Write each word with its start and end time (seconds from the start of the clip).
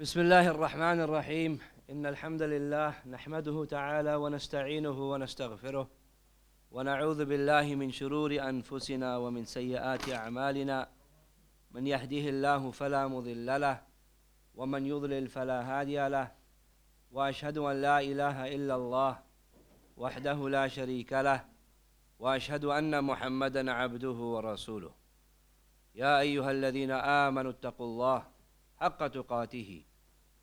بسم 0.00 0.20
الله 0.20 0.48
الرحمن 0.48 1.00
الرحيم. 1.00 1.58
إن 1.90 2.06
الحمد 2.06 2.42
لله 2.42 2.94
نحمده 3.06 3.64
تعالى 3.64 4.14
ونستعينه 4.14 5.10
ونستغفره 5.10 5.90
ونعوذ 6.70 7.24
بالله 7.24 7.74
من 7.74 7.90
شرور 7.90 8.30
أنفسنا 8.48 9.16
ومن 9.16 9.44
سيئات 9.44 10.08
أعمالنا. 10.08 10.88
من 11.70 11.86
يهده 11.86 12.28
الله 12.28 12.70
فلا 12.70 13.08
مضل 13.08 13.60
له 13.60 13.82
ومن 14.54 14.86
يضلل 14.86 15.28
فلا 15.28 15.58
هادي 15.62 16.08
له. 16.08 16.32
وأشهد 17.10 17.58
أن 17.58 17.82
لا 17.82 18.00
إله 18.00 18.54
إلا 18.54 18.74
الله 18.74 19.18
وحده 19.96 20.48
لا 20.48 20.68
شريك 20.68 21.12
له 21.12 21.44
وأشهد 22.18 22.64
أن 22.64 23.04
محمدا 23.04 23.72
عبده 23.72 24.18
ورسوله. 24.34 24.90
يا 25.94 26.20
أيها 26.20 26.50
الذين 26.50 26.90
آمنوا 26.90 27.50
اتقوا 27.50 27.86
الله 27.86 28.26
حق 28.76 29.06
تقاته. 29.06 29.84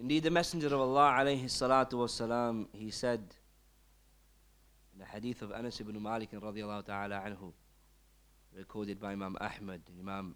Indeed, 0.00 0.22
the 0.22 0.30
Messenger 0.30 0.68
of 0.68 0.80
Allah 0.80 1.16
alayhi 1.18 1.44
salatu 1.44 1.92
wasalam, 1.92 2.68
he 2.72 2.90
said 2.90 3.20
in 4.94 4.98
the 4.98 5.04
hadith 5.04 5.42
of 5.42 5.52
Anas 5.52 5.78
ibn 5.78 6.02
Malik 6.02 6.30
radiallahu 6.30 6.86
ta'ala 6.86 7.20
anhu, 7.20 7.52
recorded 8.56 8.98
by 8.98 9.12
Imam 9.12 9.36
Ahmad, 9.38 9.82
Imam 10.00 10.34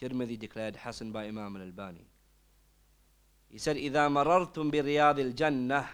Tirmidhi 0.00 0.38
declared 0.38 0.76
hasan 0.76 1.10
by 1.10 1.26
Imam 1.26 1.56
al-Albani. 1.56 2.06
He 3.48 3.58
said, 3.58 3.76
إِذَا 3.78 3.92
مَرَرْتُمْ 4.12 4.70
بِرِيَاضِ 4.70 5.34
الْجَنَّةِ 5.34 5.84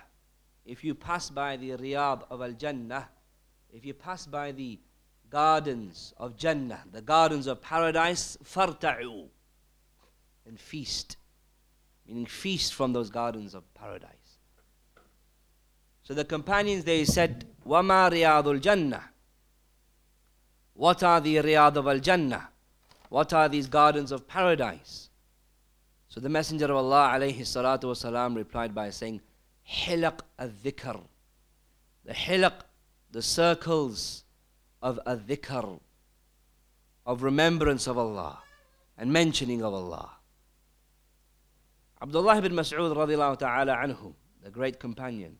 If 0.66 0.84
you 0.84 0.94
pass 0.94 1.30
by 1.30 1.56
the 1.56 1.70
riab 1.70 2.24
of 2.28 2.42
al-Jannah, 2.42 3.08
if 3.72 3.86
you 3.86 3.94
pass 3.94 4.27
by 4.27 4.52
the 4.52 4.78
gardens 5.30 6.12
of 6.18 6.36
Jannah, 6.36 6.82
the 6.92 7.00
gardens 7.00 7.46
of 7.46 7.62
paradise, 7.62 8.36
فَارْتَعُوا 8.44 9.28
And 10.46 10.60
feast 10.60 11.16
meaning 12.06 12.27
feast 12.27 12.74
from 12.74 12.92
those 12.92 13.10
gardens 13.10 13.55
of 13.55 13.62
paradise. 13.74 14.10
So 16.02 16.12
the 16.14 16.24
companions 16.24 16.84
they 16.84 17.05
said, 17.05 17.46
Wama 17.66 18.11
riyadul 18.11 18.61
jannah. 18.61 19.05
What 20.74 21.02
are 21.02 21.20
the 21.20 21.36
riyad 21.36 21.77
of 21.77 21.86
al 21.86 21.98
jannah? 21.98 22.48
What 23.08 23.33
are 23.33 23.48
these 23.48 23.67
gardens 23.67 24.12
of 24.12 24.27
paradise? 24.28 25.08
So 26.08 26.20
the 26.20 26.28
Messenger 26.28 26.67
of 26.67 26.77
Allah 26.77 27.12
alayhi 27.14 27.40
salatu 27.40 27.84
wasalam 27.84 28.36
replied 28.36 28.74
by 28.74 28.90
saying, 28.90 29.20
Hilaq 29.68 30.20
al 30.39 30.51
dhikr. 30.51 31.01
The 32.05 32.12
hilaq, 32.12 32.52
the 33.11 33.23
circles 33.23 34.24
of 34.83 35.01
al 35.07 35.18
dhikr, 35.18 35.80
of 37.07 37.23
remembrance 37.23 37.86
of 37.86 37.96
Allah 37.96 38.39
and 38.98 39.12
mentioning 39.12 39.62
of 39.62 39.73
Allah. 39.73 40.11
Abdullah 42.04 42.36
ibn 42.36 42.52
Mas'ud 42.52 42.94
radiallahu 42.94 43.38
ta'ala 43.38 43.76
anhu, 43.76 44.12
the 44.42 44.50
great 44.50 44.78
companion, 44.78 45.38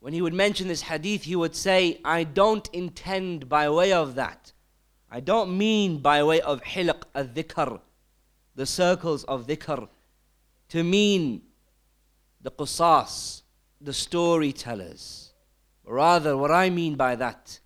when 0.00 0.12
he 0.12 0.20
would 0.20 0.34
mention 0.34 0.66
this 0.66 0.82
hadith, 0.82 1.22
he 1.22 1.36
would 1.36 1.54
say, 1.54 2.00
I 2.04 2.24
don't 2.24 2.68
intend 2.72 3.48
by 3.48 3.70
way 3.70 3.92
of 3.92 4.16
that. 4.16 4.52
I 5.08 5.20
don't 5.20 5.56
mean 5.56 5.98
by 5.98 6.24
way 6.24 6.40
of 6.40 6.60
hilq 6.62 7.04
al-dhikr, 7.14 7.80
the 8.56 8.66
circles 8.66 9.22
of 9.22 9.46
dhikr, 9.46 9.88
to 10.70 10.82
mean 10.82 11.42
the 12.40 12.50
qusas, 12.50 13.42
the 13.80 13.92
storytellers. 13.92 15.34
Rather, 15.84 16.36
what 16.36 16.50
I 16.50 16.68
mean 16.68 16.96
by 16.96 17.14
that 17.14 17.60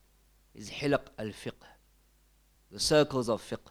is 0.55 0.69
hilq 0.69 1.07
al-fiqh, 1.19 1.65
the 2.71 2.79
circles 2.79 3.31
of 3.31 3.41
fiqh 3.41 3.71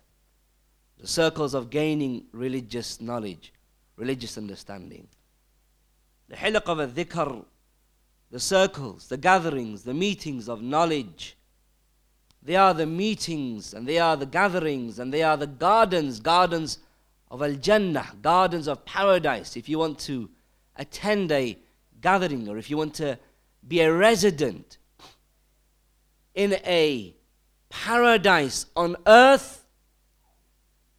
the 0.99 1.07
circles 1.07 1.53
of 1.53 1.69
gaining 1.69 2.25
religious 2.31 2.99
knowledge, 2.99 3.53
religious 3.95 4.37
understanding. 4.37 5.07
The 6.29 6.35
hilaq 6.35 6.63
of 6.63 6.79
a 6.79 6.87
dhikr, 6.87 7.45
the 8.31 8.39
circles, 8.39 9.07
the 9.07 9.17
gatherings, 9.17 9.83
the 9.83 9.93
meetings 9.93 10.49
of 10.49 10.61
knowledge. 10.61 11.37
They 12.41 12.55
are 12.55 12.73
the 12.73 12.85
meetings 12.85 13.73
and 13.73 13.87
they 13.87 13.99
are 13.99 14.17
the 14.17 14.25
gatherings 14.25 14.99
and 14.99 15.13
they 15.13 15.23
are 15.23 15.37
the 15.37 15.47
gardens, 15.47 16.19
gardens 16.19 16.79
of 17.29 17.41
Al 17.41 17.53
Jannah, 17.53 18.07
gardens 18.21 18.67
of 18.67 18.85
paradise. 18.85 19.55
If 19.55 19.69
you 19.69 19.79
want 19.79 19.99
to 19.99 20.29
attend 20.75 21.31
a 21.31 21.57
gathering 22.01 22.47
or 22.47 22.57
if 22.57 22.69
you 22.69 22.77
want 22.77 22.93
to 22.95 23.17
be 23.67 23.81
a 23.81 23.91
resident 23.91 24.77
in 26.35 26.53
a 26.65 27.13
paradise 27.69 28.65
on 28.75 28.95
earth, 29.05 29.65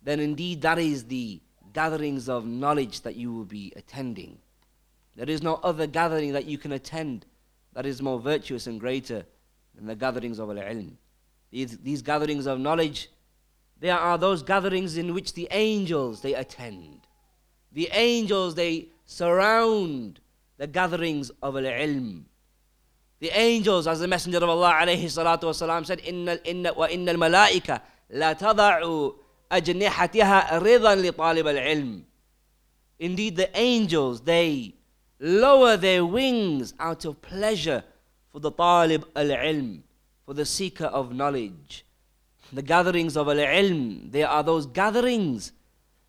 then 0.02 0.20
indeed 0.20 0.62
that 0.62 0.80
is 0.80 1.06
the 1.06 1.42
gatherings 1.74 2.30
of 2.30 2.46
knowledge 2.46 3.02
that 3.02 3.16
you 3.16 3.34
will 3.34 3.46
be 3.46 3.74
attending. 3.76 4.38
There 5.16 5.30
is 5.30 5.42
no 5.42 5.56
other 5.64 5.88
gathering 5.88 6.34
that 6.34 6.46
you 6.46 6.58
can 6.58 6.72
attend 6.72 7.26
that 7.74 7.86
is 7.86 8.02
more 8.02 8.20
virtuous 8.20 8.68
and 8.68 8.80
greater 8.80 9.26
than 9.76 9.88
the 9.88 9.96
gatherings 9.96 10.40
of 10.40 10.50
al-ilm. 10.50 10.94
These, 11.52 11.78
these 11.80 12.02
gatherings 12.02 12.46
of 12.46 12.60
knowledge, 12.60 13.10
there 13.80 13.98
are 13.98 14.18
those 14.18 14.44
gatherings 14.44 14.98
in 14.98 15.14
which 15.14 15.34
the 15.34 15.48
angels 15.52 16.22
they 16.22 16.34
attend. 16.34 17.02
The 17.72 17.90
angels 17.92 18.56
they 18.56 18.88
surround 19.06 20.20
the 20.58 20.68
gatherings 20.68 21.32
of 21.42 21.56
al-ilm. 21.58 22.24
The 23.20 23.30
angels, 23.38 23.88
as 23.88 24.00
the 24.00 24.08
Messenger 24.08 24.40
of 24.40 24.50
Allah 24.50 24.80
alayhi 24.82 25.06
salatu 25.06 25.44
wasalam 25.44 25.86
said, 25.86 26.00
إِنَّ, 26.00 26.38
إِنَّ, 26.44 26.76
وَإِنَّ 26.76 27.08
الْمَلَائِكَ 27.08 27.82
لَا 28.14 28.38
تَضَعُوا 28.38 29.16
أجنحتها 29.52 30.58
رضا 30.58 30.96
لطالب 30.96 31.48
العلم 31.48 32.04
Indeed, 33.00 33.36
the 33.36 33.50
angels, 33.58 34.22
they 34.22 34.76
lower 35.20 35.76
their 35.76 36.06
wings 36.06 36.74
out 36.80 37.06
of 37.06 37.22
pleasure 37.22 37.84
for 38.32 38.40
the 38.40 38.52
talib 38.52 39.06
al-ilm, 39.16 39.82
for 40.26 40.34
the 40.34 40.46
seeker 40.46 40.86
of 40.86 41.14
knowledge. 41.14 41.86
The 42.54 42.62
gatherings 42.62 43.18
of 43.18 43.28
al-ilm, 43.28 44.12
they 44.12 44.24
are 44.24 44.44
those 44.44 44.68
gatherings, 44.68 45.52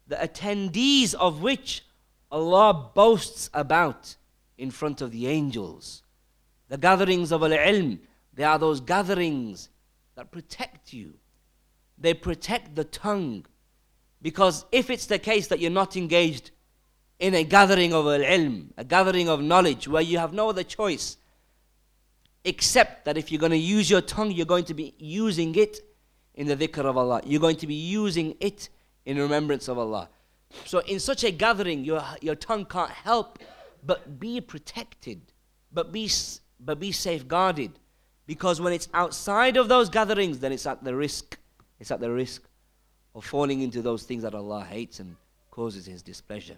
the 0.06 0.16
attendees 0.16 1.14
of 1.14 1.40
which 1.40 1.84
Allah 2.30 2.90
boasts 2.94 3.50
about 3.54 4.16
in 4.58 4.70
front 4.70 5.00
of 5.00 5.10
the 5.10 5.26
angels. 5.26 6.02
The 6.68 6.78
gatherings 6.78 7.32
of 7.32 7.42
al-ilm, 7.42 7.98
they 8.32 8.44
are 8.44 8.58
those 8.58 8.80
gatherings 8.80 9.68
that 10.16 10.30
protect 10.30 10.92
you 10.92 11.14
they 11.99 12.13
protect 12.13 12.75
the 12.75 12.83
tongue. 12.83 13.45
Because 14.21 14.65
if 14.71 14.89
it's 14.89 15.05
the 15.05 15.19
case 15.19 15.47
that 15.47 15.59
you're 15.59 15.71
not 15.71 15.95
engaged 15.95 16.51
in 17.19 17.33
a 17.33 17.43
gathering 17.43 17.93
of 17.93 18.05
al 18.05 18.19
ilm, 18.19 18.67
a 18.77 18.83
gathering 18.83 19.27
of 19.29 19.41
knowledge, 19.41 19.87
where 19.87 20.01
you 20.01 20.17
have 20.17 20.33
no 20.33 20.49
other 20.49 20.63
choice 20.63 21.17
except 22.45 23.05
that 23.05 23.17
if 23.17 23.31
you're 23.31 23.39
going 23.39 23.51
to 23.51 23.57
use 23.57 23.89
your 23.89 24.01
tongue, 24.01 24.31
you're 24.31 24.45
going 24.45 24.63
to 24.65 24.73
be 24.73 24.93
using 24.97 25.55
it 25.55 25.81
in 26.35 26.47
the 26.47 26.55
dhikr 26.55 26.85
of 26.85 26.97
Allah. 26.97 27.21
You're 27.25 27.41
going 27.41 27.57
to 27.57 27.67
be 27.67 27.75
using 27.75 28.35
it 28.39 28.69
in 29.05 29.17
remembrance 29.17 29.67
of 29.67 29.77
Allah. 29.77 30.09
So 30.65 30.79
in 30.79 30.99
such 30.99 31.23
a 31.23 31.31
gathering, 31.31 31.83
your, 31.83 32.03
your 32.21 32.35
tongue 32.35 32.65
can't 32.65 32.91
help 32.91 33.39
but 33.83 34.19
be 34.19 34.41
protected, 34.41 35.21
but 35.71 35.91
be, 35.91 36.09
but 36.59 36.79
be 36.79 36.91
safeguarded. 36.91 37.71
Because 38.25 38.61
when 38.61 38.73
it's 38.73 38.87
outside 38.93 39.57
of 39.57 39.67
those 39.67 39.89
gatherings, 39.89 40.39
then 40.39 40.51
it's 40.51 40.65
at 40.65 40.83
the 40.83 40.95
risk 40.95 41.37
it's 41.79 41.91
at 41.91 41.99
the 41.99 42.11
risk 42.11 42.43
of 43.15 43.25
falling 43.25 43.61
into 43.61 43.81
those 43.81 44.03
things 44.03 44.23
that 44.23 44.35
Allah 44.35 44.63
hates 44.63 44.99
and 44.99 45.15
causes 45.51 45.85
His 45.85 46.01
displeasure. 46.01 46.57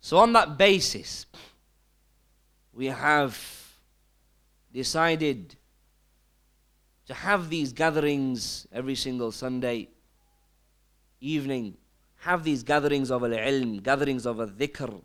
So, 0.00 0.18
on 0.18 0.32
that 0.34 0.58
basis, 0.58 1.26
we 2.72 2.86
have 2.86 3.36
decided 4.72 5.56
to 7.06 7.14
have 7.14 7.48
these 7.48 7.72
gatherings 7.72 8.66
every 8.72 8.94
single 8.94 9.32
Sunday 9.32 9.88
evening, 11.20 11.76
have 12.18 12.44
these 12.44 12.62
gatherings 12.62 13.10
of 13.10 13.24
al-ilm, 13.24 13.82
gatherings 13.82 14.26
of 14.26 14.38
al-dhikr, 14.38 15.00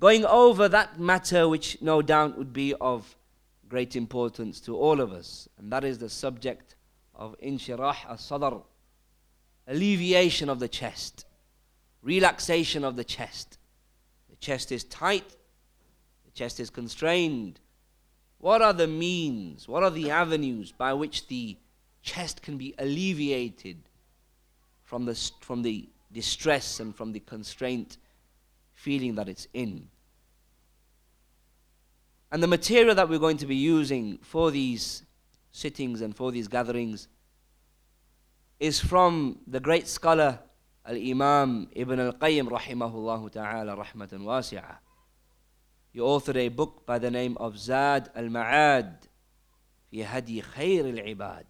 going 0.00 0.24
over 0.24 0.68
that 0.68 0.98
matter 0.98 1.48
which 1.48 1.80
no 1.80 2.02
doubt 2.02 2.36
would 2.38 2.52
be 2.52 2.74
of 2.80 3.16
great 3.68 3.94
importance 3.94 4.60
to 4.60 4.76
all 4.76 5.00
of 5.00 5.12
us, 5.12 5.48
and 5.58 5.70
that 5.70 5.84
is 5.84 5.98
the 5.98 6.08
subject 6.08 6.74
of 7.18 7.36
inshirah 7.40 7.96
as-sadr, 8.08 8.58
alleviation 9.66 10.48
of 10.48 10.60
the 10.60 10.68
chest, 10.68 11.26
relaxation 12.02 12.84
of 12.84 12.96
the 12.96 13.04
chest. 13.04 13.58
The 14.30 14.36
chest 14.36 14.70
is 14.70 14.84
tight, 14.84 15.28
the 16.24 16.30
chest 16.30 16.60
is 16.60 16.70
constrained. 16.70 17.60
What 18.38 18.62
are 18.62 18.72
the 18.72 18.86
means, 18.86 19.66
what 19.66 19.82
are 19.82 19.90
the 19.90 20.10
avenues 20.10 20.70
by 20.70 20.92
which 20.92 21.26
the 21.26 21.56
chest 22.02 22.40
can 22.40 22.56
be 22.56 22.74
alleviated 22.78 23.78
from 24.84 25.04
the, 25.04 25.30
from 25.40 25.62
the 25.62 25.88
distress 26.12 26.78
and 26.78 26.94
from 26.94 27.12
the 27.12 27.20
constraint 27.20 27.98
feeling 28.74 29.16
that 29.16 29.28
it's 29.28 29.48
in? 29.52 29.88
And 32.30 32.42
the 32.42 32.46
material 32.46 32.94
that 32.94 33.08
we're 33.08 33.18
going 33.18 33.38
to 33.38 33.46
be 33.46 33.56
using 33.56 34.18
for 34.18 34.50
these 34.50 35.02
sittings 35.58 36.00
and 36.00 36.14
for 36.14 36.30
these 36.30 36.48
gatherings 36.48 37.08
is 38.60 38.80
from 38.80 39.38
the 39.46 39.60
great 39.60 39.88
scholar 39.88 40.38
Al-Imam 40.86 41.68
Ibn 41.72 42.00
Al-Qayyim 42.00 42.48
rahimahullah 42.48 43.30
ta'ala 43.30 43.76
rahmatan 43.76 44.20
wasi'ah. 44.20 44.76
He 45.92 46.00
authored 46.00 46.36
a 46.36 46.48
book 46.48 46.86
by 46.86 46.98
the 46.98 47.10
name 47.10 47.36
of 47.38 47.58
Zad 47.58 48.10
Al-Ma'ad 48.14 49.08
fi 49.90 50.02
Hadi 50.02 50.42
Khair 50.42 50.84
Al-Ibad. 50.98 51.44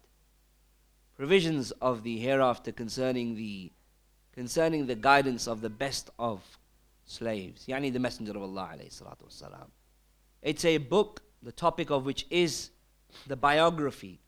Provisions 1.15 1.71
of 1.81 2.03
the 2.03 2.17
hereafter 2.17 2.71
concerning 2.71 3.35
the 3.35 3.71
concerning 4.33 4.87
the 4.87 4.95
guidance 4.95 5.47
of 5.47 5.61
the 5.61 5.69
best 5.69 6.09
of 6.17 6.41
slaves, 7.05 7.65
yani 7.67 7.91
the 7.91 7.99
Messenger 7.99 8.31
of 8.31 8.43
Allah 8.43 8.71
alayhi 8.75 9.01
salatu. 9.01 9.67
It's 10.41 10.63
a 10.63 10.77
book, 10.77 11.21
the 11.43 11.51
topic 11.51 11.91
of 11.91 12.05
which 12.05 12.25
is 12.29 12.71
the 13.27 13.35
biography 13.35 14.19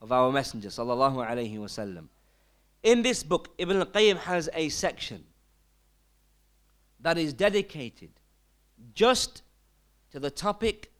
of 0.00 0.12
our 0.12 0.30
Messenger 0.30 0.68
sallallahu 0.68 1.26
alaihi 1.26 1.56
wasallam. 1.58 2.08
In 2.82 3.02
this 3.02 3.22
book, 3.22 3.50
Ibn 3.58 3.78
al-Qayyim 3.78 4.18
has 4.18 4.48
a 4.54 4.68
section 4.68 5.24
that 7.00 7.18
is 7.18 7.32
dedicated 7.32 8.10
just 8.94 9.42
to 10.12 10.20
the 10.20 10.30
topic 10.30 10.92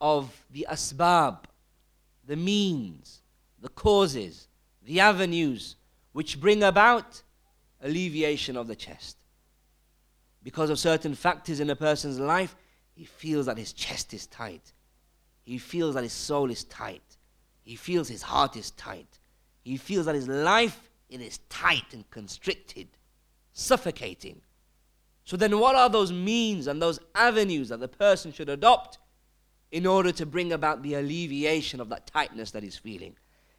of 0.00 0.44
the 0.50 0.66
asbab, 0.70 1.38
the 2.26 2.36
means, 2.36 3.20
the 3.60 3.68
causes, 3.68 4.48
the 4.84 5.00
avenues 5.00 5.76
which 6.12 6.40
bring 6.40 6.62
about 6.62 7.22
alleviation 7.82 8.56
of 8.56 8.66
the 8.66 8.76
chest. 8.76 9.16
Because 10.42 10.70
of 10.70 10.78
certain 10.78 11.14
factors 11.14 11.60
in 11.60 11.70
a 11.70 11.76
person's 11.76 12.20
life, 12.20 12.54
he 12.94 13.04
feels 13.04 13.46
that 13.46 13.58
his 13.58 13.72
chest 13.72 14.14
is 14.14 14.26
tight. 14.26 14.72
He 15.44 15.58
feels 15.58 15.94
that 15.94 16.02
his 16.02 16.12
soul 16.12 16.50
is 16.50 16.64
tight. 16.64 17.02
He 17.62 17.76
feels 17.76 18.08
his 18.08 18.22
heart 18.22 18.56
is 18.56 18.70
tight. 18.72 19.18
He 19.62 19.76
feels 19.76 20.06
that 20.06 20.14
his 20.14 20.28
life 20.28 20.90
it 21.08 21.20
is 21.20 21.38
tight 21.48 21.92
and 21.92 22.08
constricted, 22.10 22.88
suffocating. 23.52 24.40
So 25.24 25.36
then 25.36 25.58
what 25.58 25.76
are 25.76 25.88
those 25.88 26.12
means 26.12 26.66
and 26.66 26.82
those 26.82 26.98
avenues 27.14 27.68
that 27.68 27.80
the 27.80 27.88
person 27.88 28.32
should 28.32 28.48
adopt 28.48 28.98
in 29.70 29.86
order 29.86 30.12
to 30.12 30.26
bring 30.26 30.52
about 30.52 30.82
the 30.82 30.94
alleviation 30.94 31.80
of 31.80 31.88
that 31.90 32.06
tightness 32.06 32.50
that 32.50 32.62
he's 32.62 32.76
feeling? 32.76 33.16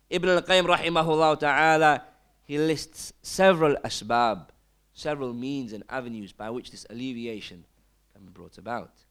Ibn 0.09 0.29
al-Qayyim 0.29 0.65
rahimahullah 0.65 1.39
ta'ala 1.39 2.03
he 2.43 2.57
lists 2.57 3.13
several 3.21 3.75
asbab, 3.77 4.49
several 4.93 5.33
means 5.33 5.73
and 5.73 5.83
avenues 5.89 6.31
by 6.31 6.49
which 6.49 6.71
this 6.71 6.85
alleviation 6.89 7.65
can 8.13 8.25
be 8.25 8.31
brought 8.31 8.57
about. 8.57 9.04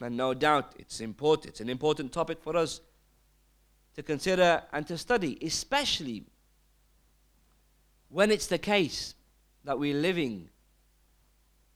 And 0.00 0.16
no 0.16 0.34
doubt 0.34 0.74
it's 0.78 1.00
important, 1.00 1.52
it's 1.52 1.60
an 1.60 1.68
important 1.68 2.12
topic 2.12 2.38
for 2.40 2.56
us 2.56 2.80
to 3.94 4.02
consider 4.02 4.62
and 4.72 4.86
to 4.86 4.96
study, 4.96 5.38
especially 5.42 6.24
when 8.08 8.30
it's 8.30 8.46
the 8.46 8.58
case 8.58 9.14
that 9.64 9.78
we're 9.78 10.00
living 10.00 10.48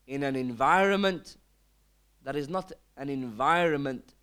in 0.07 0.23
an 0.23 0.35
environment 0.35 1.37
that 2.23 2.35
is 2.35 2.49
not 2.49 2.71
an 2.97 3.09
environment 3.09 4.13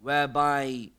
whereby 0.00 0.90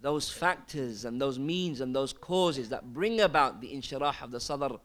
those 0.00 0.30
factors 0.30 1.04
and 1.04 1.20
those 1.20 1.38
means 1.38 1.80
and 1.80 1.94
those 1.94 2.12
causes 2.12 2.68
that 2.68 2.92
bring 2.92 3.20
about 3.20 3.60
the 3.60 3.68
inshirah 3.68 4.22
of 4.22 4.30
the 4.30 4.40
sadr 4.40 4.76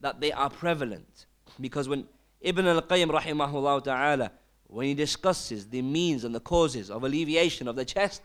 that 0.00 0.20
they 0.20 0.32
are 0.32 0.50
prevalent. 0.50 1.26
Because 1.60 1.88
when 1.88 2.06
ibn 2.40 2.66
al-qayyim 2.66 3.10
rahimahullah 3.10 3.84
ta'ala 3.84 4.32
when 4.72 4.86
he 4.86 4.94
discusses 4.94 5.68
the 5.68 5.82
means 5.82 6.24
and 6.24 6.34
the 6.34 6.40
causes 6.40 6.90
of 6.90 7.04
alleviation 7.04 7.68
of 7.68 7.76
the 7.76 7.84
chest, 7.84 8.22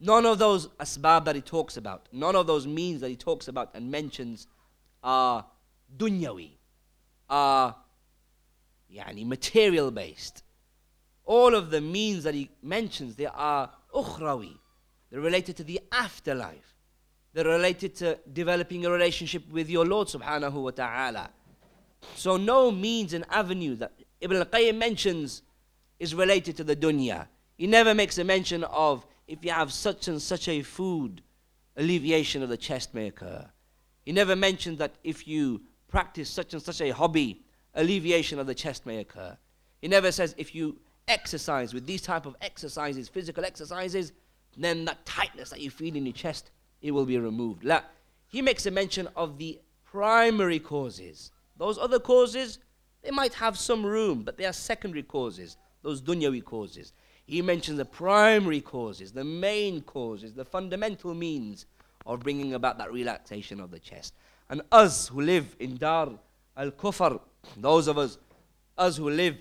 none 0.00 0.26
of 0.26 0.38
those 0.38 0.66
asbab 0.80 1.24
that 1.24 1.36
he 1.36 1.40
talks 1.40 1.76
about, 1.76 2.08
none 2.12 2.34
of 2.34 2.48
those 2.48 2.66
means 2.66 3.00
that 3.00 3.08
he 3.08 3.16
talks 3.16 3.46
about 3.46 3.70
and 3.74 3.88
mentions 3.88 4.48
are 5.04 5.46
dunyawi, 5.96 6.50
are 7.30 7.76
yani 8.92 9.24
material 9.24 9.92
based. 9.92 10.42
All 11.24 11.54
of 11.54 11.70
the 11.70 11.80
means 11.80 12.24
that 12.24 12.34
he 12.34 12.50
mentions, 12.60 13.14
they 13.14 13.26
are 13.26 13.70
ukhrawi. 13.94 14.58
They're 15.10 15.20
related 15.20 15.56
to 15.58 15.64
the 15.64 15.80
afterlife. 15.92 16.74
They're 17.34 17.44
related 17.44 17.94
to 17.96 18.18
developing 18.32 18.84
a 18.84 18.90
relationship 18.90 19.48
with 19.48 19.70
your 19.70 19.86
Lord 19.86 20.08
subhanahu 20.08 20.54
wa 20.54 20.70
ta'ala. 20.70 21.30
So 22.16 22.36
no 22.36 22.72
means 22.72 23.12
and 23.12 23.24
avenue 23.30 23.76
that 23.76 23.92
Ibn 24.20 24.38
al-Qayyim 24.38 24.76
mentions 24.76 25.42
is 26.02 26.16
related 26.16 26.56
to 26.56 26.64
the 26.64 26.74
dunya. 26.74 27.28
He 27.56 27.68
never 27.68 27.94
makes 27.94 28.18
a 28.18 28.24
mention 28.24 28.64
of 28.64 29.06
if 29.28 29.44
you 29.44 29.52
have 29.52 29.72
such 29.72 30.08
and 30.08 30.20
such 30.20 30.48
a 30.48 30.60
food, 30.62 31.22
alleviation 31.76 32.42
of 32.42 32.48
the 32.48 32.56
chest 32.56 32.92
may 32.92 33.06
occur. 33.06 33.48
He 34.04 34.10
never 34.10 34.34
mentions 34.34 34.78
that 34.78 34.96
if 35.04 35.28
you 35.28 35.62
practice 35.86 36.28
such 36.28 36.54
and 36.54 36.60
such 36.60 36.80
a 36.80 36.90
hobby, 36.90 37.44
alleviation 37.74 38.40
of 38.40 38.48
the 38.48 38.54
chest 38.54 38.84
may 38.84 38.98
occur. 38.98 39.38
He 39.80 39.86
never 39.86 40.10
says 40.10 40.34
if 40.36 40.56
you 40.56 40.80
exercise 41.06 41.72
with 41.72 41.86
these 41.86 42.02
type 42.02 42.26
of 42.26 42.34
exercises, 42.40 43.08
physical 43.08 43.44
exercises, 43.44 44.12
then 44.56 44.84
that 44.86 45.06
tightness 45.06 45.50
that 45.50 45.60
you 45.60 45.70
feel 45.70 45.94
in 45.94 46.04
your 46.04 46.12
chest, 46.12 46.50
it 46.80 46.90
will 46.90 47.06
be 47.06 47.16
removed. 47.16 47.62
La, 47.62 47.82
he 48.26 48.42
makes 48.42 48.66
a 48.66 48.72
mention 48.72 49.08
of 49.14 49.38
the 49.38 49.60
primary 49.84 50.58
causes. 50.58 51.30
Those 51.56 51.78
other 51.78 52.00
causes, 52.00 52.58
they 53.04 53.12
might 53.12 53.34
have 53.34 53.56
some 53.56 53.86
room, 53.86 54.24
but 54.24 54.36
they 54.36 54.46
are 54.46 54.52
secondary 54.52 55.04
causes 55.04 55.56
those 55.82 56.00
dunyawi 56.00 56.44
causes. 56.44 56.92
He 57.26 57.42
mentions 57.42 57.78
the 57.78 57.84
primary 57.84 58.60
causes, 58.60 59.12
the 59.12 59.24
main 59.24 59.82
causes, 59.82 60.34
the 60.34 60.44
fundamental 60.44 61.14
means 61.14 61.66
of 62.04 62.20
bringing 62.20 62.54
about 62.54 62.78
that 62.78 62.92
relaxation 62.92 63.60
of 63.60 63.70
the 63.70 63.78
chest. 63.78 64.14
And 64.50 64.62
us 64.72 65.08
who 65.08 65.20
live 65.20 65.56
in 65.60 65.76
Dar 65.76 66.10
al 66.56 66.70
Kufr, 66.72 67.20
those 67.56 67.86
of 67.86 67.98
us, 67.98 68.18
us 68.76 68.96
who 68.96 69.08
live 69.10 69.36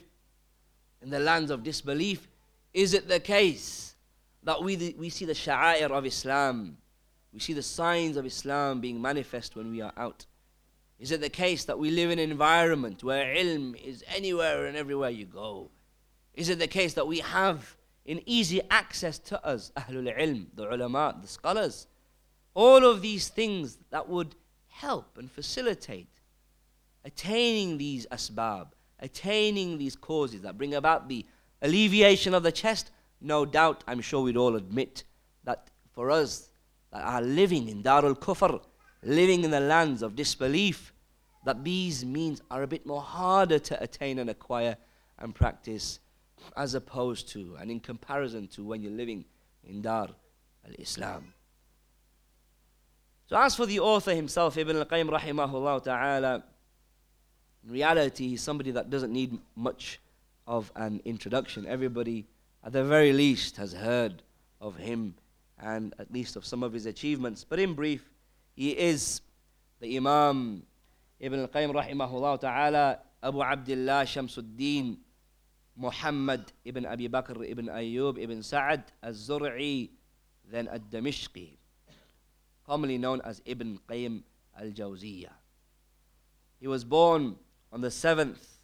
in 1.02 1.10
the 1.10 1.20
lands 1.20 1.52
of 1.52 1.64
disbelief, 1.64 2.28
is 2.74 2.94
it 2.94 3.08
the 3.08 3.20
case 3.20 3.96
that 4.44 4.62
we, 4.62 4.96
we 4.98 5.10
see 5.10 5.26
the 5.26 5.34
sha'air 5.34 5.92
of 5.92 6.06
Islam, 6.06 6.78
we 7.34 7.40
see 7.40 7.54
the 7.54 7.64
signs 7.64 8.18
of 8.18 8.26
Islam 8.26 8.80
being 8.80 9.02
manifest 9.02 9.56
when 9.56 9.72
we 9.72 9.82
are 9.82 9.94
out? 9.98 10.26
Is 11.00 11.12
it 11.12 11.20
the 11.20 11.30
case 11.30 11.66
that 11.66 11.80
we 11.80 11.90
live 11.90 12.12
in 12.12 12.20
an 12.20 12.30
environment 12.30 13.04
where 13.04 13.26
ilm 13.36 13.76
is 13.84 14.04
anywhere 14.08 14.68
and 14.68 14.78
everywhere 14.78 15.10
you 15.10 15.26
go? 15.26 15.72
Is 16.34 16.50
it 16.50 16.60
the 16.60 16.68
case 16.68 16.94
that 16.94 17.08
we 17.08 17.20
have 17.20 17.76
in 18.06 18.22
easy 18.26 18.62
access 18.70 19.20
to 19.20 19.46
us, 19.46 19.72
Ahlul 19.76 20.18
Ilm, 20.18 20.48
the 20.56 20.74
ulama, 20.74 21.18
the 21.22 21.28
scholars? 21.28 21.88
All 22.54 22.86
of 22.86 23.02
these 23.02 23.28
things 23.28 23.78
that 23.92 24.08
would 24.10 24.36
help 24.68 25.18
and 25.18 25.32
facilitate 25.32 26.08
attaining 27.04 27.78
these 27.78 28.06
asbab, 28.08 28.68
attaining 29.00 29.78
these 29.78 29.96
causes 29.96 30.42
that 30.42 30.58
bring 30.58 30.74
about 30.74 31.10
the 31.10 31.26
alleviation 31.62 32.34
of 32.34 32.44
the 32.44 32.52
chest, 32.52 32.92
no 33.20 33.46
doubt, 33.46 33.84
I'm 33.88 34.02
sure 34.02 34.22
we'd 34.22 34.38
all 34.38 34.56
admit 34.56 35.04
that 35.44 35.70
for 35.94 36.12
us 36.12 36.50
that 36.92 37.04
are 37.04 37.22
living 37.22 37.70
in 37.70 37.84
Darul 37.84 38.18
Kufr, 38.18 38.62
living 39.04 39.44
in 39.44 39.52
the 39.52 39.60
lands 39.60 40.02
of 40.02 40.16
disbelief, 40.16 40.94
that 41.46 41.64
these 41.64 42.06
means 42.06 42.42
are 42.52 42.64
a 42.64 42.68
bit 42.68 42.86
more 42.86 43.02
harder 43.02 43.60
to 43.60 43.82
attain 43.84 44.20
and 44.20 44.30
acquire 44.30 44.78
and 45.18 45.34
practice 45.34 46.00
as 46.56 46.74
opposed 46.74 47.30
to 47.30 47.58
and 47.60 47.72
in 47.72 47.80
comparison 47.80 48.48
to 48.48 48.64
when 48.64 48.82
you're 48.82 48.92
living 48.92 49.26
in 49.64 49.82
Dar 49.82 50.10
al 50.66 50.74
Islam. 50.78 51.34
So, 53.28 53.38
as 53.38 53.56
for 53.56 53.66
the 53.66 53.80
author 53.80 54.14
himself, 54.14 54.58
Ibn 54.58 54.76
al 54.76 54.86
Qayyim 54.86 55.10
rahimahullah 55.10 55.84
ta'ala, 55.84 56.44
In 57.66 57.72
reality, 57.72 58.30
he's 58.30 58.42
somebody 58.42 58.72
that 58.72 58.90
doesn't 58.90 59.14
need 59.14 59.38
much 59.56 60.00
of 60.48 60.72
an 60.76 61.02
introduction. 61.06 61.66
Everybody, 61.66 62.26
at 62.64 62.74
the 62.74 62.84
very 62.84 63.14
least, 63.14 63.58
has 63.58 63.74
heard 63.74 64.22
of 64.60 64.76
him 64.76 65.16
and 65.60 65.94
at 66.00 66.12
least 66.12 66.36
of 66.36 66.46
some 66.46 66.64
of 66.64 66.74
his 66.74 66.86
achievements. 66.86 67.46
But 67.48 67.60
in 67.60 67.74
brief, 67.74 68.10
he 68.56 68.72
is 68.72 69.22
the 69.80 69.96
Imam 69.96 70.64
Ibn 71.20 71.40
al-Qayyim 71.40 71.72
rahimahullah 71.72 72.42
ta'ala, 72.42 73.00
Abu 73.24 73.42
Abdullah 73.44 74.04
Shamsuddin 74.06 74.98
Muhammad 75.76 76.52
ibn 76.66 76.86
Abi 76.86 77.08
Bakr 77.08 77.48
ibn 77.48 77.68
Ayyub 77.68 78.18
ibn 78.20 78.44
Sa'ad 78.44 78.84
al-Zur'i, 79.02 79.90
then 80.50 80.68
al-Damishqi, 80.68 81.58
commonly 82.66 82.98
known 82.98 83.22
as 83.22 83.42
Ibn 83.46 83.80
Qayyim 83.90 84.24
al-Jawziyah. 84.60 85.34
He 86.60 86.68
was 86.68 86.84
born 86.84 87.38
on 87.72 87.82
the 87.82 87.88
7th 87.88 88.60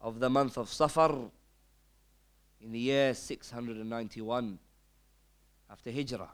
of 0.00 0.20
the 0.20 0.30
month 0.30 0.56
of 0.56 0.72
Safar 0.72 1.30
in 2.60 2.72
the 2.72 2.78
year 2.78 3.14
691 3.14 4.58
after 5.70 5.90
Hijrah. 5.90 6.30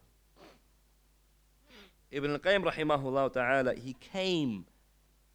Ibn 2.10 2.30
al-Qayyim 2.30 2.64
rahimahullah 2.64 3.32
ta'ala, 3.32 3.74
he 3.74 3.94
came 3.94 4.64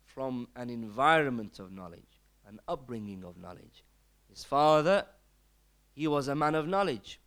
from 0.06 0.48
an 0.56 0.70
environment 0.70 1.60
of 1.60 1.72
knowledge, 1.72 2.22
an 2.48 2.60
upbringing 2.68 3.24
of 3.24 3.38
knowledge. 3.38 3.84
His 4.30 4.44
father, 4.44 5.06
he 5.94 6.08
was 6.08 6.28
a 6.28 6.36
man 6.36 6.56
of 6.56 6.68
knowledge. 6.68 7.20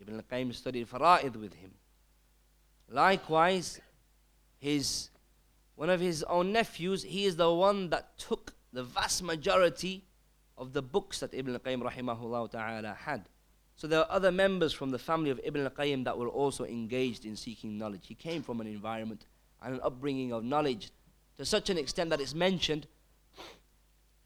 Ibn 0.00 0.16
al-Qayyim 0.16 0.54
studied 0.54 0.88
fara'id 0.88 1.36
with 1.36 1.54
him. 1.54 1.72
Likewise, 2.90 3.80
his 4.58 5.10
one 5.76 5.90
of 5.90 6.00
his 6.00 6.22
own 6.24 6.52
nephews, 6.52 7.02
he 7.02 7.24
is 7.24 7.36
the 7.36 7.52
one 7.52 7.90
that 7.90 8.16
took 8.16 8.54
the 8.72 8.84
vast 8.84 9.22
majority 9.22 10.04
of 10.56 10.72
the 10.72 10.82
books 10.82 11.20
that 11.20 11.34
Ibn 11.34 11.54
al-Qayyim 11.54 11.82
rahimahullah 11.82 12.50
ta'ala 12.50 12.94
had. 12.94 13.28
So 13.76 13.88
there 13.88 14.00
are 14.00 14.10
other 14.10 14.30
members 14.30 14.72
from 14.72 14.90
the 14.90 14.98
family 14.98 15.30
of 15.30 15.40
Ibn 15.42 15.62
al-Qayyim 15.62 16.04
that 16.04 16.16
were 16.16 16.28
also 16.28 16.64
engaged 16.64 17.24
in 17.24 17.34
seeking 17.34 17.76
knowledge. 17.76 18.06
He 18.06 18.14
came 18.14 18.42
from 18.42 18.60
an 18.60 18.68
environment 18.68 19.26
and 19.62 19.74
an 19.74 19.80
upbringing 19.82 20.32
of 20.32 20.44
knowledge 20.44 20.90
to 21.36 21.44
such 21.44 21.70
an 21.70 21.78
extent 21.78 22.10
that 22.10 22.20
it's 22.20 22.34
mentioned 22.34 22.86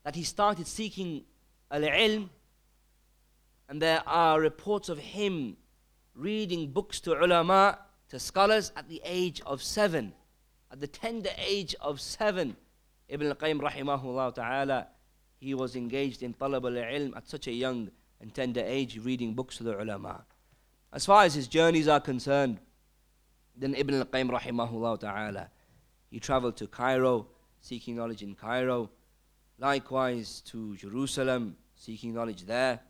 that 0.05 0.15
he 0.15 0.23
started 0.23 0.67
seeking 0.67 1.25
al-ilm 1.71 2.31
and 3.69 3.83
there 3.83 4.03
are 4.07 4.41
reports 4.41 4.89
of 4.89 4.99
him 4.99 5.57
reading 6.15 6.71
books 6.71 7.01
to 7.01 7.13
ulama, 7.13 7.79
to 8.09 8.19
scholars 8.19 8.73
at 8.77 8.89
the 8.89 9.01
age 9.05 9.43
of 9.47 9.63
seven. 9.63 10.13
At 10.73 10.81
the 10.81 10.87
tender 10.87 11.31
age 11.39 11.75
of 11.81 12.01
seven, 12.01 12.57
Ibn 13.09 13.29
al-Qayyim 13.29 13.61
rahimahullah 13.61 14.35
ta'ala, 14.35 14.89
he 15.39 15.55
was 15.55 15.77
engaged 15.77 16.23
in 16.23 16.35
talab 16.35 16.65
al-ilm 16.65 17.17
at 17.17 17.29
such 17.29 17.47
a 17.47 17.53
young 17.53 17.91
and 18.21 18.35
tender 18.35 18.63
age, 18.65 18.99
reading 18.99 19.35
books 19.35 19.59
to 19.59 19.65
the 19.65 19.81
ulama. 19.81 20.25
As 20.93 21.07
far 21.07 21.25
as 21.25 21.35
his 21.35 21.47
journeys 21.47 21.87
are 21.87 22.01
concerned, 22.01 22.59
then 23.57 23.75
Ibn 23.75 23.95
al-Qayyim 23.95 24.31
rahimahullah 24.31 25.01
ta'ala, 25.01 25.51
he 26.11 26.19
traveled 26.19 26.57
to 26.57 26.67
Cairo, 26.67 27.27
seeking 27.61 27.97
knowledge 27.97 28.23
in 28.23 28.35
Cairo, 28.35 28.91
likewise 29.59 30.41
to 30.47 30.77
Jerusalem, 30.77 31.57
seeking 31.75 32.15
knowledge 32.15 32.45
there. 32.45 32.81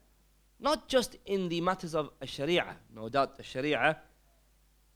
Not 0.60 0.88
just 0.88 1.16
in 1.26 1.48
the 1.48 1.60
matters 1.60 1.94
of 1.94 2.10
Sharia, 2.24 2.76
no 2.94 3.08
doubt 3.08 3.38
Sharia 3.42 3.96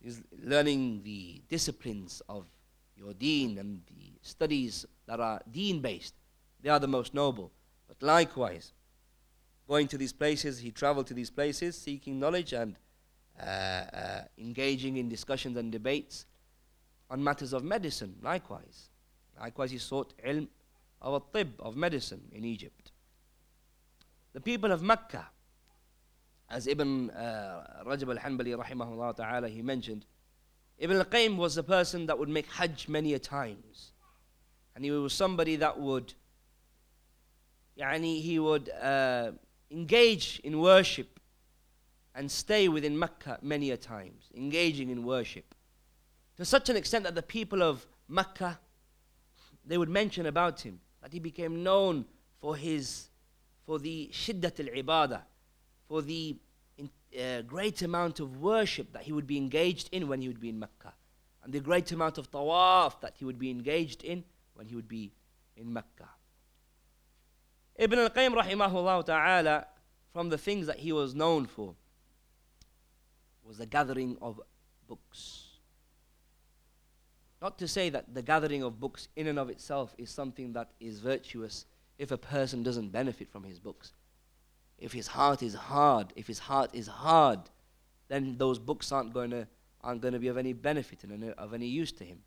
is 0.02 0.22
learning 0.42 1.02
the 1.04 1.40
disciplines 1.48 2.22
of 2.28 2.46
your 2.96 3.14
deen 3.14 3.58
and 3.58 3.80
the 3.86 4.12
studies 4.22 4.86
that 5.06 5.20
are 5.20 5.40
deen 5.50 5.80
based. 5.80 6.14
They 6.60 6.70
are 6.70 6.80
the 6.80 6.88
most 6.88 7.14
noble. 7.14 7.52
But 7.86 8.02
likewise, 8.02 8.72
going 9.68 9.88
to 9.88 9.98
these 9.98 10.12
places, 10.12 10.58
he 10.58 10.70
traveled 10.70 11.06
to 11.08 11.14
these 11.14 11.30
places 11.30 11.78
seeking 11.78 12.18
knowledge 12.18 12.52
and 12.52 12.76
uh, 13.40 13.44
uh, 13.44 14.20
engaging 14.38 14.96
in 14.96 15.08
discussions 15.08 15.56
and 15.56 15.70
debates 15.70 16.26
on 17.08 17.22
matters 17.22 17.52
of 17.52 17.62
medicine, 17.62 18.16
likewise. 18.22 18.88
Likewise, 19.40 19.70
he 19.70 19.78
sought 19.78 20.12
ilm 20.26 20.48
of 21.02 21.14
a 21.14 21.36
tib, 21.36 21.54
of 21.58 21.76
medicine 21.76 22.22
in 22.32 22.44
Egypt. 22.44 22.92
The 24.32 24.40
people 24.40 24.72
of 24.72 24.82
Mecca, 24.82 25.26
as 26.48 26.66
Ibn 26.66 27.10
uh, 27.10 27.82
Rajab 27.86 28.16
al-Hanbali 28.16 28.56
rahimahullah 28.56 29.16
ta'ala, 29.16 29.48
he 29.48 29.60
mentioned, 29.62 30.06
Ibn 30.78 30.96
al-Qayyim 30.96 31.36
was 31.36 31.56
a 31.58 31.62
person 31.62 32.06
that 32.06 32.18
would 32.18 32.28
make 32.28 32.46
hajj 32.46 32.88
many 32.88 33.14
a 33.14 33.18
times. 33.18 33.92
And 34.74 34.84
he 34.84 34.90
was 34.90 35.12
somebody 35.12 35.56
that 35.56 35.78
would, 35.78 36.14
yani 37.78 38.22
he 38.22 38.38
would 38.38 38.70
uh, 38.70 39.32
engage 39.70 40.40
in 40.44 40.60
worship 40.60 41.20
and 42.14 42.30
stay 42.30 42.68
within 42.68 42.98
Mecca 42.98 43.38
many 43.42 43.70
a 43.70 43.76
times, 43.76 44.30
engaging 44.34 44.90
in 44.90 45.04
worship. 45.04 45.54
To 46.36 46.44
such 46.44 46.68
an 46.68 46.76
extent 46.76 47.04
that 47.04 47.14
the 47.14 47.22
people 47.22 47.62
of 47.62 47.86
Mecca, 48.08 48.58
they 49.64 49.78
would 49.78 49.88
mention 49.88 50.26
about 50.26 50.60
him, 50.60 50.80
that 51.02 51.12
he 51.12 51.18
became 51.18 51.62
known 51.62 52.04
for 52.40 52.56
his, 52.56 53.08
for 53.66 53.78
the 53.78 54.08
shiddat 54.12 54.60
al-ibadah, 54.60 55.22
for 55.88 56.00
the 56.00 56.36
uh, 57.18 57.42
great 57.42 57.82
amount 57.82 58.20
of 58.20 58.40
worship 58.40 58.92
that 58.92 59.02
he 59.02 59.12
would 59.12 59.26
be 59.26 59.36
engaged 59.36 59.88
in 59.92 60.08
when 60.08 60.22
he 60.22 60.28
would 60.28 60.40
be 60.40 60.48
in 60.48 60.58
Mecca, 60.58 60.94
and 61.44 61.52
the 61.52 61.60
great 61.60 61.92
amount 61.92 62.18
of 62.18 62.30
tawaf 62.30 63.00
that 63.00 63.14
he 63.16 63.24
would 63.24 63.38
be 63.38 63.50
engaged 63.50 64.02
in 64.02 64.24
when 64.54 64.66
he 64.66 64.74
would 64.74 64.88
be 64.88 65.12
in 65.56 65.72
Mecca. 65.72 66.08
Ibn 67.76 67.98
al-Qayyim 67.98 68.34
rahimahullah 68.34 69.04
ta'ala, 69.04 69.66
from 70.12 70.28
the 70.28 70.38
things 70.38 70.66
that 70.66 70.78
he 70.78 70.92
was 70.92 71.14
known 71.14 71.46
for, 71.46 71.74
was 73.44 73.58
the 73.58 73.66
gathering 73.66 74.16
of 74.22 74.40
books. 74.86 75.41
Not 77.42 77.58
to 77.58 77.66
say 77.66 77.90
that 77.90 78.14
the 78.14 78.22
gathering 78.22 78.62
of 78.62 78.78
books 78.78 79.08
in 79.16 79.26
and 79.26 79.36
of 79.36 79.50
itself 79.50 79.96
is 79.98 80.10
something 80.10 80.52
that 80.52 80.70
is 80.78 81.00
virtuous 81.00 81.66
if 81.98 82.12
a 82.12 82.16
person 82.16 82.62
doesn't 82.62 82.90
benefit 82.90 83.28
from 83.28 83.42
his 83.42 83.58
books. 83.58 83.92
If 84.78 84.92
his 84.92 85.08
heart 85.08 85.42
is 85.42 85.54
hard, 85.54 86.12
if 86.14 86.28
his 86.28 86.38
heart 86.38 86.70
is 86.72 86.86
hard, 86.86 87.40
then 88.06 88.36
those 88.38 88.60
books 88.60 88.92
aren't 88.92 89.12
going 89.12 89.30
to 89.30 89.48
aren't 89.82 90.00
going 90.00 90.14
to 90.14 90.20
be 90.20 90.28
of 90.28 90.38
any 90.38 90.52
benefit 90.52 91.02
and 91.02 91.34
of 91.36 91.52
any 91.52 91.66
use 91.66 91.90
to 91.90 92.04
him. 92.04 92.20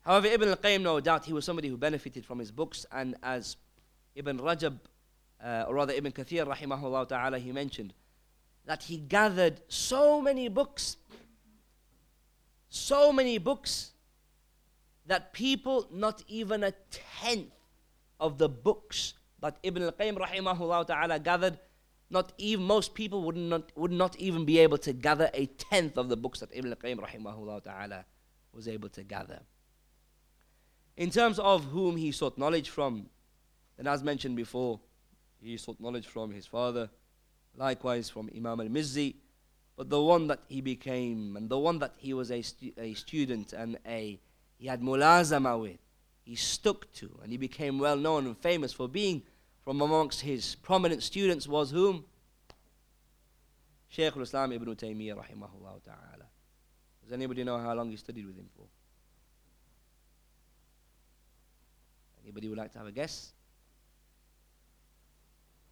However, 0.00 0.26
Ibn 0.26 0.48
al-Qayyim, 0.48 0.82
no 0.82 0.98
doubt, 0.98 1.24
he 1.24 1.32
was 1.32 1.44
somebody 1.44 1.68
who 1.68 1.76
benefited 1.76 2.26
from 2.26 2.40
his 2.40 2.50
books, 2.50 2.84
and 2.90 3.14
as 3.22 3.56
Ibn 4.16 4.40
Rajab, 4.40 4.80
uh, 5.44 5.66
or 5.68 5.76
rather 5.76 5.92
Ibn 5.92 6.10
Kathir, 6.10 6.44
rahimahullah 6.52 7.08
ta'ala, 7.08 7.38
he 7.38 7.52
mentioned 7.52 7.94
that 8.66 8.82
he 8.82 8.96
gathered 8.96 9.60
so 9.68 10.20
many 10.20 10.48
books, 10.48 10.96
so 12.68 13.12
many 13.12 13.38
books, 13.38 13.92
that 15.08 15.32
people, 15.32 15.88
not 15.90 16.22
even 16.28 16.62
a 16.62 16.72
tenth 16.90 17.52
of 18.20 18.38
the 18.38 18.48
books 18.48 19.14
that 19.40 19.56
Ibn 19.62 19.82
al-Qayyim 19.82 20.18
rahimahullah 20.18 20.86
ta'ala 20.86 21.18
gathered, 21.18 21.58
not 22.10 22.32
even 22.38 22.64
most 22.64 22.94
people 22.94 23.22
would 23.24 23.36
not 23.36 23.72
would 23.76 23.92
not 23.92 24.16
even 24.16 24.44
be 24.44 24.58
able 24.58 24.78
to 24.78 24.92
gather 24.92 25.30
a 25.34 25.46
tenth 25.46 25.98
of 25.98 26.08
the 26.08 26.16
books 26.16 26.40
that 26.40 26.50
Ibn 26.52 26.70
al-Qayyim 26.70 27.00
rahimahullah 27.00 27.64
ta'ala 27.64 28.04
was 28.52 28.68
able 28.68 28.88
to 28.90 29.02
gather. 29.02 29.40
In 30.96 31.10
terms 31.10 31.38
of 31.38 31.64
whom 31.66 31.96
he 31.96 32.12
sought 32.12 32.36
knowledge 32.38 32.70
from, 32.70 33.08
and 33.78 33.86
as 33.86 34.02
mentioned 34.02 34.36
before, 34.36 34.80
he 35.40 35.56
sought 35.56 35.80
knowledge 35.80 36.06
from 36.06 36.32
his 36.32 36.46
father, 36.46 36.90
likewise 37.56 38.10
from 38.10 38.28
Imam 38.36 38.60
al-Mizzi, 38.60 39.14
but 39.76 39.88
the 39.88 40.02
one 40.02 40.26
that 40.26 40.40
he 40.48 40.60
became 40.60 41.36
and 41.36 41.48
the 41.48 41.58
one 41.58 41.78
that 41.78 41.94
he 41.98 42.12
was 42.12 42.30
a, 42.30 42.42
stu- 42.42 42.72
a 42.76 42.94
student 42.94 43.52
and 43.52 43.78
a 43.86 44.18
he 44.57 44.67
had 44.67 44.81
mulazama 44.81 45.59
with, 45.59 45.79
he 46.23 46.35
stuck 46.35 46.91
to, 46.93 47.19
and 47.21 47.31
he 47.31 47.37
became 47.37 47.79
well 47.79 47.97
known 47.97 48.25
and 48.25 48.37
famous 48.37 48.71
for 48.73 48.87
being 48.87 49.23
from 49.63 49.81
amongst 49.81 50.21
his 50.21 50.55
prominent 50.55 51.03
students 51.03 51.47
was 51.47 51.71
whom? 51.71 52.05
Shaykh 53.89 54.15
al-Islam 54.15 54.51
ibn 54.53 54.75
Taymiyyah 54.75 55.15
rahimahullah 55.15 55.83
ta'ala. 55.83 56.27
Does 57.03 57.11
anybody 57.11 57.43
know 57.43 57.57
how 57.59 57.73
long 57.73 57.89
he 57.89 57.97
studied 57.97 58.25
with 58.25 58.37
him 58.37 58.49
for? 58.55 58.65
Anybody 62.23 62.47
would 62.47 62.57
like 62.57 62.71
to 62.71 62.77
have 62.79 62.87
a 62.87 62.91
guess? 62.91 63.33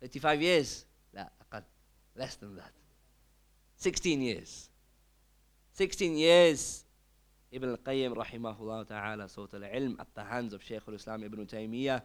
35 0.02 0.42
years? 0.42 0.86
لا 1.14 1.30
أقل 1.42 1.64
less 2.16 2.36
than 2.36 2.56
that 2.56 2.72
16 3.78 4.22
years 4.22 4.70
16 5.74 6.18
years 6.18 6.84
Ibn 7.53 7.71
al-Qayyim 7.71 8.15
rahimahullah 8.15 8.87
ta'ala 8.89 9.29
sought 9.29 9.55
al-ilm 9.55 9.99
at 10.01 10.09
the 10.15 10.25
hands 10.25 10.53
of 10.53 10.63
Shaykh 10.63 10.83
al-Islam 10.89 11.25
ibn 11.25 11.47
Taymiyyah 11.47 12.03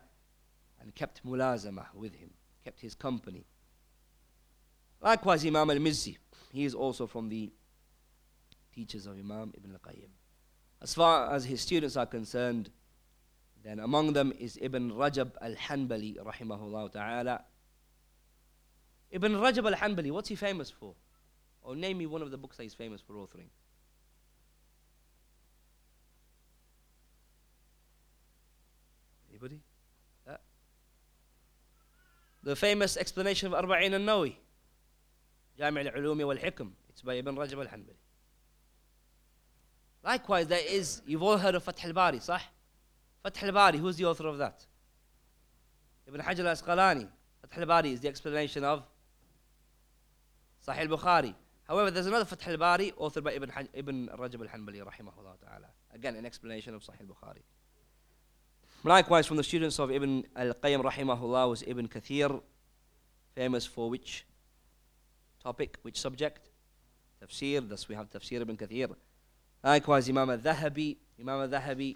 and 0.81 0.93
kept 0.95 1.25
mulazamah 1.25 1.93
with 1.93 2.15
him, 2.15 2.29
kept 2.63 2.79
his 2.79 2.95
company. 2.95 3.45
Likewise 5.01 5.45
Imam 5.45 5.69
al-Mizzi, 5.69 6.17
he 6.51 6.65
is 6.65 6.75
also 6.75 7.07
from 7.07 7.29
the 7.29 7.51
teachers 8.74 9.05
of 9.05 9.13
Imam 9.13 9.51
Ibn 9.57 9.71
al-Qayyim. 9.71 10.10
As 10.81 10.93
far 10.93 11.33
as 11.33 11.45
his 11.45 11.62
students 11.62 11.98
are 11.98 12.05
concerned, 12.05 12.69
Then 13.63 13.79
among 13.79 14.13
them 14.13 14.33
is 14.39 14.57
Ibn 14.62 14.91
Rajab 14.91 15.31
al-Hanbali 15.41 16.17
rahimahullah 16.17 16.91
ta'ala. 16.91 17.43
Ibn 19.12 19.33
Rajab 19.33 19.71
al-Hanbali, 19.71 20.12
what's 20.12 20.29
he 20.29 20.36
famous 20.36 20.71
for? 20.71 20.95
Or 21.62 21.75
name 21.75 22.00
me 22.00 22.07
one 22.07 22.21
of 22.21 22.31
the 22.31 22.38
books 22.38 22.57
that 22.57 22.63
he's 22.63 22.74
famous 22.74 23.01
for 23.01 23.13
authoring. 23.13 23.50
Anybody? 29.41 29.62
The 32.43 32.55
famous 32.55 32.98
explanation 32.98 33.53
of 33.53 33.63
Arba'in 33.63 33.93
al-Nawawi, 33.93 34.36
Jami' 35.60 35.88
al-Ulumi 35.88 36.25
wal-Hikm. 36.25 36.71
It's 36.89 37.01
by 37.03 37.13
Ibn 37.15 37.36
Rajab 37.36 37.60
al-Hanbali. 37.60 37.93
Likewise, 40.03 40.48
there 40.48 40.62
is, 40.67 41.03
you've 41.05 41.21
all 41.21 41.38
heard 41.38 41.53
of 41.53 41.63
Fath 41.63 41.86
al-Bari, 41.86 42.19
sah? 42.19 42.39
Fath 43.21 43.43
al-Bari, 43.43 43.77
who's 43.77 43.95
the 43.95 44.05
author 44.05 44.27
of 44.27 44.39
that? 44.39 44.65
Ibn 46.07 46.19
Hajar 46.19 46.39
al-Asqalani. 46.39 47.07
Fath 47.41 47.60
al-Bari 47.60 47.93
is 47.93 48.00
the 48.00 48.07
explanation 48.07 48.63
of 48.63 48.83
Sahih 50.67 50.89
al-Bukhari. 50.89 51.36
However, 51.67 51.91
there's 51.91 52.07
another 52.07 52.25
Fath 52.25 52.48
al-Bari, 52.48 52.91
authored 53.00 53.24
by 53.24 53.33
Ibn, 53.33 53.51
Ibn 53.74 54.10
Rajab 54.17 54.41
al-Hanbali, 54.41 54.81
rahimahullah 54.81 55.39
ta'ala. 55.45 55.67
Again, 55.93 56.15
an 56.15 56.25
explanation 56.25 56.74
of 56.74 56.81
Sahih 56.81 57.01
al-Bukhari. 57.01 57.43
Likewise, 58.83 59.27
from 59.27 59.38
the 59.38 59.43
students 59.43 59.77
of 59.77 59.91
Ibn 59.91 60.25
al-Qayyim, 60.35 60.81
rahimahullah, 60.81 61.50
was 61.50 61.63
Ibn 61.67 61.88
Kathir, 61.88 62.41
famous 63.35 63.63
for 63.63 63.91
which 63.91 64.25
topic, 65.43 65.77
which 65.83 66.00
subject? 66.00 66.50
Tafsir, 67.21 67.69
thus 67.69 67.88
we 67.88 67.93
have 67.93 68.09
Tafsir 68.09 68.41
Ibn 68.41 68.57
Kathir. 68.57 68.95
Likewise, 69.63 70.09
Imam 70.09 70.31
al-Dhahabi, 70.31 70.97
Imam 71.19 71.41
al-Dhahabi, 71.41 71.95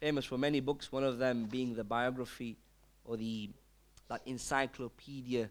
famous 0.00 0.24
for 0.24 0.38
many 0.38 0.60
books, 0.60 0.90
one 0.90 1.04
of 1.04 1.18
them 1.18 1.44
being 1.44 1.74
the 1.74 1.84
biography 1.84 2.56
or 3.04 3.18
the 3.18 3.50
that 4.08 4.22
encyclopedia 4.24 5.50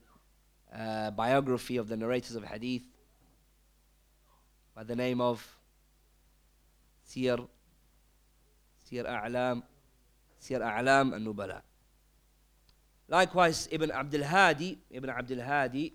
uh, 0.76 1.12
biography 1.12 1.78
of 1.78 1.88
the 1.88 1.96
narrators 1.96 2.36
of 2.36 2.44
hadith 2.44 2.82
by 4.76 4.84
the 4.84 4.96
name 4.96 5.22
of 5.22 5.58
Siyar 7.08 7.48
Siyar 8.90 9.06
A'lam 9.06 9.64
Sir 10.40 10.60
A'lam 10.60 11.14
al-Nubala. 11.14 11.62
Likewise, 13.08 13.68
Ibn 13.72 13.92
Abdul 13.92 14.24
Hadi, 14.24 14.78
Ibn 14.92 15.10
Abdul 15.10 15.42
Hadi, 15.42 15.94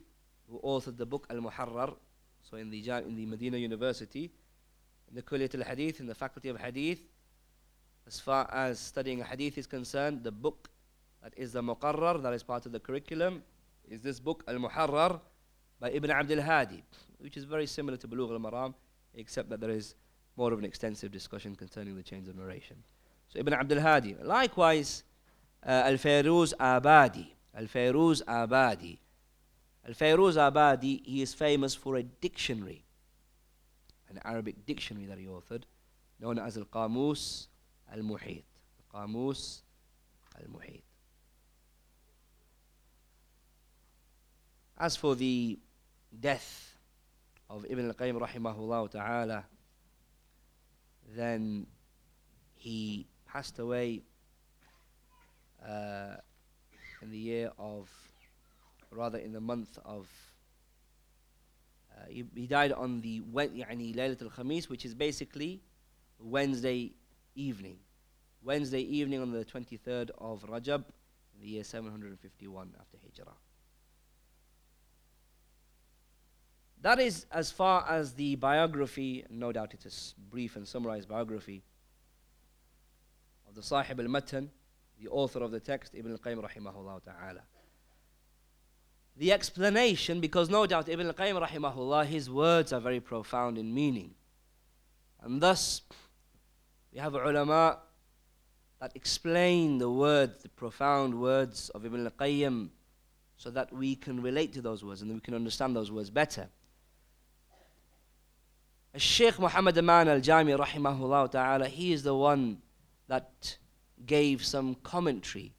who 0.51 0.59
authored 0.61 0.97
the 0.97 1.07
book 1.07 1.27
Al-Muharrar, 1.31 1.95
so 2.43 2.57
in 2.57 2.71
the, 2.71 2.89
in 3.07 3.15
the 3.15 3.27
Medina 3.27 3.57
University, 3.57 4.31
in 5.09 5.15
the 5.15 5.23
Kulliyat 5.23 5.55
al-Hadith, 5.55 6.01
in 6.01 6.07
the 6.07 6.15
Faculty 6.15 6.49
of 6.49 6.61
Hadith, 6.61 7.01
as 8.07 8.21
far 8.21 8.49
as 8.53 8.79
studying 8.79 9.23
Hadith 9.23 9.57
is 9.59 9.67
concerned, 9.67 10.23
the 10.23 10.33
book 10.33 10.69
that 11.23 11.33
is 11.37 11.53
the 11.53 11.63
Muqarrar, 11.63 12.23
that 12.23 12.35
is 12.35 12.43
part 12.43 12.67
of 12.67 12.73
the 12.73 12.81
curriculum, 12.81 13.43
is 13.89 14.03
this 14.03 14.21
book 14.21 14.45
Al-Muharrar 14.49 15.21
by 15.81 15.91
Ibn 15.91 16.11
Abdul 16.11 16.43
Hadi, 16.43 16.83
which 17.19 17.37
is 17.37 17.45
very 17.45 17.67
similar 17.67 17.97
to 17.97 18.09
Bulugh 18.09 18.31
al-Maram, 18.31 18.75
except 19.15 19.49
that 19.51 19.61
there 19.61 19.71
is 19.71 19.95
more 20.37 20.53
of 20.53 20.59
an 20.59 20.65
extensive 20.65 21.13
discussion 21.13 21.55
concerning 21.55 21.97
the 21.97 22.03
chains 22.03 22.29
of 22.29 22.37
narration. 22.37 22.77
So 23.35 23.41
Ibn 23.41 23.53
Abdul 23.53 23.81
Hadi. 23.81 24.17
Likewise, 24.23 25.03
uh, 25.67 25.83
Al-Fayruz 25.87 26.55
Abadi. 26.55 27.27
Al-Fayruz 27.57 28.23
Abadi. 28.23 28.99
Al-Fayruz 29.87 30.37
Abadi, 30.37 31.05
he 31.05 31.21
is 31.21 31.35
famous 31.35 31.75
for 31.75 31.97
a 31.97 32.03
dictionary, 32.03 32.85
an 34.09 34.21
Arabic 34.25 34.65
dictionary 34.65 35.07
that 35.07 35.19
he 35.19 35.27
authored, 35.27 35.65
known 36.21 36.39
as 36.39 36.57
Al-Qamus 36.57 37.49
Al-Muhit. 37.93 38.45
Al 38.95 39.07
Qamus 39.07 39.61
Al-Muhit. 40.41 40.83
As 44.79 44.97
for 44.97 45.15
the 45.15 45.59
death 46.19 46.77
of 47.51 47.67
Ibn 47.69 47.89
al-Qayyim 47.89 48.21
rahimahullah 48.21 48.91
ta'ala, 48.91 49.45
then 51.15 51.67
he 52.55 53.07
passed 53.35 53.59
away 53.59 54.01
uh, 55.69 56.15
in 57.03 57.11
the 57.11 57.19
year 57.19 57.51
of, 57.59 57.91
rather 58.93 59.19
in 59.19 59.33
the 59.33 59.41
month 59.41 59.77
of, 59.85 60.07
uh, 61.93 62.07
he, 62.09 62.25
he, 62.37 62.47
died 62.47 62.71
on 62.71 63.01
the 63.01 63.21
Laylatul 63.23 64.33
Khamis, 64.33 64.69
which 64.69 64.85
is 64.85 64.95
basically 64.95 65.61
Wednesday 66.21 66.93
evening. 67.35 67.77
Wednesday 68.41 68.83
evening 68.83 69.21
on 69.21 69.33
the 69.33 69.45
23rd 69.45 70.11
of 70.19 70.45
Rajab, 70.45 70.85
in 71.35 71.41
the 71.41 71.49
year 71.49 71.65
751 71.65 72.73
after 72.79 72.99
Hijrah. 72.99 73.35
That 76.83 77.01
is 77.01 77.27
as 77.33 77.51
far 77.51 77.85
as 77.89 78.13
the 78.13 78.37
biography, 78.37 79.25
no 79.29 79.51
doubt 79.51 79.75
it 79.75 79.85
is 79.85 80.15
a 80.19 80.31
brief 80.31 80.55
and 80.55 80.69
summarized 80.69 81.09
biography 81.09 81.65
of 83.55 83.63
the 83.63 83.67
Sahib 83.67 84.01
al-Matan, 84.01 84.51
the 85.01 85.09
author 85.09 85.43
of 85.43 85.53
the 85.53 85.61
text, 85.61 85.95
Ibn 85.95 86.11
al-Qayyim 86.11 86.43
rahimahullah 86.43 87.05
ta'ala. 87.05 87.43
The 89.17 89.33
explanation, 89.33 90.21
because 90.21 90.51
no 90.51 90.67
doubt 90.67 90.89
Ibn 90.89 91.07
al-Qayyim 91.07 91.47
rahimahullah, 91.47 92.07
his 92.07 92.29
words 92.29 92.73
are 92.73 92.81
very 92.81 92.99
profound 92.99 93.57
in 93.57 93.73
meaning. 93.73 94.15
And 95.23 95.41
thus, 95.41 95.83
we 96.93 96.99
have 96.99 97.15
ulama 97.15 97.79
that 98.81 98.91
explain 98.97 99.79
the 99.79 99.89
words, 99.89 100.43
the 100.43 100.49
profound 100.49 101.21
words 101.21 101.69
of 101.71 101.87
Ibn 101.87 102.07
al-Qayyim, 102.07 102.71
so 103.37 103.51
that 103.51 103.73
we 103.73 103.95
can 103.95 104.21
relate 104.21 104.53
to 104.55 104.63
those 104.63 104.85
words 104.85 105.03
and 105.03 105.13
we 105.13 105.21
can 105.21 105.35
understand 105.35 105.77
those 105.77 105.93
words 105.93 106.11
better. 106.11 106.49
Sheikh 108.97 109.39
Muhammad 109.39 109.79
Aman 109.79 110.09
al-Jami 110.09 110.53
rahimahullah 110.53 111.31
ta'ala, 111.31 111.69
he 111.69 111.93
is 111.93 112.03
the 112.03 112.15
one 112.15 112.59
that 113.09 113.57
gave 114.07 114.45
some 114.45 114.77
commentary, 114.77 115.53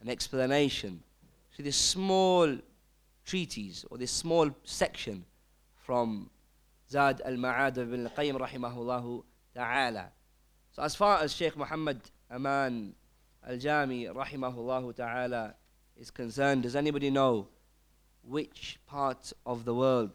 an 0.00 0.08
explanation 0.08 1.02
to 1.56 1.62
this 1.62 1.76
small 1.76 2.56
treatise 3.24 3.84
or 3.90 3.98
this 3.98 4.10
small 4.10 4.50
section 4.64 5.24
from 5.76 6.30
Zad 6.90 7.22
al-Ma'ad 7.24 7.76
of 7.78 7.92
Ibn 7.92 8.06
al-Qayyim 8.06 8.38
rahimahullah 8.38 9.22
ta'ala. 9.54 10.08
So 10.72 10.82
as 10.82 10.94
far 10.94 11.22
as 11.22 11.34
Sheikh 11.34 11.56
Muhammad 11.56 12.00
Aman 12.30 12.94
al-Jami 13.48 14.06
rahimahullah 14.06 14.94
ta'ala 14.96 15.54
is 15.96 16.10
concerned, 16.10 16.62
does 16.62 16.76
anybody 16.76 17.10
know 17.10 17.48
which 18.22 18.78
part 18.86 19.32
of 19.44 19.64
the 19.64 19.74
world 19.74 20.10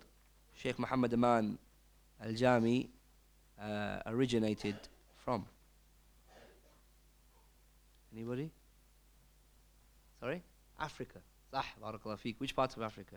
Sheikh 0.55 0.79
Muhammad 0.79 1.13
Aman 1.13 1.57
al-Jami 2.23 2.89
uh, 3.61 3.99
originated 4.05 4.75
from? 5.23 5.45
Anybody? 8.12 8.50
Sorry? 10.20 10.42
Africa. 10.78 11.20
صح 11.52 11.78
بارك 11.78 12.06
الله 12.06 12.16
فيك. 12.16 12.36
Which 12.40 12.54
part 12.54 12.76
of 12.76 12.82
Africa? 12.82 13.16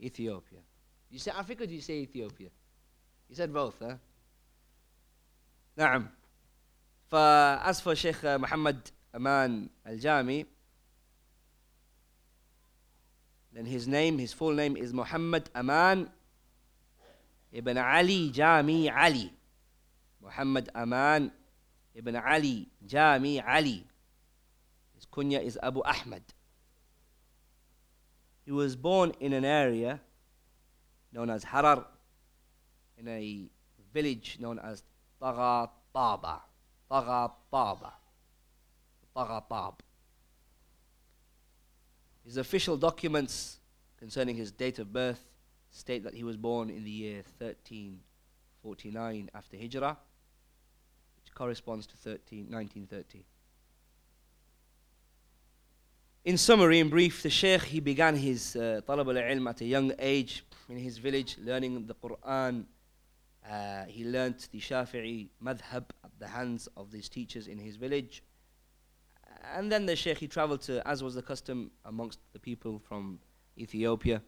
Ethiopia. 0.00 0.60
You 1.10 1.18
say 1.18 1.32
Africa 1.32 1.64
or 1.64 1.66
do 1.66 1.74
you 1.74 1.80
say 1.80 1.94
Ethiopia? 1.94 2.50
You 3.28 3.36
said 3.36 3.52
both, 3.52 3.78
huh? 3.78 3.96
نعم. 5.76 6.08
فأس 7.10 7.82
for 7.82 7.94
Sheikh 7.94 8.24
uh, 8.24 8.38
Muhammad 8.38 8.90
Aman 9.14 9.70
Al-Jami, 9.86 10.46
then 13.52 13.66
his 13.66 13.88
name, 13.88 14.18
his 14.18 14.32
full 14.32 14.52
name 14.52 14.76
is 14.76 14.92
Muhammad 14.92 15.50
Aman 15.54 16.08
ibn 17.52 17.76
Ali 17.76 18.30
Jami 18.30 18.88
Ali. 18.90 19.32
Muhammad 20.22 20.68
Aman 20.74 21.32
ibn 21.95 22.15
Ali 22.15 22.67
Jami 22.85 23.41
Ali. 23.41 23.85
His 24.93 25.05
kunya 25.05 25.41
is 25.41 25.57
Abu 25.63 25.81
Ahmad. 25.83 26.23
He 28.45 28.51
was 28.51 28.75
born 28.75 29.13
in 29.19 29.33
an 29.33 29.43
area 29.43 29.99
known 31.11 31.29
as 31.29 31.43
Harar, 31.43 31.85
in 32.97 33.07
a 33.07 33.47
village 33.93 34.37
known 34.39 34.59
as 34.59 34.83
Taghataba. 35.21 36.41
Taghataba. 36.91 37.91
Taghatab. 39.15 39.73
His 42.25 42.37
official 42.37 42.77
documents 42.77 43.59
concerning 43.97 44.35
his 44.35 44.51
date 44.51 44.79
of 44.79 44.91
birth 44.91 45.23
state 45.71 46.03
that 46.03 46.13
he 46.13 46.23
was 46.23 46.37
born 46.37 46.69
in 46.69 46.83
the 46.83 46.91
year 46.91 47.23
1349 47.39 49.29
after 49.33 49.57
Hijrah, 49.57 49.97
corresponds 51.35 51.85
to 51.87 51.97
13, 51.97 52.47
1930. 52.49 53.23
In 56.23 56.37
summary, 56.39 56.79
in 56.79 56.89
brief, 56.89 57.21
the 57.21 57.29
Sheikh 57.29 57.61
he 57.63 57.79
began 57.79 58.15
his 58.15 58.55
uh, 58.55 58.81
talab 58.87 59.15
al-ilm 59.15 59.47
at 59.47 59.61
a 59.61 59.65
young 59.65 59.91
age 59.99 60.43
in 60.69 60.77
his 60.77 60.97
village, 60.97 61.37
learning 61.43 61.85
the 61.85 61.93
Quran. 61.93 62.65
Uh, 63.47 63.85
he 63.85 64.03
learnt 64.05 64.49
the 64.51 64.59
Shafi'i 64.59 65.27
madhab 65.43 65.83
at 66.03 66.11
the 66.17 66.27
hands 66.27 66.67
of 66.75 66.91
these 66.91 67.09
teachers 67.09 67.45
in 67.45 67.59
his 67.59 67.75
village. 67.75 68.23
and 69.53 69.71
then 69.71 69.85
the 69.85 69.95
Sheikh, 69.95 70.17
he 70.17 70.27
traveled 70.27 70.61
to, 70.61 70.85
as 70.87 71.03
was 71.03 71.13
the 71.13 71.21
custom 71.21 71.69
amongst 71.85 72.19
the 72.33 72.39
people 72.39 72.79
from 72.79 73.19
Ethiopia, 73.57 74.21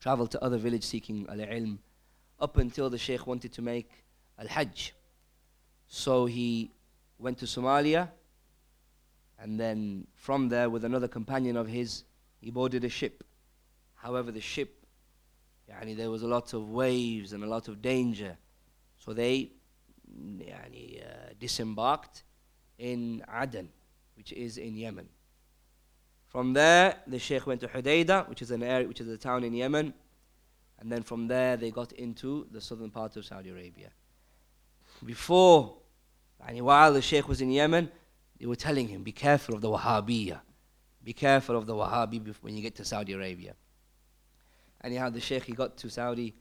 traveled 0.00 0.30
to 0.32 0.42
other 0.42 0.58
villages 0.58 0.88
seeking 0.88 1.26
al-ilm, 1.28 1.78
up 2.40 2.56
until 2.56 2.90
the 2.90 2.98
Sheikh 2.98 3.26
wanted 3.26 3.52
to 3.52 3.62
make 3.62 3.90
al-Hajj. 4.38 4.94
So 5.88 6.26
he 6.26 6.70
went 7.18 7.38
to 7.38 7.46
Somalia, 7.46 8.08
and 9.38 9.58
then 9.60 10.06
from 10.14 10.48
there, 10.48 10.68
with 10.70 10.84
another 10.84 11.08
companion 11.08 11.56
of 11.56 11.68
his, 11.68 12.04
he 12.40 12.50
boarded 12.50 12.84
a 12.84 12.88
ship. 12.88 13.24
However, 13.94 14.32
the 14.32 14.40
ship, 14.40 14.84
yani, 15.70 15.96
there 15.96 16.10
was 16.10 16.22
a 16.22 16.26
lot 16.26 16.52
of 16.52 16.70
waves 16.70 17.32
and 17.32 17.44
a 17.44 17.46
lot 17.46 17.68
of 17.68 17.82
danger. 17.82 18.36
So 18.98 19.12
they 19.12 19.50
yani, 20.08 21.02
uh, 21.02 21.34
disembarked 21.38 22.22
in 22.78 23.22
Aden, 23.32 23.68
which 24.16 24.32
is 24.32 24.58
in 24.58 24.76
Yemen. 24.76 25.08
From 26.26 26.52
there, 26.52 26.96
the 27.06 27.18
Sheikh 27.18 27.46
went 27.46 27.60
to 27.60 27.68
Hudaydah, 27.68 28.28
which 28.28 28.42
is 28.42 28.50
an 28.50 28.62
area, 28.62 28.86
which 28.86 29.00
is 29.00 29.08
a 29.08 29.16
town 29.16 29.44
in 29.44 29.54
Yemen, 29.54 29.94
and 30.78 30.92
then 30.92 31.02
from 31.02 31.28
there 31.28 31.56
they 31.56 31.70
got 31.70 31.92
into 31.92 32.46
the 32.50 32.60
southern 32.60 32.90
part 32.90 33.16
of 33.16 33.24
Saudi 33.24 33.50
Arabia. 33.50 33.90
Before, 35.04 35.76
and 36.46 36.60
while 36.62 36.92
the 36.92 37.02
Sheikh 37.02 37.28
was 37.28 37.40
in 37.40 37.50
Yemen, 37.50 37.90
they 38.38 38.46
were 38.46 38.56
telling 38.56 38.88
him, 38.88 39.02
"Be 39.02 39.12
careful 39.12 39.54
of 39.54 39.60
the 39.60 39.68
Wahhabiyah. 39.68 40.40
Be 41.04 41.12
careful 41.12 41.56
of 41.56 41.66
the 41.66 41.74
Wahhabi 41.74 42.34
when 42.40 42.56
you 42.56 42.62
get 42.62 42.74
to 42.76 42.84
Saudi 42.84 43.12
Arabia." 43.12 43.54
Anyhow, 44.82 45.10
the 45.10 45.20
Sheikh 45.20 45.44
he 45.44 45.52
got 45.52 45.76
to 45.78 45.90
Saudi, 45.90 46.34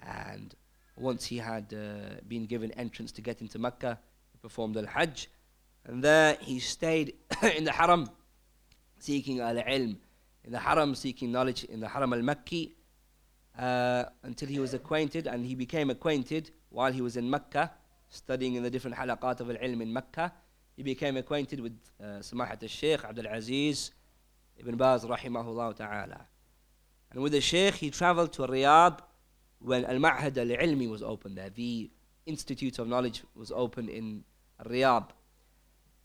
and 0.00 0.54
once 0.96 1.26
he 1.26 1.38
had 1.38 1.74
uh, 1.74 2.20
been 2.28 2.46
given 2.46 2.70
entrance 2.72 3.12
to 3.12 3.22
get 3.22 3.40
into 3.40 3.58
Mecca, 3.58 3.98
he 4.32 4.38
performed 4.38 4.76
al 4.76 4.86
Hajj, 4.86 5.28
and 5.84 6.02
there 6.02 6.36
he 6.40 6.58
stayed 6.58 7.14
in 7.56 7.64
the 7.64 7.72
Haram, 7.72 8.08
seeking 8.98 9.40
al 9.40 9.56
ilm, 9.56 9.96
in 10.44 10.52
the 10.52 10.58
Haram 10.58 10.94
seeking 10.94 11.32
knowledge, 11.32 11.64
in 11.64 11.80
the 11.80 11.88
Haram 11.88 12.12
al 12.12 12.20
Makki, 12.20 12.72
uh, 13.58 14.04
until 14.22 14.48
he 14.48 14.58
was 14.58 14.74
acquainted, 14.74 15.26
and 15.26 15.44
he 15.44 15.54
became 15.54 15.90
acquainted 15.90 16.50
while 16.70 16.92
he 16.92 17.00
was 17.00 17.16
in 17.16 17.28
Mecca, 17.28 17.70
studying 18.12 18.54
in 18.54 18.62
the 18.62 18.70
different 18.70 18.96
halaqat 18.96 19.40
of 19.40 19.50
al 19.50 19.56
ilm 19.56 19.82
in 19.82 19.92
Mecca. 19.92 20.32
He 20.76 20.82
became 20.82 21.16
acquainted 21.16 21.60
with 21.60 21.76
uh, 22.00 22.20
Samahat 22.20 22.62
al 22.62 22.68
Shaykh 22.68 23.04
Abdul 23.04 23.26
Aziz 23.26 23.90
ibn 24.58 24.76
Baz, 24.76 25.04
rahimahullah 25.04 25.76
ta'ala. 25.76 26.26
And 27.10 27.22
with 27.22 27.32
the 27.32 27.40
Shaykh, 27.40 27.74
he 27.74 27.90
traveled 27.90 28.32
to 28.34 28.42
Riyadh 28.42 29.00
when 29.58 29.84
Al 29.84 29.96
Ma'had 29.96 30.36
al 30.36 30.46
Ilmi 30.46 30.88
was 30.88 31.02
opened 31.02 31.36
there. 31.36 31.50
The 31.50 31.90
Institute 32.26 32.78
of 32.78 32.88
Knowledge 32.88 33.22
was 33.34 33.50
opened 33.50 33.88
in 33.88 34.24
Riyadh. 34.64 35.08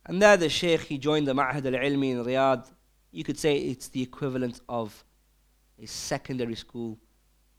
And 0.05 0.21
there 0.21 0.37
the 0.37 0.49
Sheikh, 0.49 0.81
he 0.81 0.97
joined 0.97 1.27
the 1.27 1.33
Ma'had 1.33 1.65
al-Ilmi 1.65 2.11
in 2.11 2.23
Riyadh. 2.23 2.65
You 3.11 3.23
could 3.23 3.37
say 3.37 3.57
it's 3.57 3.89
the 3.89 4.01
equivalent 4.01 4.61
of 4.69 5.03
a 5.81 5.85
secondary 5.85 6.55
school. 6.55 6.97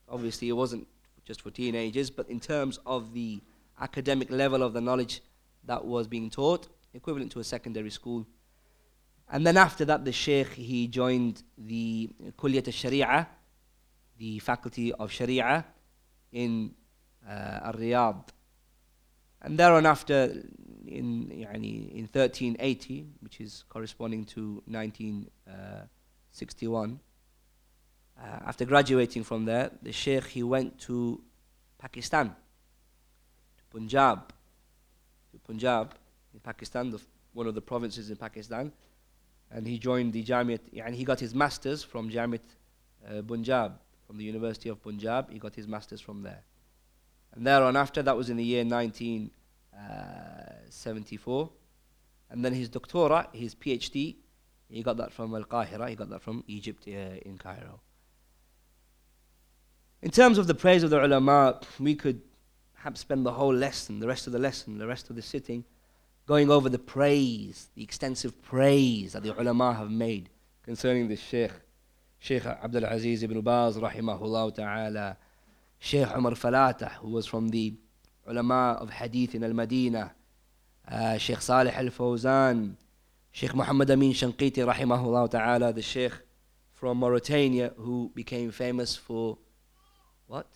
Obviously, 0.08 0.48
it 0.48 0.52
wasn't 0.52 0.88
just 1.24 1.42
for 1.42 1.50
teenagers, 1.50 2.10
but 2.10 2.28
in 2.30 2.40
terms 2.40 2.78
of 2.86 3.12
the 3.12 3.40
academic 3.79 4.31
level 4.31 4.63
of 4.63 4.73
the 4.73 4.81
knowledge 4.81 5.21
that 5.65 5.85
was 5.85 6.07
being 6.07 6.29
taught, 6.29 6.67
equivalent 6.93 7.31
to 7.31 7.39
a 7.39 7.43
secondary 7.43 7.89
school. 7.89 8.27
And 9.29 9.47
then 9.47 9.57
after 9.57 9.83
that, 9.85 10.05
the 10.05 10.11
Sheikh, 10.11 10.49
he 10.49 10.87
joined 10.87 11.41
the 11.57 12.09
Kulliyat 12.37 12.67
al-Sharia, 12.67 13.27
the 14.17 14.37
faculty 14.39 14.91
of 14.93 15.11
Sharia 15.11 15.65
in 16.31 16.75
uh, 17.27 17.71
Riyadh. 17.71 18.29
And 19.41 19.57
thereon 19.57 19.85
after, 19.85 20.43
in, 20.87 21.29
يعني, 21.29 21.95
in 21.95 22.07
1380, 22.11 23.07
which 23.21 23.39
is 23.41 23.63
corresponding 23.69 24.25
to 24.25 24.61
1961, 24.67 26.99
uh, 28.15 28.21
after 28.45 28.65
graduating 28.65 29.23
from 29.23 29.45
there, 29.45 29.71
the 29.81 29.91
Sheikh 29.91 30.27
he 30.27 30.43
went 30.43 30.77
to 30.81 31.19
Pakistan, 31.79 32.27
to 32.27 32.35
Punjab, 33.70 34.32
Punjab 35.46 35.94
in 36.34 36.40
Pakistan, 36.40 36.90
the, 36.90 37.00
one 37.32 37.46
of 37.46 37.54
the 37.54 37.60
provinces 37.60 38.10
in 38.10 38.16
Pakistan, 38.16 38.72
and 39.50 39.66
he 39.66 39.78
joined 39.78 40.12
the 40.12 40.22
Jamiat, 40.22 40.60
and 40.84 40.94
he 40.94 41.04
got 41.04 41.18
his 41.20 41.34
masters 41.34 41.82
from 41.82 42.10
Jamiat 42.10 42.40
uh, 43.08 43.22
Punjab, 43.22 43.78
from 44.06 44.18
the 44.18 44.24
University 44.24 44.68
of 44.68 44.82
Punjab. 44.82 45.30
He 45.30 45.38
got 45.38 45.54
his 45.54 45.66
masters 45.66 46.00
from 46.00 46.22
there. 46.22 46.42
And 47.34 47.46
thereon 47.46 47.76
after, 47.76 48.02
that 48.02 48.16
was 48.16 48.30
in 48.30 48.36
the 48.36 48.44
year 48.44 48.64
1974. 48.64 51.42
Uh, 51.42 51.46
and 52.30 52.44
then 52.44 52.52
his 52.52 52.68
doctorate, 52.68 53.28
his 53.32 53.54
PhD, 53.54 54.16
he 54.68 54.82
got 54.82 54.98
that 54.98 55.12
from 55.12 55.34
Al 55.34 55.44
Qahira, 55.44 55.88
he 55.88 55.94
got 55.94 56.10
that 56.10 56.20
from 56.20 56.44
Egypt 56.46 56.84
uh, 56.86 57.16
in 57.24 57.38
Cairo. 57.38 57.80
In 60.02 60.10
terms 60.10 60.36
of 60.38 60.46
the 60.46 60.54
praise 60.54 60.82
of 60.82 60.90
the 60.90 61.02
ulama, 61.04 61.60
we 61.78 61.94
could 61.94 62.20
perhaps 62.88 63.00
spend 63.00 63.26
the 63.26 63.32
whole 63.32 63.52
lesson, 63.52 64.00
the 64.00 64.06
rest 64.06 64.26
of 64.26 64.32
the 64.32 64.38
lesson, 64.38 64.78
the 64.78 64.86
rest 64.86 65.10
of 65.10 65.16
the 65.16 65.20
sitting, 65.20 65.62
going 66.26 66.50
over 66.50 66.70
the 66.70 66.78
praise, 66.78 67.68
the 67.74 67.82
extensive 67.82 68.40
praise 68.40 69.12
that 69.12 69.22
the 69.22 69.38
ulama 69.38 69.74
have 69.74 69.90
made 69.90 70.30
concerning 70.62 71.06
this 71.06 71.20
sheikh, 71.20 71.52
Sheikh 72.18 72.46
Abdul 72.46 72.84
Aziz 72.84 73.22
ibn 73.22 73.42
Baz, 73.42 73.76
rahimahullah 73.76 74.54
ta'ala. 74.54 75.18
Sheikh 75.78 76.08
Umar 76.16 76.32
Falatah, 76.32 76.92
who 76.92 77.10
was 77.10 77.26
from 77.26 77.50
the 77.50 77.74
ulama 78.26 78.78
of 78.80 78.88
hadith 78.88 79.34
in 79.34 79.44
Al-Madinah, 79.44 80.10
uh, 80.90 81.18
Sheikh 81.18 81.42
Salih 81.42 81.74
Al-Fawzan, 81.76 82.74
Sheikh 83.30 83.54
Muhammad 83.54 83.90
Amin 83.90 84.14
Shanqiti, 84.14 84.64
rahimahullah 84.64 85.30
ta'ala, 85.30 85.74
the 85.74 85.82
Sheikh 85.82 86.14
from 86.72 86.96
Mauritania 86.96 87.70
who 87.76 88.10
became 88.14 88.50
famous 88.50 88.96
for 88.96 89.36
what? 90.26 90.48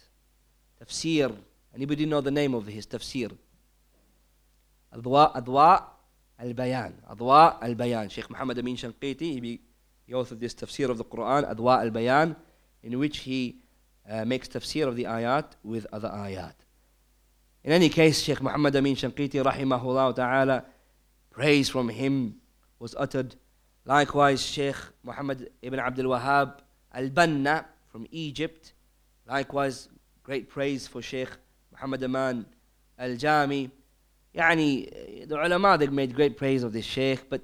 Tafsir. 0.81 1.37
Anybody 1.75 2.07
know 2.07 2.21
the 2.21 2.31
name 2.31 2.55
of 2.55 2.67
his 2.67 2.87
tafsir? 2.87 3.33
Adwa, 4.95 5.35
Adwa 5.35 5.83
al-Bayan. 6.39 6.95
Adwa 7.11 7.63
al-Bayan. 7.63 8.09
Sheikh 8.09 8.29
Muhammad 8.29 8.59
Amin 8.59 8.77
Shanqiti, 8.77 9.43
he, 9.43 9.61
he 10.07 10.13
authored 10.13 10.41
this 10.41 10.55
tafsir 10.55 10.91
of 10.91 10.99
the 10.99 11.05
Quran, 11.05 11.51
Adwa 11.51 11.83
al-Bayan, 11.83 12.37
in 12.83 12.99
which 12.99 13.19
he 13.19 13.57
uh, 14.09 14.25
makes 14.25 14.49
tafsir 14.49 14.87
of 14.87 14.97
the 14.97 15.05
ayat 15.05 15.53
with 15.63 15.87
other 15.93 16.09
ayat. 16.09 16.55
In 17.65 17.73
any 17.73 17.89
case, 17.89 18.21
Sheikh 18.21 18.43
Muhammad 18.43 18.77
Amin 18.77 18.97
Shanqiti 18.97 19.43
rahimahullah 19.43 20.15
ta'ala, 20.15 20.65
praise 21.31 21.69
from 21.69 21.89
him 21.89 22.37
was 22.79 22.95
uttered. 22.99 23.37
Likewise, 23.87 24.43
Sheikh 24.43 24.77
Muhammad 25.05 25.49
ibn 25.63 25.79
Abdul 25.79 26.07
Wahhab 26.07 26.59
al-Banna 26.93 27.65
from 27.89 28.07
Egypt. 28.11 28.75
Likewise, 29.27 29.89
great 30.23 30.51
praise 30.51 30.87
for 30.87 31.01
Sheikh 31.01 31.31
Muhammad 31.83 32.05
Aman 32.05 32.47
al-Jami. 32.97 33.69
Yani, 34.37 35.27
the 35.27 35.35
ulama, 35.35 35.77
they 35.77 35.89
made 35.89 36.15
great 36.15 36.37
praise 36.37 36.63
of 36.63 36.73
this 36.73 36.85
Sheikh, 36.85 37.29
but 37.29 37.43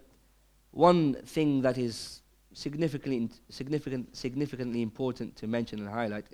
one 0.70 1.14
thing 1.14 1.60
that 1.62 1.76
is 1.76 2.22
significantly, 2.54 3.30
significant, 3.48 4.16
significantly 4.16 4.80
important 4.80 5.34
to 5.36 5.48
mention 5.48 5.80
and 5.80 5.88
highlight 5.88 6.24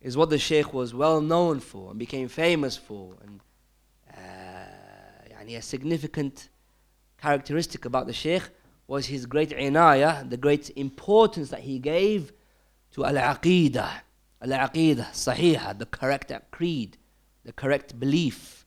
is 0.00 0.16
what 0.16 0.30
the 0.30 0.38
Sheikh 0.38 0.72
was 0.72 0.94
well 0.94 1.20
known 1.20 1.60
for 1.60 1.90
and 1.90 1.98
became 1.98 2.28
famous 2.28 2.78
for. 2.78 3.12
And 3.22 3.40
uh, 4.16 5.54
a 5.54 5.60
significant 5.60 6.48
characteristic 7.20 7.84
about 7.84 8.06
the 8.06 8.14
Sheikh 8.14 8.44
was 8.86 9.04
his 9.04 9.26
great 9.26 9.50
inayah, 9.50 10.30
the 10.30 10.38
great 10.38 10.70
importance 10.76 11.50
that 11.50 11.60
he 11.60 11.78
gave 11.78 12.32
to 12.92 13.04
al-aqidah, 13.04 14.00
al-aqidah, 14.42 15.10
sahiha, 15.12 15.78
the 15.78 15.86
correct 15.86 16.32
creed, 16.50 16.96
the 17.44 17.52
correct 17.52 17.98
belief, 17.98 18.66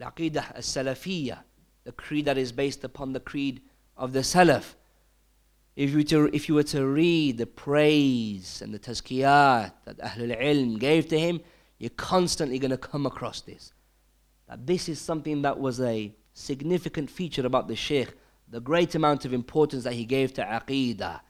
al-aqidah 0.00 0.56
as-salafiyah, 0.56 1.38
the 1.84 1.92
creed 1.92 2.24
that 2.26 2.38
is 2.38 2.52
based 2.52 2.84
upon 2.84 3.12
the 3.12 3.20
creed 3.20 3.62
of 3.96 4.12
the 4.12 4.20
Salaf. 4.20 4.74
If 5.76 5.90
you, 5.90 6.02
to, 6.04 6.30
if 6.32 6.48
you 6.48 6.54
were 6.54 6.64
to 6.64 6.86
read 6.86 7.38
the 7.38 7.46
praise 7.46 8.60
and 8.62 8.74
the 8.74 8.78
tazkiyat 8.78 9.72
that 9.84 9.98
Ahlul 9.98 10.38
Ilm 10.40 10.78
gave 10.78 11.08
to 11.08 11.18
him, 11.18 11.40
you're 11.78 11.90
constantly 11.90 12.58
going 12.58 12.70
to 12.70 12.76
come 12.76 13.06
across 13.06 13.40
this. 13.40 13.72
That 14.48 14.66
this 14.66 14.88
is 14.88 15.00
something 15.00 15.42
that 15.42 15.58
was 15.58 15.80
a 15.80 16.14
significant 16.34 17.10
feature 17.10 17.46
about 17.46 17.68
the 17.68 17.76
Sheikh, 17.76 18.12
the 18.48 18.60
great 18.60 18.94
amount 18.94 19.24
of 19.24 19.32
importance 19.32 19.84
that 19.84 19.94
he 19.94 20.04
gave 20.04 20.34
to 20.34 20.42
Aqidah, 20.42 21.20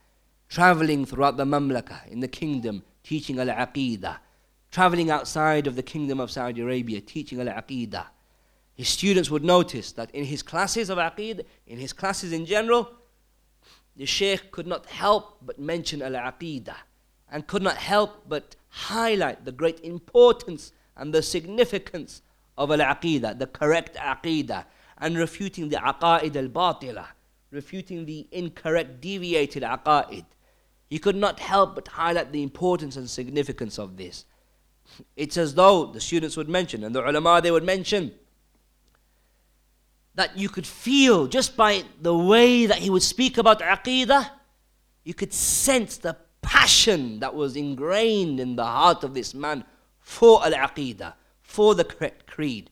traveling 0.48 1.04
throughout 1.04 1.36
the 1.36 1.44
Mamlaka, 1.44 2.06
in 2.08 2.20
the 2.20 2.28
kingdom, 2.28 2.82
teaching 3.10 3.40
Al 3.40 3.48
Aqidah, 3.48 4.18
traveling 4.70 5.10
outside 5.10 5.66
of 5.66 5.74
the 5.74 5.82
kingdom 5.82 6.20
of 6.20 6.30
Saudi 6.30 6.60
Arabia, 6.60 7.00
teaching 7.00 7.40
Al 7.40 7.52
Aqidah. 7.60 8.06
His 8.74 8.88
students 8.88 9.28
would 9.32 9.42
notice 9.42 9.90
that 9.98 10.14
in 10.14 10.24
his 10.24 10.42
classes 10.44 10.88
of 10.90 10.98
Aqidah, 10.98 11.44
in 11.66 11.78
his 11.78 11.92
classes 11.92 12.32
in 12.32 12.46
general, 12.46 12.88
the 13.96 14.06
Sheikh 14.06 14.52
could 14.52 14.68
not 14.68 14.86
help 14.86 15.24
but 15.42 15.58
mention 15.58 16.02
Al 16.02 16.12
Aqidah 16.12 16.76
and 17.32 17.48
could 17.48 17.64
not 17.68 17.78
help 17.78 18.28
but 18.28 18.54
highlight 18.68 19.44
the 19.44 19.50
great 19.60 19.80
importance 19.80 20.70
and 20.96 21.12
the 21.12 21.22
significance 21.22 22.22
of 22.56 22.70
Al 22.70 22.78
Aqidah, 22.78 23.40
the 23.40 23.48
correct 23.48 23.96
Aqidah. 23.96 24.64
and 25.02 25.16
refuting 25.16 25.68
the 25.68 25.76
aqa'id 25.76 26.36
al-batila, 26.36 27.06
refuting 27.50 28.04
the 28.04 28.28
incorrect, 28.30 29.00
deviated 29.00 29.62
aqa'id. 29.62 30.26
He 30.90 30.98
could 30.98 31.16
not 31.16 31.38
help 31.38 31.76
but 31.76 31.86
highlight 31.86 32.32
the 32.32 32.42
importance 32.42 32.96
and 32.96 33.08
significance 33.08 33.78
of 33.78 33.96
this. 33.96 34.24
It's 35.16 35.36
as 35.36 35.54
though 35.54 35.86
the 35.86 36.00
students 36.00 36.36
would 36.36 36.48
mention, 36.48 36.82
and 36.82 36.92
the 36.92 37.08
ulama 37.08 37.40
they 37.40 37.52
would 37.52 37.62
mention, 37.62 38.12
that 40.16 40.36
you 40.36 40.48
could 40.48 40.66
feel 40.66 41.28
just 41.28 41.56
by 41.56 41.84
the 42.02 42.14
way 42.14 42.66
that 42.66 42.78
he 42.78 42.90
would 42.90 43.04
speak 43.04 43.38
about 43.38 43.60
aqidah, 43.60 44.30
you 45.04 45.14
could 45.14 45.32
sense 45.32 45.96
the 45.96 46.16
passion 46.42 47.20
that 47.20 47.36
was 47.36 47.54
ingrained 47.54 48.40
in 48.40 48.56
the 48.56 48.64
heart 48.66 49.04
of 49.04 49.14
this 49.14 49.32
man 49.32 49.64
for 50.00 50.44
al 50.44 50.52
aqidah, 50.52 51.14
for 51.40 51.76
the 51.76 51.84
correct 51.84 52.26
creed. 52.26 52.68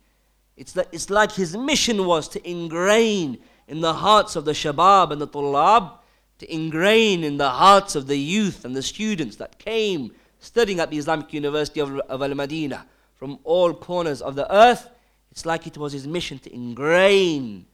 It's, 0.57 0.73
that, 0.73 0.89
it's 0.91 1.09
like 1.09 1.31
his 1.33 1.57
mission 1.57 2.05
was 2.05 2.27
to 2.31 2.51
ingrain 2.51 3.39
in 3.69 3.81
the 3.81 3.95
hearts 3.95 4.35
of 4.35 4.45
the 4.45 4.53
shabab 4.53 5.13
and 5.13 5.21
the 5.21 5.29
tulab, 5.29 5.93
to 6.39 6.53
ingrain 6.53 7.25
in 7.25 7.37
the 7.37 7.51
hearts 7.51 7.95
of 7.97 8.07
the 8.07 8.17
youth 8.19 8.65
and 8.65 8.75
the 8.75 8.83
students 8.83 9.37
that 9.37 9.59
came 9.59 10.13
studying 10.39 10.81
at 10.81 10.91
the 10.91 10.99
Islamic 10.99 11.33
University 11.33 11.81
of, 11.81 11.99
of 11.99 12.23
Al 12.23 12.35
Madinah 12.35 12.87
from 13.17 13.39
all 13.45 13.75
corners 13.75 14.23
of 14.23 14.37
the 14.37 14.53
earth. 14.55 14.89
It's 15.33 15.45
like 15.45 15.67
it 15.67 15.77
was 15.77 15.93
his 15.93 16.07
mission 16.07 16.39
to 16.41 16.55
ingrain 16.55 17.67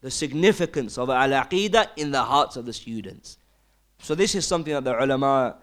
the 0.00 0.10
significance 0.10 0.98
of 0.98 1.10
Al 1.10 1.30
Aqidah 1.30 1.88
in 1.96 2.10
the 2.10 2.22
hearts 2.22 2.56
of 2.56 2.66
the 2.66 2.72
students. 2.72 3.38
So, 4.00 4.14
this 4.14 4.34
is 4.34 4.46
something 4.46 4.72
that 4.72 4.84
the 4.84 5.02
ulama, 5.02 5.56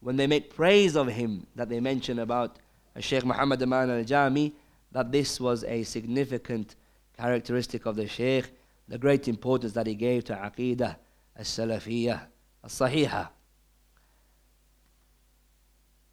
when 0.00 0.16
they 0.16 0.26
make 0.26 0.54
praise 0.54 0.96
of 0.96 1.06
him, 1.08 1.46
that 1.54 1.68
they 1.68 1.78
mention 1.78 2.18
about 2.18 2.56
Sheikh 2.98 3.24
Muhammad 3.24 3.62
Aman 3.62 3.90
al 3.90 4.02
Jami, 4.02 4.52
that 4.90 5.12
this 5.12 5.40
was 5.40 5.62
a 5.64 5.84
significant 5.84 6.74
characteristic 7.16 7.86
of 7.86 7.94
the 7.94 8.08
Sheikh, 8.08 8.50
the 8.88 8.98
great 8.98 9.28
importance 9.28 9.72
that 9.74 9.86
he 9.86 9.94
gave 9.94 10.24
to 10.24 10.34
Aqidah 10.34 10.96
as 11.35 11.47
Salafiyah, 11.47 12.21
as 12.63 12.71
Sahihah. 12.71 13.29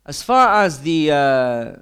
As 0.07 0.22
far 0.22 0.64
as 0.64 0.81
the 0.81 1.11
uh, 1.11 1.76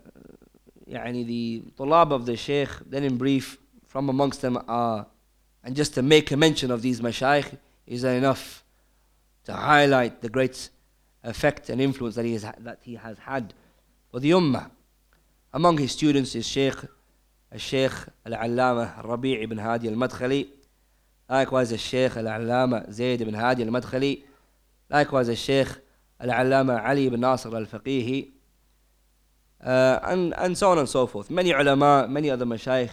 يعني 0.89 1.27
the 1.27 1.63
طلاب 1.79 2.13
of 2.13 2.27
the 2.27 2.37
Sheikh, 2.37 2.69
then 2.87 3.05
in 3.05 3.17
brief, 3.17 3.59
from 3.87 4.09
amongst 4.09 4.43
them 4.43 4.59
are, 4.69 5.07
and 5.63 5.77
just 5.77 5.95
to 5.95 6.03
make 6.03 6.31
a 6.31 6.37
mention 6.37 6.71
of 6.71 6.83
these 6.83 7.01
mashayikh 7.01 7.57
is 7.87 8.05
enough 8.05 8.65
to 9.45 9.53
highlight 9.53 10.21
the 10.23 10.29
great 10.29 10.71
effect 11.23 11.69
and 11.71 11.81
influence 11.81 12.15
that 12.17 12.25
he 12.25 12.33
has, 12.33 12.43
that 12.59 12.81
he 12.83 12.97
has 12.97 13.19
had 13.19 13.55
for 14.11 14.21
the 14.21 14.31
ummah. 14.31 14.71
Among 15.53 15.79
his 15.79 15.93
students 15.93 16.35
is 16.35 16.47
Sheikh 16.47 16.77
الشيخ 17.53 18.09
العلامة 18.27 19.01
الربيع 19.01 19.45
بن 19.45 19.59
هادي 19.59 19.89
المدخلي 19.89 20.47
likewise 21.32 21.74
الشيخ 21.74 22.18
العلامة 22.18 22.86
زيد 22.90 23.24
بن 23.24 23.36
هادي 23.36 23.64
المدخلي 23.64 24.24
likewise 24.94 25.30
الشيخ 25.30 25.80
العلامة 26.22 26.74
علي 26.74 27.10
بن 27.10 27.20
ناصر 27.20 27.58
الفقيهي 27.58 28.42
uh, 29.64 30.00
and, 30.04 30.34
and 30.38 30.58
so 30.58 30.72
on 30.72 30.80
and 30.80 30.90
so 30.90 31.08
forth. 31.08 31.30
Many 31.30 31.52
ulama, 31.52 32.08
many 32.08 32.30
other 32.30 32.46
mashayikh 32.46 32.92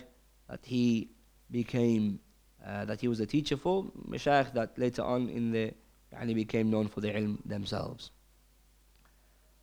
that 0.49 0.61
he 0.63 1.11
became, 1.51 2.21
uh, 2.67 2.85
that 2.85 3.01
he 3.01 3.09
was 3.09 3.21
a 3.21 3.27
teacher 3.27 3.57
for, 3.57 3.85
mashayikh 4.09 4.53
that 4.55 4.79
later 4.79 5.03
on 5.03 5.29
in 5.29 5.53
the, 5.53 5.73
يعني 6.13 6.35
became 6.35 6.71
known 6.71 6.89
for 6.89 7.01
the 7.01 7.09
ilm 7.09 7.39
themselves. 7.47 8.11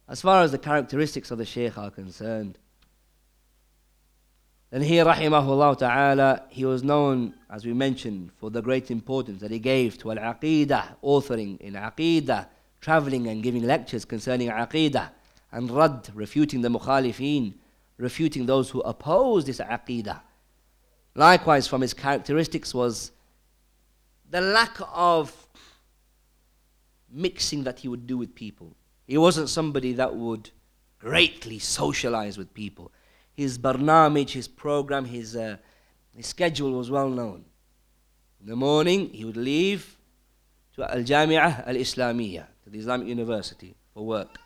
As 0.07 0.21
far 0.21 0.43
as 0.43 0.51
the 0.51 0.57
characteristics 0.57 1.31
of 1.31 1.37
the 1.37 1.45
shaykh 1.45 1.77
are 1.77 1.91
concerned, 1.91 2.57
then 4.75 4.81
here, 4.81 5.05
rahimahullah 5.05 5.77
ta'ala, 5.77 6.43
he 6.49 6.65
was 6.65 6.83
known, 6.83 7.33
as 7.49 7.65
we 7.65 7.71
mentioned, 7.71 8.31
for 8.35 8.49
the 8.49 8.61
great 8.61 8.91
importance 8.91 9.39
that 9.39 9.49
he 9.49 9.57
gave 9.57 9.97
to 9.99 10.11
al-aqidah, 10.11 10.97
authoring 11.01 11.57
in 11.61 11.75
aqidah, 11.75 12.45
traveling 12.81 13.27
and 13.27 13.41
giving 13.41 13.63
lectures 13.63 14.03
concerning 14.03 14.49
aqidah, 14.49 15.11
and 15.53 15.71
rad, 15.71 16.09
refuting 16.13 16.59
the 16.59 16.67
mukhalifeen, 16.67 17.53
refuting 17.97 18.45
those 18.45 18.69
who 18.69 18.81
oppose 18.81 19.45
this 19.45 19.59
aqidah. 19.59 20.19
Likewise, 21.15 21.67
from 21.67 21.79
his 21.79 21.93
characteristics 21.93 22.73
was 22.73 23.13
the 24.29 24.41
lack 24.41 24.75
of 24.93 25.47
mixing 27.09 27.63
that 27.63 27.79
he 27.79 27.87
would 27.87 28.05
do 28.05 28.17
with 28.17 28.35
people. 28.35 28.75
He 29.07 29.17
wasn't 29.17 29.47
somebody 29.47 29.93
that 29.93 30.13
would 30.13 30.49
greatly 30.99 31.59
socialize 31.59 32.37
with 32.37 32.53
people 32.53 32.91
his 33.35 33.57
barnamij, 33.57 34.29
his 34.29 34.47
program, 34.47 35.05
his, 35.05 35.35
uh, 35.35 35.57
his 36.15 36.27
schedule 36.27 36.71
was 36.71 36.89
well 36.89 37.09
known. 37.09 37.45
In 38.39 38.47
the 38.47 38.55
morning, 38.55 39.09
he 39.09 39.25
would 39.25 39.37
leave 39.37 39.97
to 40.75 40.83
Al 40.83 41.03
Jami'ah 41.03 41.67
Al 41.67 41.75
Islamiyah, 41.75 42.47
to 42.63 42.69
the 42.69 42.79
Islamic 42.79 43.07
University 43.07 43.75
for 43.93 44.05
work. 44.05 44.37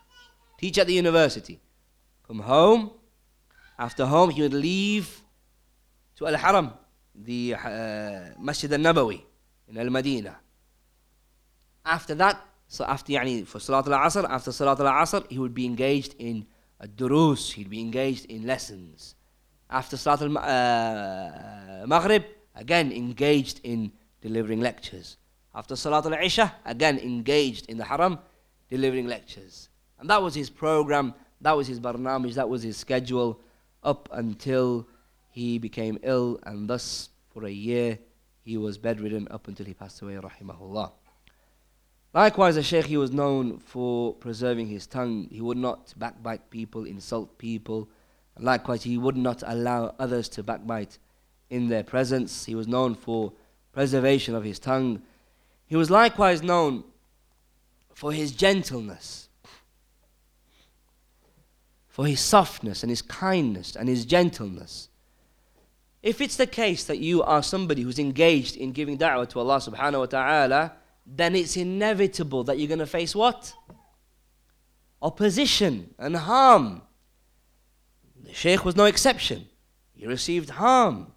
Teach 0.60 0.78
at 0.78 0.88
the 0.88 0.94
university. 0.94 1.60
Come 2.28 2.40
home. 2.40 2.92
After 3.78 4.06
home, 4.06 4.30
he 4.32 4.42
would 4.42 4.54
leave 4.54 5.22
to 6.18 6.28
Al 6.28 6.36
Haram, 6.36 6.74
the 7.16 7.56
uh, 7.56 8.20
Masjid 8.40 8.72
Al 8.74 8.80
Nabawi 8.80 9.22
in 9.68 9.78
Al 9.78 9.90
Madinah. 9.90 10.38
After 11.86 12.16
that, 12.16 12.42
so 12.68 12.86
after 12.86 13.14
يعني 13.14 13.48
for 13.48 13.60
Salat 13.60 13.88
al 13.88 14.00
Asr, 14.06 14.30
after 14.30 14.52
Salat 14.52 14.80
al 14.80 14.88
Asr, 14.88 15.26
he 15.32 15.40
would 15.40 15.54
be 15.54 15.66
engaged 15.66 16.16
in 16.20 16.46
durus, 16.88 17.52
he'd 17.52 17.70
be 17.70 17.82
engaged 17.82 18.26
in 18.26 18.46
lessons. 18.46 19.16
After 19.70 19.98
Salat 19.98 20.22
al 20.22 20.38
uh, 20.38 21.86
Maghrib, 21.88 22.24
again 22.56 22.92
engaged 22.92 23.62
in 23.64 23.92
delivering 24.22 24.62
lectures. 24.62 25.18
After 25.54 25.76
Salat 25.76 26.06
al 26.06 26.14
Isha, 26.14 26.54
again 26.66 26.98
engaged 27.00 27.70
in 27.70 27.78
the 27.78 27.86
Haram, 27.86 28.20
delivering 28.70 29.08
lectures. 29.08 29.70
And 30.00 30.10
that 30.10 30.22
was 30.22 30.34
his 30.34 30.50
program, 30.50 31.14
that 31.42 31.56
was 31.56 31.68
his 31.68 31.80
barnamij, 31.80 32.34
that 32.36 32.50
was 32.50 32.64
his 32.64 32.78
schedule 32.78 33.40
up 33.84 34.10
until 34.12 34.88
he 35.30 35.58
became 35.58 35.98
ill, 36.04 36.40
and 36.44 36.70
thus 36.70 37.10
for 37.30 37.46
a 37.46 37.52
year 37.52 38.00
he 38.44 38.58
was 38.58 38.78
bedridden 38.78 39.28
up 39.30 39.48
until 39.48 39.66
he 39.66 39.74
passed 39.74 40.02
away, 40.02 40.16
rahimahullah. 40.16 40.92
Likewise, 42.14 42.56
the 42.56 42.64
sheikh, 42.64 42.86
he 42.86 42.98
was 42.98 43.12
known 43.12 43.60
for 43.60 44.14
preserving 44.16 44.68
his 44.68 44.88
tongue. 44.88 45.28
He 45.32 45.42
would 45.42 45.58
not 45.58 45.94
backbite 45.98 46.50
people, 46.50 46.86
insult 46.86 47.38
people. 47.38 47.88
Likewise, 48.40 48.84
he 48.84 48.98
would 48.98 49.18
not 49.18 49.44
allow 49.46 49.94
others 50.00 50.28
to 50.30 50.44
backbite 50.44 50.98
in 51.50 51.68
their 51.68 51.84
presence. 51.84 52.46
He 52.46 52.56
was 52.56 52.68
known 52.68 52.96
for 52.96 53.34
preservation 53.74 54.34
of 54.34 54.44
his 54.44 54.60
tongue. 54.60 55.02
He 55.68 55.76
was 55.76 55.92
likewise 55.92 56.42
known 56.42 56.84
for 57.94 58.12
his 58.12 58.32
gentleness 58.32 59.30
for 62.00 62.08
his 62.08 62.22
softness 62.22 62.82
and 62.82 62.90
his 62.90 63.02
kindness 63.02 63.76
and 63.76 63.90
his 63.90 64.06
gentleness. 64.06 64.88
If 66.02 66.22
it's 66.22 66.38
the 66.38 66.48
case 66.48 66.86
that 66.86 67.00
you 67.00 67.22
are 67.24 67.44
somebody 67.44 67.82
who's 67.82 68.00
engaged 68.00 68.56
in 68.56 68.72
giving 68.72 68.98
da'wah 68.98 69.28
to 69.28 69.40
Allah 69.40 69.58
subhanahu 69.58 70.00
wa 70.00 70.06
ta'ala, 70.06 70.74
then 71.16 71.36
it's 71.36 71.58
inevitable 71.58 72.44
that 72.46 72.60
you're 72.60 72.68
going 72.68 72.80
to 72.80 72.86
face 72.86 73.16
what? 73.16 73.54
Opposition 75.02 75.94
and 75.98 76.16
harm. 76.16 76.82
The 78.24 78.34
Shaykh 78.34 78.64
was 78.64 78.76
no 78.76 78.86
exception. 78.86 79.48
He 79.96 80.06
received 80.06 80.52
harm. 80.52 81.14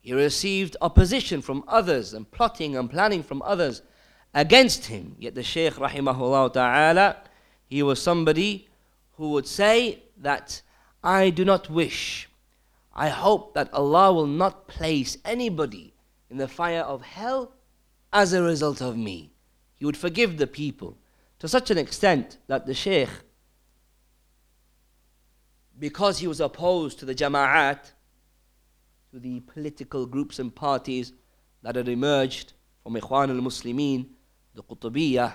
He 0.00 0.12
received 0.12 0.76
opposition 0.80 1.42
from 1.42 1.64
others 1.66 2.14
and 2.14 2.30
plotting 2.30 2.76
and 2.76 2.88
planning 2.88 3.22
from 3.22 3.42
others 3.42 3.82
against 4.32 4.86
him. 4.86 5.16
Yet 5.18 5.34
the 5.34 5.42
Shaykh, 5.42 5.74
rahimahullah 5.74 6.52
ta'ala, 6.52 7.16
he 7.66 7.82
was 7.82 8.00
somebody 8.00 8.68
who 9.16 9.30
would 9.30 9.46
say 9.46 10.04
that 10.18 10.62
I 11.02 11.30
do 11.30 11.44
not 11.44 11.68
wish, 11.68 12.28
I 12.94 13.08
hope 13.08 13.54
that 13.54 13.72
Allah 13.74 14.12
will 14.12 14.26
not 14.26 14.68
place 14.68 15.18
anybody 15.24 15.94
in 16.30 16.36
the 16.36 16.48
fire 16.48 16.82
of 16.82 17.02
hell 17.02 17.52
as 18.16 18.32
a 18.32 18.42
result 18.42 18.80
of 18.80 18.96
me. 18.96 19.30
He 19.74 19.84
would 19.84 19.96
forgive 19.96 20.38
the 20.38 20.46
people 20.46 20.96
to 21.38 21.46
such 21.46 21.70
an 21.70 21.76
extent 21.76 22.38
that 22.46 22.64
the 22.64 22.72
Shaykh, 22.72 23.10
because 25.78 26.16
he 26.16 26.26
was 26.26 26.40
opposed 26.40 26.98
to 27.00 27.04
the 27.04 27.14
Jama'at, 27.14 27.92
to 29.12 29.18
the 29.20 29.40
political 29.40 30.06
groups 30.06 30.38
and 30.38 30.54
parties 30.54 31.12
that 31.62 31.76
had 31.76 31.90
emerged 31.90 32.54
from 32.82 32.94
Ikhwan 32.94 33.28
al 33.28 33.42
Muslimin, 33.42 34.06
the 34.54 34.62
Qutubiyah, 34.62 35.34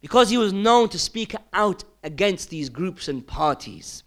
because 0.00 0.30
he 0.30 0.38
was 0.38 0.52
known 0.52 0.88
to 0.90 0.98
speak 0.98 1.34
out 1.52 1.82
against 2.04 2.50
these 2.50 2.68
groups 2.68 3.08
and 3.08 3.26
parties. 3.26 4.04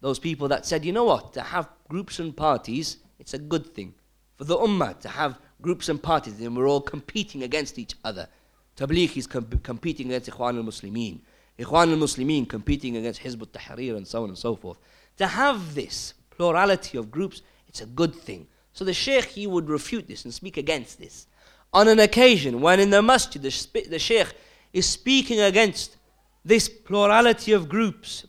Those 0.00 0.18
people 0.18 0.48
that 0.48 0.66
said, 0.66 0.84
you 0.84 0.92
know 0.92 1.04
what, 1.04 1.34
to 1.34 1.40
have 1.40 1.68
groups 1.88 2.18
and 2.18 2.36
parties, 2.36 2.96
it's 3.20 3.34
a 3.34 3.38
good 3.38 3.72
thing. 3.74 3.94
For 4.36 4.42
the 4.42 4.56
ummah 4.56 4.98
to 4.98 5.08
have 5.08 5.38
groups 5.64 5.88
and 5.88 6.00
parties, 6.00 6.38
and 6.40 6.54
we're 6.56 6.68
all 6.68 6.82
competing 6.82 7.42
against 7.42 7.78
each 7.78 7.94
other. 8.04 8.28
Tabligh 8.76 9.16
is 9.16 9.26
com- 9.26 9.60
competing 9.62 10.06
against 10.08 10.30
Ikhwan 10.30 10.56
al 10.58 10.64
Muslimin. 10.70 11.20
Ikhwan 11.58 11.88
al 11.92 11.98
Muslimin 12.06 12.46
competing 12.46 12.96
against 12.98 13.22
Hizb 13.22 13.40
al 13.40 13.46
Tahrir 13.46 13.96
and 13.96 14.06
so 14.06 14.22
on 14.24 14.28
and 14.28 14.38
so 14.38 14.54
forth. 14.54 14.78
To 15.16 15.26
have 15.26 15.74
this 15.74 16.14
plurality 16.30 16.98
of 16.98 17.10
groups, 17.10 17.42
it's 17.66 17.80
a 17.80 17.86
good 17.86 18.14
thing. 18.14 18.46
So 18.74 18.84
the 18.84 18.92
sheikh, 18.92 19.24
he 19.24 19.46
would 19.46 19.68
refute 19.68 20.06
this 20.06 20.24
and 20.24 20.34
speak 20.34 20.56
against 20.58 20.98
this. 20.98 21.26
On 21.72 21.88
an 21.88 21.98
occasion 21.98 22.60
when 22.60 22.78
in 22.78 22.90
the 22.90 23.00
masjid, 23.00 23.40
the, 23.40 23.86
the 23.88 23.98
sheikh 23.98 24.28
is 24.72 24.86
speaking 24.86 25.40
against 25.40 25.96
this 26.44 26.68
plurality 26.68 27.52
of 27.52 27.68
groups, 27.68 28.26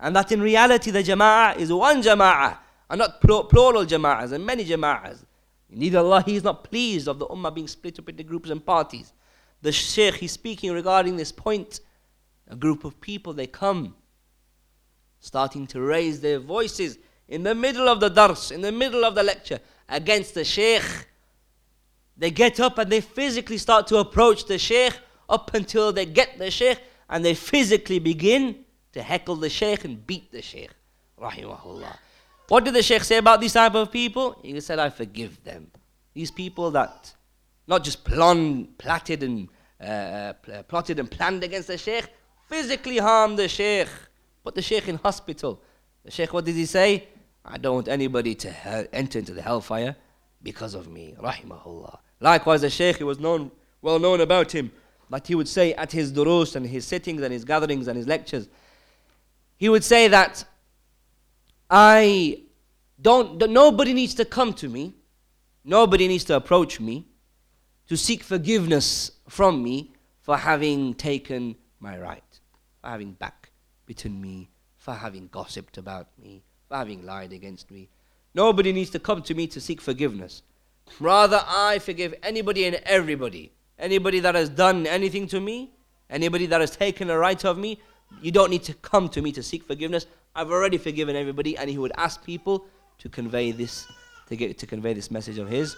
and 0.00 0.16
that 0.16 0.32
in 0.32 0.40
reality 0.40 0.90
the 0.90 1.02
jama'ah 1.02 1.58
is 1.58 1.70
one 1.70 2.02
jama'ah, 2.02 2.56
and 2.88 2.98
not 2.98 3.20
plural 3.20 3.84
jama'ahs 3.84 4.32
and 4.32 4.46
many 4.46 4.64
jama'ahs. 4.64 5.18
Indeed, 5.70 5.96
Allah, 5.96 6.22
He 6.24 6.36
is 6.36 6.44
not 6.44 6.64
pleased 6.64 7.08
of 7.08 7.18
the 7.18 7.26
ummah 7.26 7.54
being 7.54 7.68
split 7.68 7.98
up 7.98 8.08
into 8.08 8.22
groups 8.22 8.50
and 8.50 8.64
parties. 8.64 9.12
The 9.60 9.72
sheikh, 9.72 10.14
he's 10.14 10.32
speaking 10.32 10.72
regarding 10.72 11.16
this 11.16 11.32
point. 11.32 11.80
A 12.48 12.56
group 12.56 12.84
of 12.84 13.00
people, 13.00 13.32
they 13.32 13.46
come 13.46 13.94
starting 15.20 15.66
to 15.66 15.80
raise 15.80 16.20
their 16.20 16.38
voices 16.38 16.98
in 17.26 17.42
the 17.42 17.54
middle 17.54 17.88
of 17.88 18.00
the 18.00 18.08
dars, 18.08 18.50
in 18.50 18.60
the 18.60 18.72
middle 18.72 19.04
of 19.04 19.14
the 19.14 19.22
lecture, 19.22 19.58
against 19.88 20.34
the 20.34 20.44
sheikh. 20.44 20.82
They 22.16 22.30
get 22.30 22.58
up 22.60 22.78
and 22.78 22.90
they 22.90 23.00
physically 23.00 23.58
start 23.58 23.86
to 23.88 23.98
approach 23.98 24.46
the 24.46 24.58
sheikh 24.58 24.98
up 25.28 25.54
until 25.54 25.92
they 25.92 26.06
get 26.06 26.38
the 26.38 26.50
sheikh 26.50 26.80
and 27.10 27.24
they 27.24 27.34
physically 27.34 27.98
begin 27.98 28.64
to 28.92 29.02
heckle 29.02 29.36
the 29.36 29.50
sheikh 29.50 29.84
and 29.84 30.04
beat 30.06 30.32
the 30.32 30.42
sheikh. 30.42 30.70
Rahimahullah. 31.20 31.96
What 32.48 32.64
did 32.64 32.74
the 32.74 32.82
sheikh 32.82 33.04
say 33.04 33.18
about 33.18 33.40
these 33.40 33.52
type 33.52 33.74
of 33.74 33.92
people? 33.92 34.38
He 34.42 34.58
said, 34.60 34.78
I 34.78 34.88
forgive 34.90 35.42
them. 35.44 35.70
These 36.14 36.30
people 36.30 36.70
that 36.72 37.14
not 37.66 37.84
just 37.84 38.04
plan, 38.04 38.68
plotted 38.78 39.22
and 39.22 39.48
uh, 39.80 40.32
plotted 40.66 40.98
and 40.98 41.10
planned 41.10 41.44
against 41.44 41.68
the 41.68 41.76
sheikh, 41.78 42.06
physically 42.48 42.98
harmed 42.98 43.38
the 43.38 43.48
sheikh, 43.48 43.88
put 44.42 44.54
the 44.54 44.62
sheikh 44.62 44.88
in 44.88 44.96
hospital. 44.96 45.62
The 46.04 46.10
sheikh, 46.10 46.32
what 46.32 46.46
did 46.46 46.54
he 46.54 46.64
say? 46.64 47.08
I 47.44 47.58
don't 47.58 47.74
want 47.74 47.88
anybody 47.88 48.34
to 48.36 48.50
he- 48.50 48.86
enter 48.92 49.18
into 49.18 49.34
the 49.34 49.42
hellfire 49.42 49.94
because 50.42 50.74
of 50.74 50.88
me. 50.88 51.14
Rahimahullah. 51.20 51.98
Likewise, 52.20 52.62
the 52.62 52.70
sheikh, 52.70 53.00
it 53.00 53.04
was 53.04 53.20
known, 53.20 53.50
well 53.82 53.98
known 53.98 54.22
about 54.22 54.52
him 54.52 54.72
that 55.10 55.26
he 55.26 55.34
would 55.34 55.48
say 55.48 55.74
at 55.74 55.92
his 55.92 56.10
durus 56.12 56.56
and 56.56 56.66
his 56.66 56.86
sittings 56.86 57.22
and 57.22 57.32
his 57.32 57.44
gatherings 57.44 57.88
and 57.88 57.96
his 57.96 58.06
lectures, 58.06 58.48
he 59.58 59.68
would 59.68 59.84
say 59.84 60.08
that 60.08 60.44
I 61.70 62.42
don't, 63.00 63.38
nobody 63.50 63.92
needs 63.92 64.14
to 64.14 64.24
come 64.24 64.52
to 64.54 64.68
me, 64.68 64.94
nobody 65.64 66.08
needs 66.08 66.24
to 66.24 66.36
approach 66.36 66.80
me 66.80 67.06
to 67.88 67.96
seek 67.96 68.22
forgiveness 68.22 69.12
from 69.28 69.62
me 69.62 69.92
for 70.20 70.36
having 70.36 70.94
taken 70.94 71.56
my 71.80 71.98
right, 71.98 72.40
for 72.80 72.88
having 72.88 73.16
backbitten 73.16 74.20
me, 74.20 74.50
for 74.76 74.94
having 74.94 75.28
gossiped 75.28 75.78
about 75.78 76.08
me, 76.20 76.42
for 76.68 76.76
having 76.76 77.04
lied 77.04 77.32
against 77.32 77.70
me. 77.70 77.88
Nobody 78.34 78.72
needs 78.72 78.90
to 78.90 78.98
come 78.98 79.22
to 79.22 79.34
me 79.34 79.46
to 79.48 79.60
seek 79.60 79.80
forgiveness. 79.80 80.42
Rather, 81.00 81.42
I 81.46 81.78
forgive 81.78 82.14
anybody 82.22 82.64
and 82.64 82.76
everybody. 82.84 83.52
Anybody 83.78 84.20
that 84.20 84.34
has 84.34 84.48
done 84.48 84.86
anything 84.86 85.26
to 85.28 85.40
me, 85.40 85.72
anybody 86.10 86.46
that 86.46 86.60
has 86.60 86.70
taken 86.70 87.10
a 87.10 87.18
right 87.18 87.42
of 87.44 87.58
me, 87.58 87.80
you 88.22 88.30
don't 88.30 88.50
need 88.50 88.64
to 88.64 88.74
come 88.74 89.08
to 89.10 89.22
me 89.22 89.32
to 89.32 89.42
seek 89.42 89.64
forgiveness. 89.64 90.06
I've 90.34 90.50
already 90.50 90.78
forgiven 90.78 91.16
everybody, 91.16 91.56
and 91.56 91.68
he 91.70 91.78
would 91.78 91.92
ask 91.96 92.24
people 92.24 92.66
to 92.98 93.08
convey 93.08 93.52
this, 93.52 93.86
to 94.28 94.36
get 94.36 94.58
to 94.58 94.66
convey 94.66 94.92
this 94.92 95.10
message 95.10 95.38
of 95.38 95.48
his 95.48 95.76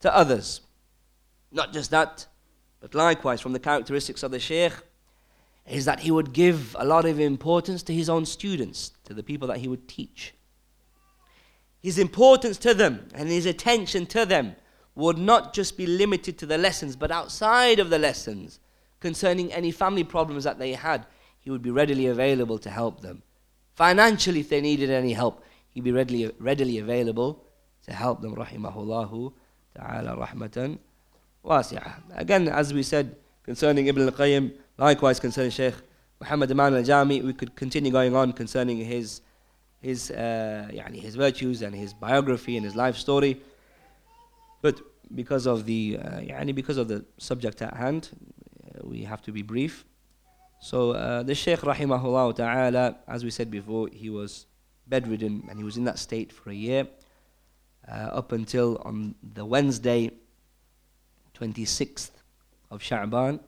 to 0.00 0.14
others. 0.14 0.60
Not 1.50 1.72
just 1.72 1.90
that, 1.90 2.26
but 2.80 2.94
likewise 2.94 3.40
from 3.40 3.52
the 3.52 3.60
characteristics 3.60 4.22
of 4.22 4.30
the 4.30 4.38
Shaykh 4.38 4.72
is 5.66 5.84
that 5.84 6.00
he 6.00 6.10
would 6.10 6.32
give 6.32 6.74
a 6.78 6.84
lot 6.84 7.04
of 7.04 7.20
importance 7.20 7.82
to 7.84 7.94
his 7.94 8.08
own 8.08 8.24
students, 8.24 8.92
to 9.04 9.14
the 9.14 9.22
people 9.22 9.48
that 9.48 9.58
he 9.58 9.68
would 9.68 9.86
teach. 9.88 10.34
His 11.80 11.98
importance 11.98 12.58
to 12.58 12.74
them 12.74 13.08
and 13.14 13.28
his 13.28 13.46
attention 13.46 14.06
to 14.06 14.26
them 14.26 14.56
would 14.94 15.18
not 15.18 15.52
just 15.52 15.76
be 15.76 15.86
limited 15.86 16.38
to 16.38 16.46
the 16.46 16.58
lessons, 16.58 16.96
but 16.96 17.10
outside 17.10 17.78
of 17.78 17.90
the 17.90 17.98
lessons, 17.98 18.58
concerning 19.00 19.52
any 19.52 19.70
family 19.70 20.02
problems 20.02 20.44
that 20.44 20.58
they 20.58 20.72
had, 20.72 21.06
he 21.40 21.50
would 21.50 21.62
be 21.62 21.70
readily 21.70 22.06
available 22.06 22.58
to 22.58 22.70
help 22.70 23.00
them. 23.00 23.22
Financially, 23.74 24.40
if 24.40 24.48
they 24.48 24.60
needed 24.60 24.90
any 24.90 25.12
help, 25.12 25.44
he'd 25.70 25.84
be 25.84 25.92
readily, 25.92 26.32
readily 26.38 26.78
available 26.78 27.44
to 27.86 27.92
help 27.92 28.20
them. 28.20 28.34
Rahimahullahu 28.34 29.32
ta'ala 29.76 30.16
rahmatan 30.16 30.78
wasi'ah. 31.44 31.94
Again, 32.16 32.48
as 32.48 32.74
we 32.74 32.82
said 32.82 33.16
concerning 33.44 33.86
Ibn 33.86 34.02
al 34.02 34.10
Qayyim, 34.10 34.52
likewise 34.76 35.20
concerning 35.20 35.50
Shaykh 35.50 35.74
Muhammad 36.20 36.50
Aman 36.50 36.74
al 36.74 36.82
Jami, 36.82 37.22
we 37.22 37.32
could 37.32 37.54
continue 37.54 37.92
going 37.92 38.14
on 38.14 38.32
concerning 38.32 38.78
his, 38.78 39.20
his, 39.80 40.10
uh, 40.10 40.68
his 40.92 41.14
virtues 41.14 41.62
and 41.62 41.74
his 41.74 41.94
biography 41.94 42.56
and 42.56 42.64
his 42.64 42.74
life 42.74 42.96
story. 42.96 43.40
But 44.60 44.80
because 45.14 45.46
of 45.46 45.64
the, 45.64 45.98
uh, 46.02 46.44
because 46.52 46.76
of 46.76 46.88
the 46.88 47.04
subject 47.18 47.62
at 47.62 47.74
hand, 47.74 48.10
uh, 48.10 48.86
we 48.86 49.04
have 49.04 49.22
to 49.22 49.32
be 49.32 49.42
brief. 49.42 49.84
So 50.60 50.92
uh, 50.92 51.22
the 51.22 51.34
Shaykh 51.34 51.60
rahimahullah 51.60 52.34
ta'ala, 52.34 52.96
as 53.06 53.24
we 53.24 53.30
said 53.30 53.50
before, 53.50 53.88
he 53.92 54.10
was 54.10 54.46
bedridden 54.88 55.44
and 55.48 55.58
he 55.58 55.64
was 55.64 55.76
in 55.76 55.84
that 55.84 55.98
state 55.98 56.32
for 56.32 56.50
a 56.50 56.54
year 56.54 56.88
uh, 57.90 57.94
up 57.94 58.32
until 58.32 58.80
on 58.84 59.14
the 59.34 59.44
Wednesday 59.44 60.10
26th 61.38 62.10
of 62.70 62.80
Sha'ban 62.80 63.40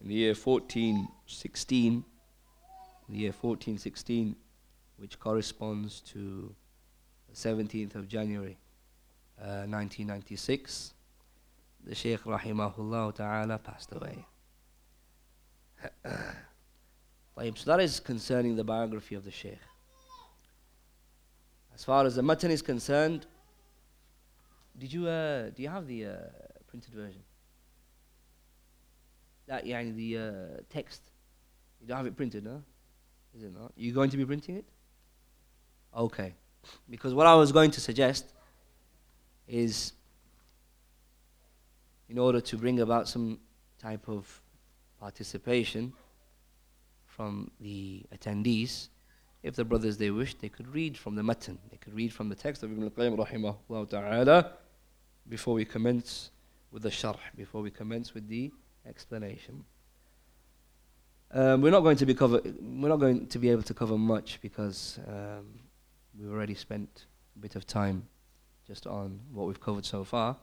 in 0.00 0.08
the 0.08 0.14
year 0.14 0.34
1416 0.34 2.04
the 3.08 3.16
year 3.16 3.30
1416 3.30 4.36
which 4.96 5.18
corresponds 5.18 6.00
to 6.00 6.54
the 7.28 7.34
17th 7.34 7.94
of 7.94 8.08
January 8.08 8.56
uh, 9.40 9.66
1996 9.66 10.94
the 11.84 11.94
Shaykh 11.94 12.22
rahimahullah 12.24 13.14
ta'ala 13.14 13.58
passed 13.58 13.92
away 13.92 14.24
So 17.34 17.64
that 17.64 17.80
is 17.80 17.98
concerning 17.98 18.54
the 18.54 18.62
biography 18.62 19.16
of 19.16 19.24
the 19.24 19.30
sheikh. 19.30 19.58
As 21.74 21.82
far 21.82 22.04
as 22.06 22.14
the 22.14 22.22
matan 22.22 22.50
is 22.50 22.62
concerned, 22.62 23.26
did 24.78 24.92
you 24.92 25.08
uh, 25.08 25.50
do 25.50 25.62
you 25.62 25.68
have 25.68 25.86
the 25.86 26.06
uh, 26.06 26.16
printed 26.68 26.94
version? 26.94 27.22
That 29.46 29.66
yeah, 29.66 29.82
the 29.82 30.18
uh, 30.18 30.60
text. 30.70 31.02
You 31.80 31.88
don't 31.88 31.96
have 31.96 32.06
it 32.06 32.16
printed, 32.16 32.44
no? 32.44 32.62
Is 33.34 33.42
it 33.42 33.52
not? 33.52 33.72
You 33.76 33.92
going 33.92 34.10
to 34.10 34.16
be 34.16 34.24
printing 34.24 34.56
it? 34.56 34.64
Okay. 35.96 36.34
Because 36.88 37.14
what 37.14 37.26
I 37.26 37.34
was 37.34 37.50
going 37.50 37.70
to 37.72 37.80
suggest 37.80 38.26
is 39.48 39.94
in 42.08 42.18
order 42.18 42.40
to 42.40 42.56
bring 42.56 42.80
about 42.80 43.08
some 43.08 43.40
type 43.80 44.08
of 44.08 44.41
participation 45.02 45.92
from 47.06 47.50
the 47.60 48.04
attendees, 48.16 48.88
if 49.42 49.56
the 49.56 49.64
brothers 49.64 49.96
they 49.96 50.12
wish, 50.12 50.34
they 50.34 50.48
could 50.48 50.68
read 50.72 50.96
from 50.96 51.16
the 51.16 51.24
matan, 51.24 51.58
they 51.72 51.76
could 51.76 51.92
read 51.92 52.12
from 52.12 52.28
the 52.28 52.36
text 52.36 52.62
of 52.62 52.70
Ibn 52.70 52.84
al-Qayyim 52.84 53.16
rahimahullah 53.24 53.90
ta'ala 53.90 54.52
before 55.28 55.54
we 55.54 55.64
commence 55.64 56.30
with 56.70 56.82
the 56.84 56.88
sharh, 56.88 57.18
before 57.36 57.62
we 57.62 57.70
commence 57.70 58.14
with 58.14 58.28
the 58.28 58.52
explanation. 58.86 59.64
Um, 61.32 61.62
we're 61.62 61.76
not 61.78 61.80
going 61.80 61.96
to 61.96 62.06
be 62.06 62.14
cover, 62.14 62.40
we're 62.44 62.92
not 62.94 63.00
going 63.00 63.26
to 63.26 63.38
be 63.40 63.50
able 63.50 63.62
to 63.62 63.74
cover 63.74 63.98
much 63.98 64.38
because 64.40 65.00
um, 65.08 65.46
we've 66.16 66.30
already 66.30 66.54
spent 66.54 67.06
a 67.34 67.40
bit 67.40 67.56
of 67.56 67.66
time 67.66 68.06
just 68.68 68.86
on 68.86 69.18
what 69.32 69.48
we've 69.48 69.60
covered 69.60 69.84
so 69.84 70.04
far. 70.04 70.36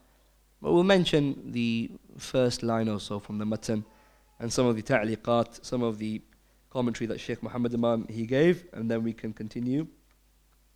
But 0.60 0.72
we'll 0.72 0.84
mention 0.84 1.52
the 1.52 1.92
first 2.18 2.62
line 2.62 2.90
or 2.90 3.00
so 3.00 3.18
from 3.18 3.38
the 3.38 3.46
matan 3.46 3.86
and 4.40 4.52
some 4.52 4.66
of 4.66 4.74
the 4.74 4.82
ta'liqat, 4.82 5.64
some 5.64 5.82
of 5.82 5.98
the 5.98 6.20
commentary 6.70 7.06
that 7.06 7.20
Sheikh 7.20 7.42
Muhammad 7.42 7.74
Aman 7.74 8.06
he 8.08 8.26
gave, 8.26 8.64
and 8.72 8.90
then 8.90 9.04
we 9.04 9.12
can 9.12 9.32
continue 9.32 9.86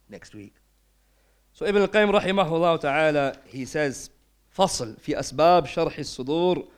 next 0.09 0.35
week. 0.35 0.55
So 1.53 1.67
Ibn 1.67 1.83
al-Qayyim 1.83 2.21
rahimahullah 2.21 2.81
ta'ala, 2.81 3.37
he 3.47 3.65
says, 3.65 4.11
فصل 4.57 5.01
في 5.01 5.19
أسباب 5.19 5.67
شرح 5.67 5.99
الصدور 5.99 6.69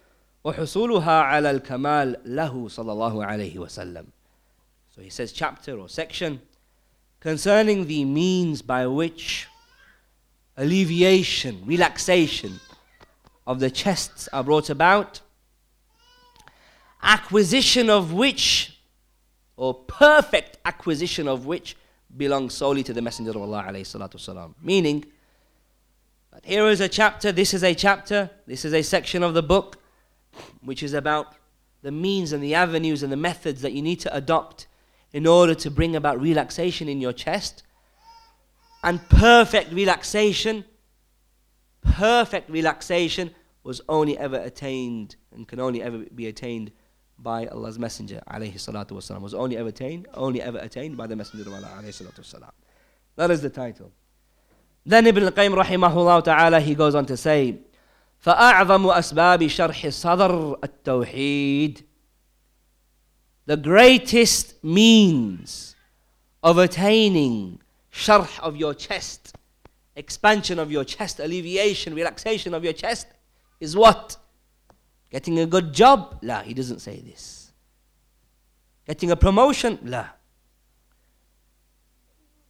وحصولها 0.45 1.21
على 1.23 1.51
الكمال 1.51 2.17
له 2.25 2.69
صلى 2.69 2.93
الله 2.93 3.27
عليه 3.27 3.57
وسلم. 3.59 4.07
So 4.95 5.03
he 5.03 5.11
says 5.11 5.33
chapter 5.33 5.79
or 5.79 5.89
section 5.89 6.41
concerning 7.21 7.87
the 7.87 8.05
means 8.05 8.63
by 8.63 8.87
which 8.87 9.47
alleviation, 10.57 11.63
relaxation 11.67 12.61
of 13.47 13.61
the 13.61 13.71
chests 13.71 14.29
are 14.33 14.45
brought 14.45 14.71
about 14.71 15.21
acquisition 17.07 17.89
of 17.89 18.13
which, 18.13 18.79
or 19.57 19.73
perfect 19.73 20.59
acquisition 20.65 21.29
of 21.29 21.47
which, 21.47 21.77
belongs 22.15 22.55
solely 22.55 22.83
to 22.83 22.93
the 22.93 23.01
Messenger 23.01 23.31
of 23.31 23.37
Allah. 23.39 24.55
Meaning, 24.63 25.05
but 26.31 26.45
here 26.45 26.67
is 26.69 26.81
a 26.81 26.89
chapter, 26.89 27.33
this 27.33 27.55
is 27.55 27.63
a 27.63 27.75
chapter, 27.75 28.31
this 28.47 28.65
is 28.65 28.75
a 28.75 28.83
section 28.83 29.23
of 29.23 29.33
the 29.33 29.43
book 29.43 29.79
which 30.63 30.83
is 30.83 30.93
about 30.93 31.35
the 31.81 31.91
means 31.91 32.33
and 32.33 32.43
the 32.43 32.55
avenues 32.55 33.03
and 33.03 33.11
the 33.11 33.17
methods 33.17 33.63
that 33.63 33.73
you 33.73 33.81
need 33.81 34.01
to 34.01 34.15
adopt 34.15 34.67
in 35.13 35.27
order 35.27 35.55
to 35.55 35.71
bring 35.71 35.97
about 35.97 36.21
relaxation 36.21 36.89
in 36.89 37.01
your 37.01 37.13
chest. 37.13 37.63
And 38.83 39.01
perfect 39.09 39.73
relaxation 39.73 40.65
perfect 41.97 42.51
relaxation 42.51 43.35
was 43.63 43.81
only 43.89 44.19
ever 44.19 44.37
attained 44.37 45.17
and 45.33 45.49
can 45.49 45.61
only 45.61 45.83
ever 45.83 45.99
be 46.15 46.27
attained 46.27 46.73
by 47.20 47.46
Allah's 47.48 47.78
Messenger 47.78 48.22
alayhi 48.30 48.56
salatu 48.56 48.92
wasalam. 48.92 49.22
Was 49.22 49.34
only 49.34 49.58
ever 49.58 49.70
attained, 49.70 50.08
only 50.14 50.42
ever 50.42 50.58
attained 50.58 50.98
by 50.98 51.08
the 51.08 51.16
Messenger 51.16 51.50
of 51.50 51.54
Allah 51.56 51.72
alayhi 51.80 51.90
salatu 51.90 52.22
wasalam. 52.22 52.52
That 53.16 53.32
is 53.32 53.42
the 53.42 53.50
title. 53.50 53.92
Then 54.86 55.06
Ibn 55.06 55.24
al-Qayyim 55.24 55.64
rahimahullah 55.64 56.24
ta'ala 56.24 56.60
he 56.60 56.74
goes 56.76 56.96
on 56.96 57.06
to 57.06 57.18
say 57.18 57.60
فأعظم 58.26 58.88
أسباب 58.88 59.48
شرح 59.48 59.88
صدر 59.88 60.60
التوحيد 60.64 61.84
The 63.48 63.58
greatest 63.58 64.64
means 64.64 65.76
of 66.44 66.58
attaining 66.58 67.60
sharh 67.92 68.40
of 68.40 68.56
your 68.56 68.74
chest, 68.74 69.36
expansion 69.96 70.60
of 70.60 70.72
your 70.72 70.84
chest, 70.84 71.20
alleviation, 71.20 71.96
relaxation 71.96 72.54
of 72.54 72.64
your 72.64 72.74
chest 72.74 73.08
is 73.60 73.76
what? 73.76 74.18
Getting 75.12 75.40
a 75.40 75.46
good 75.46 75.74
job? 75.74 76.20
La, 76.22 76.42
he 76.42 76.54
doesn't 76.54 76.80
say 76.80 77.00
this. 77.02 77.52
Getting 78.88 79.12
a 79.12 79.16
promotion? 79.16 79.80
La. 79.84 80.06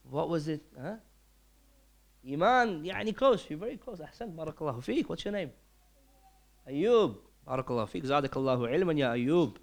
What 0.10 0.30
was 0.30 0.48
it? 0.48 0.62
Huh? 0.80 0.96
Iman, 2.28 2.84
يعني 2.84 3.16
close, 3.16 3.50
you're 3.50 3.58
very 3.58 3.78
close. 3.78 4.00
أحسن 4.00 4.36
بارك 4.36 4.62
الله 4.62 4.80
فيك. 4.82 5.08
What's 5.08 5.26
your 5.26 5.34
name? 5.34 5.52
Ayub. 6.68 7.16
بارك 7.48 7.72
الله 7.72 7.86
فيك. 7.86 8.06
زادك 8.06 8.38
الله 8.38 8.68
علما 8.68 8.94
يا 8.94 9.14
أيوب. 9.14 9.58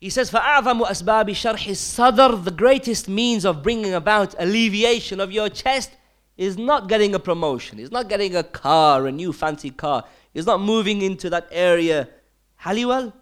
He 0.00 0.10
says, 0.10 0.30
فَأَعْظَمُ 0.30 0.84
أَسْبَابِ 0.84 1.30
شَرْحِ 1.30 1.68
الصَّدْرِ 1.68 2.44
The 2.44 2.52
greatest 2.52 3.08
means 3.08 3.44
of 3.44 3.64
bringing 3.64 3.94
about 3.94 4.34
alleviation 4.38 5.20
of 5.20 5.32
your 5.32 5.48
chest 5.48 5.90
is 6.37 6.57
not 6.57 6.89
getting 6.89 7.13
a 7.15 7.19
promotion, 7.19 7.77
he's 7.77 7.91
not 7.91 8.09
getting 8.09 8.35
a 8.35 8.43
car, 8.43 9.07
a 9.07 9.11
new 9.11 9.31
fancy 9.31 9.69
car, 9.69 10.03
he's 10.33 10.45
not 10.45 10.59
moving 10.59 11.01
into 11.01 11.29
that 11.29 11.47
area. 11.51 12.09
Halliwell? 12.55 13.13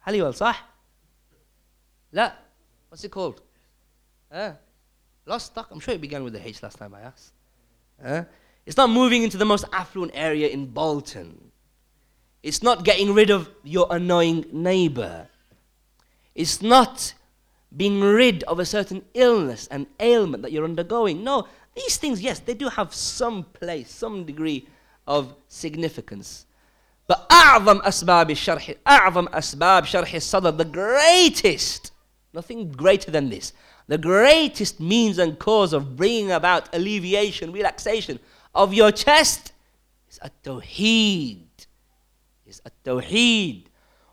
Halliwell, 0.00 0.32
sah? 0.32 0.56
La? 2.12 2.32
What's 2.88 3.04
it 3.04 3.10
called? 3.10 3.40
Ah, 4.32 4.54
Lostock? 5.26 5.68
I'm 5.70 5.80
sure 5.80 5.94
it 5.94 6.00
began 6.00 6.24
with 6.24 6.32
the 6.32 6.46
H 6.46 6.62
last 6.62 6.78
time 6.78 6.94
I 6.94 7.02
asked. 7.02 7.32
Huh? 8.02 8.24
It's 8.64 8.76
not 8.76 8.90
moving 8.90 9.22
into 9.22 9.36
the 9.36 9.44
most 9.44 9.64
affluent 9.72 10.12
area 10.14 10.48
in 10.48 10.66
Bolton. 10.66 11.52
It's 12.42 12.62
not 12.62 12.84
getting 12.84 13.14
rid 13.14 13.30
of 13.30 13.48
your 13.64 13.86
annoying 13.90 14.46
neighbor. 14.52 15.28
It's 16.34 16.62
not 16.62 17.14
being 17.76 18.00
rid 18.00 18.42
of 18.44 18.58
a 18.58 18.64
certain 18.64 19.04
illness 19.14 19.66
and 19.70 19.86
ailment 20.00 20.42
that 20.42 20.52
you're 20.52 20.64
undergoing. 20.64 21.24
No, 21.24 21.48
these 21.75 21.97
things, 21.97 22.21
yes, 22.21 22.39
they 22.39 22.53
do 22.53 22.67
have 22.69 22.93
some 22.93 23.43
place, 23.43 23.89
some 23.89 24.25
degree 24.25 24.67
of 25.07 25.33
significance. 25.47 26.45
But 27.07 27.29
أعظم 27.31 27.81
أسباب 27.81 28.31
الشرح 28.31 28.73
أعظم 28.87 29.27
أسباب 29.27 29.85
شرح 29.85 30.13
الصدر 30.13 30.57
the 30.57 30.65
greatest 30.65 31.91
nothing 32.33 32.71
greater 32.71 33.11
than 33.11 33.29
this 33.29 33.51
the 33.87 33.97
greatest 33.97 34.79
means 34.79 35.17
and 35.17 35.37
cause 35.37 35.73
of 35.73 35.97
bringing 35.97 36.31
about 36.31 36.73
alleviation 36.73 37.51
relaxation 37.51 38.17
of 38.55 38.73
your 38.73 38.91
chest 38.91 39.51
is 40.09 40.19
التوحيد 40.19 41.47
is 42.47 42.61
التوحيد 42.65 43.67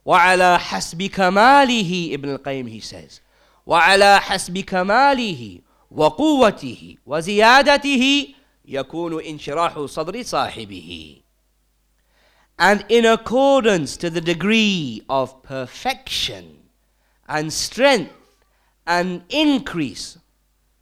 وعلى 0.04 0.58
حسب 0.58 1.02
كماله 1.02 2.14
ابن 2.14 2.34
القيم 2.34 2.68
he 2.68 2.80
says 2.80 3.20
وعلى 3.66 4.20
حسب 4.20 4.58
كماله 4.58 5.60
وقوته 5.92 6.96
وزيادته 7.06 8.34
يكون 8.64 9.24
انشراح 9.24 9.80
صدر 9.80 10.22
صاحبه 10.22 11.22
and 12.58 12.84
in 12.88 13.06
accordance 13.06 13.96
to 13.96 14.10
the 14.10 14.20
degree 14.20 15.02
of 15.08 15.42
perfection 15.42 16.58
and 17.28 17.52
strength 17.52 18.12
and 18.86 19.22
increase 19.28 20.18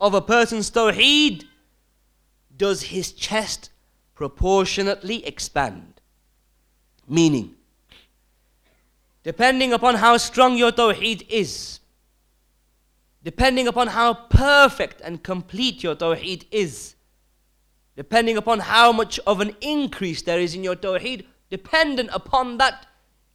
of 0.01 0.15
a 0.15 0.23
person's 0.23 0.71
tawheed 0.71 1.45
does 2.57 2.83
his 2.85 3.13
chest 3.13 3.71
proportionately 4.15 5.25
expand 5.27 6.01
meaning 7.07 7.55
depending 9.23 9.73
upon 9.73 9.97
how 9.97 10.17
strong 10.17 10.57
your 10.57 10.73
tawheed 10.73 11.27
is 11.29 11.80
depending 13.24 13.68
upon 13.68 13.88
how 13.88 14.14
perfect 14.14 15.02
and 15.02 15.24
complete 15.24 15.84
your 15.84 15.96
tawheed 15.96 16.46
is, 16.52 16.96
depending 17.96 18.38
upon 18.38 18.60
how 18.60 18.92
much 18.92 19.20
of 19.28 19.40
an 19.40 19.56
increase 19.62 20.22
there 20.24 20.40
is 20.40 20.56
in 20.56 20.64
your 20.64 20.76
tawheed, 20.76 21.26
dependent 21.50 22.10
upon 22.14 22.58
that, 22.58 22.88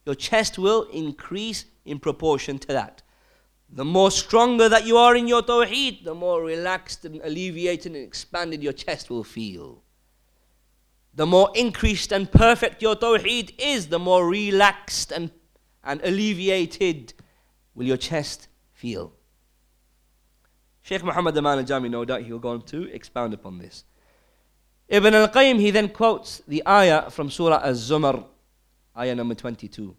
your 0.05 0.15
chest 0.15 0.57
will 0.57 0.83
increase 0.93 1.65
in 1.85 1.99
proportion 1.99 2.57
to 2.59 2.67
that. 2.67 3.01
The 3.69 3.85
more 3.85 4.11
stronger 4.11 4.69
that 4.69 4.85
you 4.85 4.97
are 4.97 5.15
in 5.15 5.27
your 5.27 5.41
tawheed, 5.41 6.03
the 6.05 6.15
more 6.15 6.41
relaxed 6.43 7.03
and 7.03 7.19
alleviated 7.23 7.93
and 7.93 8.03
expanded 8.03 8.63
your 8.63 8.73
chest 8.73 9.09
will 9.09 9.25
feel. 9.25 9.83
The 11.13 11.25
more 11.25 11.51
increased 11.55 12.11
and 12.11 12.31
perfect 12.31 12.81
your 12.81 12.95
tawheed 12.95 13.53
is, 13.57 13.87
the 13.87 13.99
more 13.99 14.27
relaxed 14.27 15.11
and, 15.11 15.31
and 15.83 15.99
alleviated 16.03 17.13
will 17.75 17.85
your 17.85 17.97
chest 17.97 18.47
feel. 18.71 19.16
Sheikh 20.86 21.04
Muhammad 21.04 21.36
Aman 21.38 21.58
al-Jami, 21.58 21.88
no 21.88 22.04
doubt 22.04 22.22
he'll 22.22 22.38
go 22.38 22.50
on 22.50 22.62
to 22.62 22.92
expound 22.92 23.32
upon 23.34 23.58
this. 23.58 23.84
Ibn 24.88 25.14
al-Qayyim, 25.14 25.60
he 25.60 25.70
then 25.70 25.88
quotes 25.88 26.42
the 26.48 26.62
ayah 26.66 27.08
from 27.10 27.30
Surah 27.30 27.60
Az-Zumar, 27.62 28.24
ayah 28.96 29.14
number 29.14 29.34
22. 29.34 29.94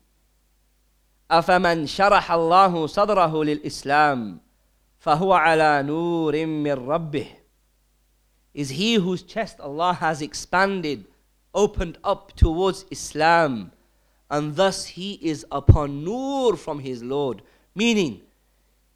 أفمن 1.32 1.88
شرح 1.88 2.32
الله 2.32 2.88
صدره 2.88 3.44
للإسلام 3.44 4.40
فهو 5.00 5.34
على 5.34 5.84
نور 5.84 6.46
من 6.46 6.74
ربه 6.88 7.28
Is 8.54 8.70
he 8.70 8.96
whose 8.96 9.24
chest 9.24 9.60
Allah 9.60 9.94
has 9.94 10.22
expanded, 10.22 11.06
opened 11.56 11.98
up 12.04 12.36
towards 12.36 12.86
Islam, 12.92 13.72
and 14.30 14.56
thus 14.56 14.86
he 14.86 15.14
is 15.24 15.44
upon 15.52 16.04
nur 16.04 16.56
from 16.56 16.80
his 16.80 17.02
Lord. 17.02 17.42
Meaning, 17.74 18.22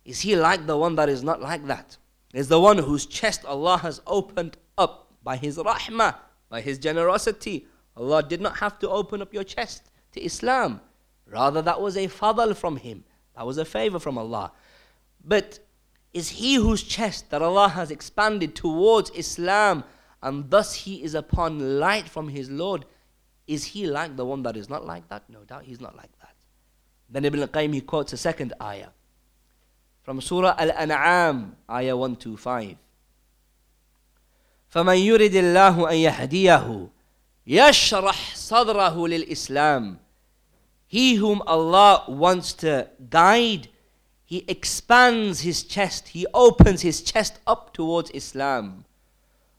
is 0.04 0.20
he 0.20 0.36
like 0.36 0.66
the 0.66 0.76
one 0.76 0.96
that 0.96 1.08
is 1.08 1.22
not 1.22 1.40
like 1.40 1.66
that? 1.66 1.96
Is 2.32 2.48
the 2.48 2.60
one 2.60 2.78
whose 2.78 3.06
chest 3.06 3.44
Allah 3.44 3.78
has 3.78 4.00
opened 4.06 4.56
up 4.78 5.12
by 5.22 5.36
His 5.36 5.58
rahmah, 5.58 6.16
by 6.48 6.60
His 6.60 6.78
generosity. 6.78 7.66
Allah 7.96 8.22
did 8.22 8.40
not 8.40 8.56
have 8.58 8.78
to 8.80 8.88
open 8.88 9.20
up 9.20 9.34
your 9.34 9.44
chest 9.44 9.90
to 10.12 10.20
Islam. 10.22 10.80
Rather, 11.26 11.62
that 11.62 11.80
was 11.80 11.96
a 11.96 12.08
fadl 12.08 12.56
from 12.56 12.76
Him. 12.76 13.04
That 13.36 13.46
was 13.46 13.58
a 13.58 13.64
favor 13.64 13.98
from 13.98 14.18
Allah. 14.18 14.52
But 15.24 15.60
is 16.12 16.28
he 16.28 16.56
whose 16.56 16.82
chest 16.82 17.30
that 17.30 17.40
Allah 17.40 17.68
has 17.68 17.90
expanded 17.90 18.54
towards 18.54 19.10
Islam 19.10 19.84
and 20.22 20.50
thus 20.50 20.74
he 20.74 21.02
is 21.02 21.14
upon 21.14 21.78
light 21.78 22.08
from 22.08 22.28
his 22.28 22.50
Lord? 22.50 22.84
Is 23.46 23.64
he 23.64 23.86
like 23.86 24.16
the 24.16 24.26
one 24.26 24.42
that 24.42 24.56
is 24.56 24.68
not 24.68 24.84
like 24.84 25.08
that? 25.08 25.28
No 25.30 25.44
doubt 25.44 25.64
he's 25.64 25.80
not 25.80 25.96
like 25.96 26.12
that. 26.20 26.34
Then 27.08 27.24
Ibn 27.24 27.40
al-Qayyim 27.40 27.72
he 27.72 27.80
quotes 27.80 28.12
a 28.12 28.16
second 28.16 28.52
ayah 28.60 28.88
from 30.02 30.20
Surah 30.20 30.54
Al-An'am, 30.58 31.56
ayah 31.70 31.96
125. 31.96 32.76
فمن 34.72 34.96
يرد 34.96 35.34
الله 35.34 35.90
أن 35.90 35.96
يهديه 35.96 36.88
يشرح 37.46 38.36
صدره 38.36 39.08
للإسلام 39.08 39.98
He 40.88 41.14
whom 41.14 41.42
Allah 41.46 42.04
wants 42.08 42.52
to 42.54 42.86
guide, 43.08 43.68
he 44.26 44.44
expands 44.46 45.40
his 45.40 45.62
chest, 45.62 46.08
he 46.08 46.26
opens 46.34 46.82
his 46.82 47.00
chest 47.00 47.38
up 47.46 47.72
towards 47.72 48.10
Islam. 48.10 48.84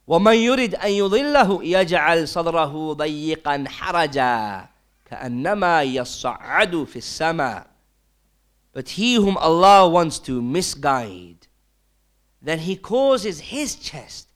ومن 0.07 0.35
يرد 0.35 0.75
أن 0.75 0.91
يضله 0.91 1.63
يجعل 1.63 2.27
صدره 2.27 2.93
ضيقا 2.93 3.65
حرجا 3.67 4.65
كأنما 5.05 5.83
يصعد 5.83 6.83
في 6.83 6.95
السماء 6.95 7.67
But 8.73 8.89
he 8.89 9.15
whom 9.15 9.37
Allah 9.37 9.87
wants 9.87 10.19
to 10.19 10.41
misguide, 10.41 11.47
then 12.41 12.59
he 12.59 12.75
causes 12.75 13.39
his 13.39 13.75
chest 13.75 14.29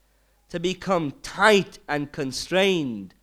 to 0.49 0.59
become 0.59 1.11
tight 1.23 1.79
and 1.89 2.11
constrained 2.11 3.15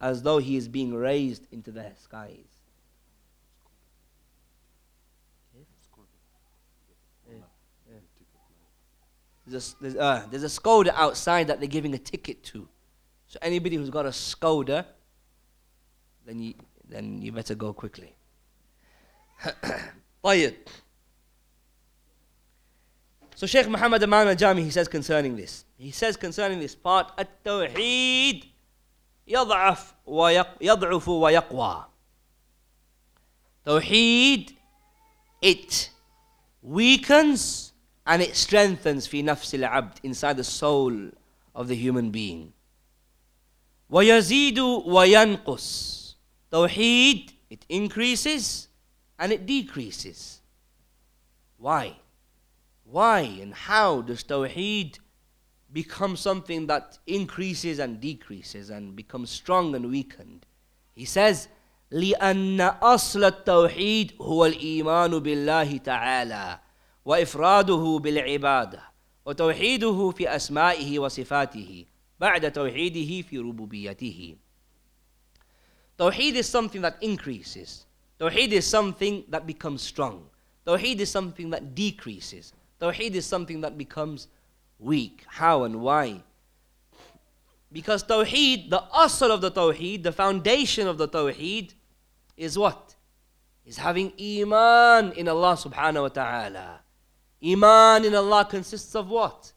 as 0.00 0.22
though 0.22 0.38
he 0.38 0.56
is 0.56 0.68
being 0.68 0.94
raised 0.94 1.48
into 1.50 1.72
the 1.72 1.90
skies. 2.00 2.44
There's 9.50 9.74
a, 9.82 9.98
uh, 9.98 10.26
there's 10.30 10.60
a 10.60 10.92
outside 10.94 11.46
that 11.46 11.58
they're 11.58 11.68
giving 11.68 11.94
a 11.94 11.98
ticket 11.98 12.42
to. 12.44 12.68
So 13.28 13.38
anybody 13.40 13.76
who's 13.76 13.88
got 13.88 14.04
a 14.04 14.10
Skoda, 14.10 14.84
then 16.26 16.38
you, 16.38 16.54
then 16.86 17.22
you 17.22 17.32
better 17.32 17.54
go 17.54 17.72
quickly. 17.72 18.14
طيب. 20.24 20.54
So 23.34 23.46
Sheikh 23.46 23.68
Muhammad 23.68 24.02
Aman 24.02 24.26
al-Jami, 24.28 24.64
he 24.64 24.70
says 24.70 24.88
concerning 24.88 25.36
this. 25.36 25.64
He 25.76 25.92
says 25.92 26.16
concerning 26.16 26.58
this 26.58 26.74
part, 26.74 27.16
التوحيد 27.16 28.44
يضعف 29.28 29.94
ويضعف 30.06 31.08
ويقوى. 31.08 31.84
Tawheed, 33.64 34.52
it 35.42 35.90
weakens 36.62 37.72
and 38.06 38.22
it 38.22 38.34
strengthens 38.34 39.06
في 39.06 39.22
نفس 39.22 39.54
العبد 39.54 39.98
inside 40.02 40.36
the 40.36 40.44
soul 40.44 41.10
of 41.54 41.68
the 41.68 41.76
human 41.76 42.10
being. 42.10 42.52
ويزيد 43.90 44.58
وينقص. 44.58 46.14
Tawheed, 46.50 47.34
it 47.50 47.64
increases 47.68 48.67
and 49.19 49.31
it 49.31 49.45
decreases 49.45 50.41
why 51.57 51.95
why 52.83 53.21
and 53.21 53.53
how 53.53 54.01
does 54.01 54.23
Tawheed 54.23 54.99
become 55.71 56.15
something 56.15 56.67
that 56.67 56.99
increases 57.07 57.79
and 57.79 57.99
decreases 57.99 58.69
and 58.69 58.95
becomes 58.95 59.29
strong 59.29 59.75
and 59.75 59.89
weakened 59.89 60.45
he 60.93 61.05
says 61.05 61.47
لأن 61.91 62.61
أصل 62.61 63.23
التوحيد 63.23 64.13
هو 64.21 64.45
الإيمان 64.45 65.19
بالله 65.19 65.77
تعالى 65.77 66.59
وإفراده 67.05 67.99
بالعبادة 68.03 68.81
وتوحيده 69.25 70.11
في 70.11 70.35
أسمائه 70.35 70.99
وصفاته 70.99 71.85
بعد 72.19 72.51
توحيده 72.51 73.27
في 73.27 73.37
ربوبيته 73.37 74.35
Tawheed 75.99 76.35
is 76.35 76.49
something 76.49 76.81
that 76.81 76.97
increases. 77.01 77.85
Tawheed 78.20 78.52
is 78.52 78.66
something 78.66 79.24
that 79.28 79.46
becomes 79.46 79.82
strong. 79.82 80.26
Tawheed 80.66 80.98
is 80.98 81.10
something 81.10 81.50
that 81.50 81.74
decreases. 81.74 82.52
Tawheed 82.80 83.14
is 83.14 83.26
something 83.26 83.60
that 83.60 83.78
becomes 83.78 84.28
weak. 84.78 85.24
How 85.26 85.64
and 85.64 85.80
why? 85.80 86.22
Because 87.70 88.02
Tawheed, 88.02 88.70
the 88.70 88.82
asl 88.94 89.30
of 89.30 89.40
the 89.40 89.50
Tawheed, 89.50 90.02
the 90.02 90.12
foundation 90.12 90.88
of 90.88 90.98
the 90.98 91.08
Tawheed, 91.08 91.74
is 92.36 92.58
what? 92.58 92.94
Is 93.64 93.76
having 93.76 94.12
Iman 94.18 95.12
in 95.12 95.28
Allah 95.28 95.54
subhanahu 95.54 96.02
wa 96.02 96.08
ta'ala. 96.08 96.80
Iman 97.44 98.04
in 98.04 98.14
Allah 98.14 98.44
consists 98.44 98.94
of 98.94 99.08
what? 99.08 99.52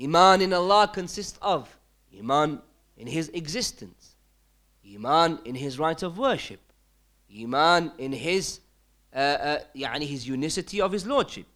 Iman 0.00 0.40
in 0.40 0.52
Allah 0.52 0.88
consists 0.92 1.38
of 1.42 1.76
Iman 2.16 2.62
in 2.96 3.06
His 3.06 3.28
existence, 3.30 4.14
Iman 4.94 5.40
in 5.44 5.54
His 5.54 5.78
right 5.78 6.00
of 6.02 6.18
worship, 6.18 6.60
Iman 7.39 7.91
in 7.97 8.11
His, 8.11 8.59
uh, 9.13 9.17
uh, 9.17 9.59
يعني 9.75 10.07
His 10.07 10.27
unicity 10.27 10.81
of 10.81 10.91
His 10.91 11.05
Lordship, 11.05 11.47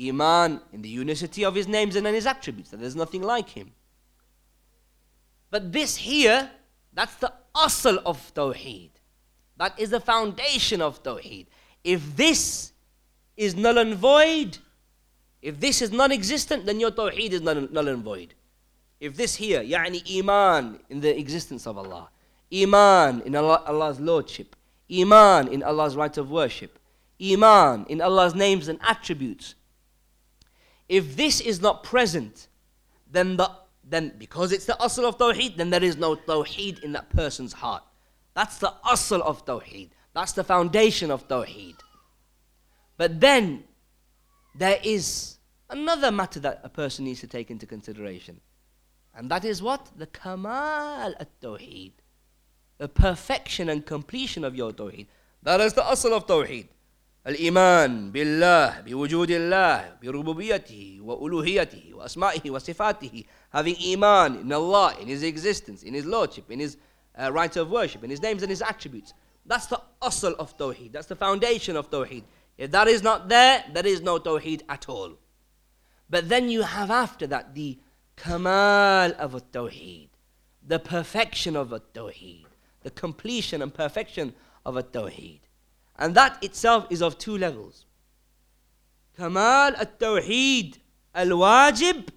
Iman 0.00 0.60
in 0.72 0.82
the 0.82 0.88
unicity 0.88 1.44
of 1.44 1.54
His 1.54 1.66
names 1.66 1.96
and 1.96 2.06
His 2.06 2.26
attributes, 2.26 2.70
that 2.70 2.80
there's 2.80 2.96
nothing 2.96 3.22
like 3.22 3.48
Him. 3.48 3.72
But 5.50 5.72
this 5.72 5.96
here, 5.96 6.50
that's 6.92 7.16
the 7.16 7.32
asl 7.54 7.98
of 8.04 8.32
Tawheed. 8.34 8.90
That 9.56 9.78
is 9.78 9.90
the 9.90 10.00
foundation 10.00 10.80
of 10.80 11.02
Tawheed. 11.02 11.46
If 11.84 12.16
this 12.16 12.72
is 13.36 13.54
null 13.56 13.78
and 13.78 13.94
void, 13.94 14.58
if 15.42 15.58
this 15.58 15.82
is 15.82 15.90
non 15.90 16.12
existent, 16.12 16.66
then 16.66 16.78
your 16.80 16.90
Tawheed 16.90 17.32
is 17.32 17.40
null, 17.40 17.68
null 17.70 17.88
and 17.88 18.02
void. 18.02 18.34
If 19.00 19.16
this 19.16 19.36
here, 19.36 19.62
يعني 19.62 20.18
Iman 20.18 20.78
in 20.90 21.00
the 21.00 21.18
existence 21.18 21.66
of 21.66 21.78
Allah, 21.78 22.10
Iman 22.52 23.22
in 23.22 23.34
Allah, 23.34 23.62
Allah's 23.66 23.98
Lordship, 23.98 24.54
Iman 24.91 25.47
in 25.47 25.63
Allah's 25.63 25.95
right 25.95 26.15
of 26.17 26.29
worship, 26.29 26.79
Iman 27.21 27.85
in 27.89 28.01
Allah's 28.01 28.35
names 28.35 28.67
and 28.67 28.79
attributes, 28.83 29.55
if 30.87 31.15
this 31.15 31.41
is 31.41 31.61
not 31.61 31.83
present, 31.83 32.47
then, 33.09 33.37
the, 33.37 33.49
then 33.83 34.13
because 34.17 34.51
it's 34.51 34.65
the 34.65 34.73
asl 34.73 35.05
of 35.05 35.17
Tawheed, 35.17 35.57
then 35.57 35.69
there 35.69 35.83
is 35.83 35.97
no 35.97 36.15
Tawheed 36.15 36.83
in 36.83 36.91
that 36.91 37.09
person's 37.09 37.53
heart. 37.53 37.83
That's 38.35 38.59
the 38.59 38.73
asl 38.85 39.21
of 39.21 39.45
Tawheed. 39.45 39.89
That's 40.13 40.33
the 40.33 40.43
foundation 40.43 41.09
of 41.09 41.27
Tawheed. 41.27 41.75
But 42.97 43.19
then 43.19 43.63
there 44.53 44.79
is 44.83 45.37
another 45.69 46.11
matter 46.11 46.39
that 46.41 46.61
a 46.63 46.69
person 46.69 47.05
needs 47.05 47.21
to 47.21 47.27
take 47.27 47.49
into 47.49 47.65
consideration. 47.65 48.39
And 49.15 49.29
that 49.31 49.45
is 49.45 49.61
what? 49.61 49.89
The 49.97 50.07
Kamal 50.07 51.15
at 51.19 51.39
Tawheed 51.41 51.93
The 52.78 52.88
perfection 52.88 53.68
and 53.68 53.84
completion 53.84 54.44
of 54.44 54.54
your 54.56 54.72
Tawheed. 54.72 55.06
That 55.42 55.60
is 55.60 55.74
the 55.74 55.82
asl 55.82 56.12
of 56.12 56.26
Tawheed. 56.26 56.68
الإيمان 57.26 58.12
بالله 58.12 58.80
بوجود 58.80 59.30
الله 59.30 59.98
بربوبيته 60.02 61.00
وألوهيته 61.00 61.94
وأسمائه 61.94 62.50
وصفاته 62.50 63.24
having 63.50 63.76
iman 63.92 64.36
in 64.36 64.52
Allah 64.52 64.96
in 64.98 65.08
His 65.08 65.22
existence 65.22 65.82
in 65.82 65.92
His 65.92 66.06
Lordship 66.06 66.50
in 66.50 66.60
His 66.60 66.78
uh, 67.20 67.30
right 67.30 67.54
of 67.56 67.70
worship, 67.70 68.04
in 68.04 68.10
His 68.10 68.22
names 68.22 68.42
and 68.42 68.50
His 68.50 68.62
attributes. 68.62 69.12
That's 69.44 69.66
the 69.66 69.80
asl 70.00 70.34
of 70.36 70.56
Tawheed. 70.56 70.92
That's 70.92 71.08
the 71.08 71.16
foundation 71.16 71.76
of 71.76 71.90
Tawheed. 71.90 72.24
If 72.56 72.70
that 72.70 72.88
is 72.88 73.02
not 73.02 73.28
there, 73.28 73.64
there 73.72 73.86
is 73.86 74.00
no 74.00 74.18
Tawheed 74.18 74.62
at 74.68 74.88
all. 74.88 75.18
But 76.08 76.28
then 76.28 76.48
you 76.48 76.62
have 76.62 76.90
after 76.90 77.26
that 77.26 77.54
the 77.54 77.78
Kamal 78.16 79.12
of 79.18 79.34
a 79.34 79.40
Tawheed, 79.40 80.08
the 80.66 80.78
perfection 80.78 81.56
of 81.56 81.72
a 81.72 81.80
Tawheed, 81.80 82.43
the 82.85 82.91
completion 82.91 83.61
and 83.61 83.73
perfection 83.73 84.33
of 84.65 84.77
a 84.77 84.83
Tawheed. 84.83 85.41
And 85.97 86.15
that 86.15 86.41
itself 86.41 86.87
is 86.89 87.01
of 87.01 87.17
two 87.17 87.37
levels. 87.37 87.85
Kamal 89.17 89.75
al 89.75 89.85
Tawheed 89.99 90.77
al 91.13 91.27
Wajib 91.27 92.09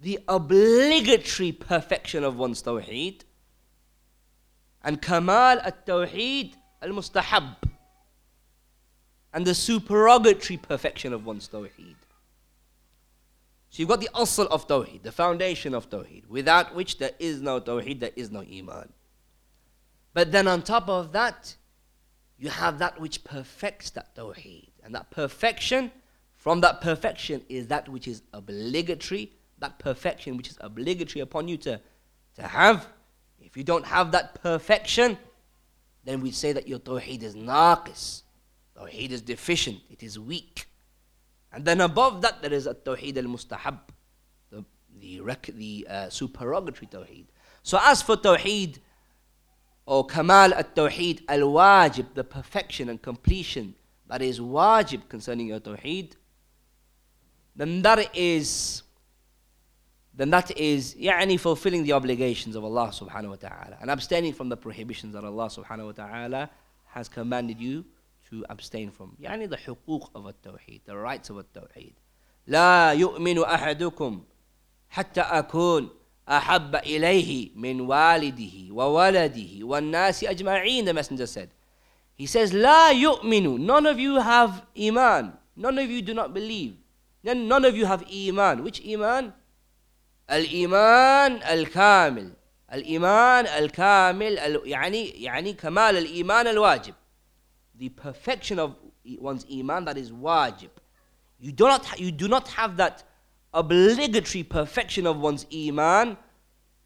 the 0.00 0.20
obligatory 0.28 1.52
perfection 1.52 2.22
of 2.22 2.36
one's 2.36 2.62
tawheed 2.62 3.22
and 4.82 5.02
kamal 5.02 5.58
at-tawheed 5.64 6.54
al-mustahab 6.80 7.56
and 9.32 9.44
the 9.44 9.54
supererogatory 9.54 10.56
perfection 10.56 11.12
of 11.12 11.26
one's 11.26 11.48
tawheed 11.48 11.97
so 13.70 13.80
you've 13.80 13.88
got 13.88 14.00
the 14.00 14.10
asl 14.14 14.46
of 14.46 14.66
tawheed 14.66 15.02
the 15.02 15.12
foundation 15.12 15.74
of 15.74 15.88
tawheed 15.90 16.26
without 16.26 16.74
which 16.74 16.98
there 16.98 17.12
is 17.18 17.40
no 17.40 17.60
tawheed 17.60 18.00
there 18.00 18.12
is 18.16 18.30
no 18.30 18.40
iman 18.40 18.92
but 20.14 20.32
then 20.32 20.48
on 20.48 20.62
top 20.62 20.88
of 20.88 21.12
that 21.12 21.56
you 22.38 22.48
have 22.48 22.78
that 22.78 23.00
which 23.00 23.24
perfects 23.24 23.90
that 23.90 24.14
tawheed 24.14 24.70
and 24.84 24.94
that 24.94 25.10
perfection 25.10 25.90
from 26.36 26.60
that 26.60 26.80
perfection 26.80 27.42
is 27.48 27.66
that 27.66 27.88
which 27.88 28.06
is 28.06 28.22
obligatory 28.32 29.32
that 29.60 29.78
perfection 29.78 30.36
which 30.36 30.48
is 30.48 30.58
obligatory 30.60 31.20
upon 31.20 31.48
you 31.48 31.56
to, 31.58 31.80
to 32.36 32.42
have. 32.42 32.86
If 33.40 33.56
you 33.56 33.64
don't 33.64 33.86
have 33.86 34.12
that 34.12 34.40
perfection, 34.42 35.18
then 36.04 36.20
we 36.20 36.30
say 36.30 36.52
that 36.52 36.68
your 36.68 36.78
tawheed 36.78 37.22
is 37.22 37.34
naqis. 37.34 38.22
Tawheed 38.76 39.10
is 39.10 39.22
deficient, 39.22 39.78
it 39.90 40.02
is 40.02 40.18
weak. 40.18 40.67
And 41.51 41.65
then 41.65 41.81
above 41.81 42.21
that, 42.21 42.41
there 42.41 42.53
is 42.53 42.67
a 42.67 42.73
tawheed 42.73 43.17
al 43.17 43.25
mustahab, 43.25 43.79
the, 44.49 44.65
the, 44.99 45.19
rec- 45.21 45.51
the 45.53 45.87
uh, 45.89 46.09
supererogatory 46.09 46.87
tawheed. 46.87 47.25
So, 47.61 47.79
as 47.81 48.01
for 48.01 48.17
tawheed, 48.17 48.79
or 49.85 50.05
kamal 50.05 50.53
at 50.53 50.75
tawheed 50.75 51.23
al 51.27 51.41
wajib, 51.41 52.13
the 52.13 52.23
perfection 52.23 52.89
and 52.89 53.01
completion 53.01 53.75
that 54.07 54.21
is 54.21 54.39
wajib 54.39 55.09
concerning 55.09 55.47
your 55.47 55.59
tawheed, 55.59 56.13
then 57.55 57.81
that 57.83 58.15
is 58.15 58.83
then 60.15 60.29
that 60.29 60.55
is 60.57 60.95
يعني 60.95 61.39
fulfilling 61.39 61.83
the 61.83 61.93
obligations 61.93 62.55
of 62.55 62.63
Allah 62.63 62.89
subhanahu 62.89 63.29
wa 63.29 63.35
ta'ala 63.35 63.77
and 63.81 63.89
abstaining 63.89 64.33
from 64.33 64.49
the 64.49 64.57
prohibitions 64.57 65.13
that 65.13 65.23
Allah 65.23 65.47
subhanahu 65.47 65.85
wa 65.87 65.91
ta'ala 65.91 66.49
has 66.85 67.09
commanded 67.09 67.59
you 67.59 67.83
to 68.29 68.45
abstain 68.49 68.89
from 68.91 69.09
يعني 69.19 69.47
the 69.47 69.57
حقوق 69.57 70.11
of 70.17 70.27
التوحيد 70.27 70.81
the 70.87 70.93
rights 70.93 71.29
of 71.29 71.37
التوحيد 71.37 71.93
لا 72.47 72.91
يؤمن 72.91 73.43
أحدكم 73.43 74.23
حتى 74.89 75.21
أكون 75.21 75.89
أحب 76.29 76.75
إليه 76.75 77.49
من 77.55 77.81
والده 77.81 78.73
وولده 78.73 79.65
والناس 79.65 80.23
أجمعين 80.23 80.85
the 80.85 80.93
messenger 80.93 81.27
said 81.27 81.49
he 82.21 82.25
says 82.25 82.53
لا 82.53 82.89
يؤمن 82.91 83.65
none 83.65 83.85
of 83.85 83.99
you 83.99 84.19
have 84.19 84.61
iman 84.77 85.33
none 85.57 85.77
of 85.77 85.89
you 85.89 86.01
do 86.01 86.13
not 86.13 86.33
believe 86.33 86.73
none 87.23 87.65
of 87.65 87.75
you 87.75 87.85
have 87.85 88.03
iman 88.11 88.63
which 88.63 88.81
iman 88.85 89.31
الإيمان 90.31 91.31
الكامل 91.31 92.33
الإيمان 92.73 93.45
الكامل 93.47 94.61
يعني 94.65 95.23
يعني 95.23 95.53
كمال 95.53 95.97
الإيمان 95.97 96.47
الواجب 96.47 96.93
the 97.77 97.89
perfection 97.89 98.59
of 98.59 98.75
one's 99.19 99.45
iman 99.51 99.85
that 99.85 99.97
is 99.97 100.11
wajib 100.11 100.69
you 101.39 101.51
do 101.51 101.65
not 101.65 101.99
you 101.99 102.11
do 102.11 102.27
not 102.27 102.47
have 102.49 102.77
that 102.77 103.03
obligatory 103.53 104.43
perfection 104.43 105.05
of 105.05 105.17
one's 105.17 105.45
iman 105.53 106.17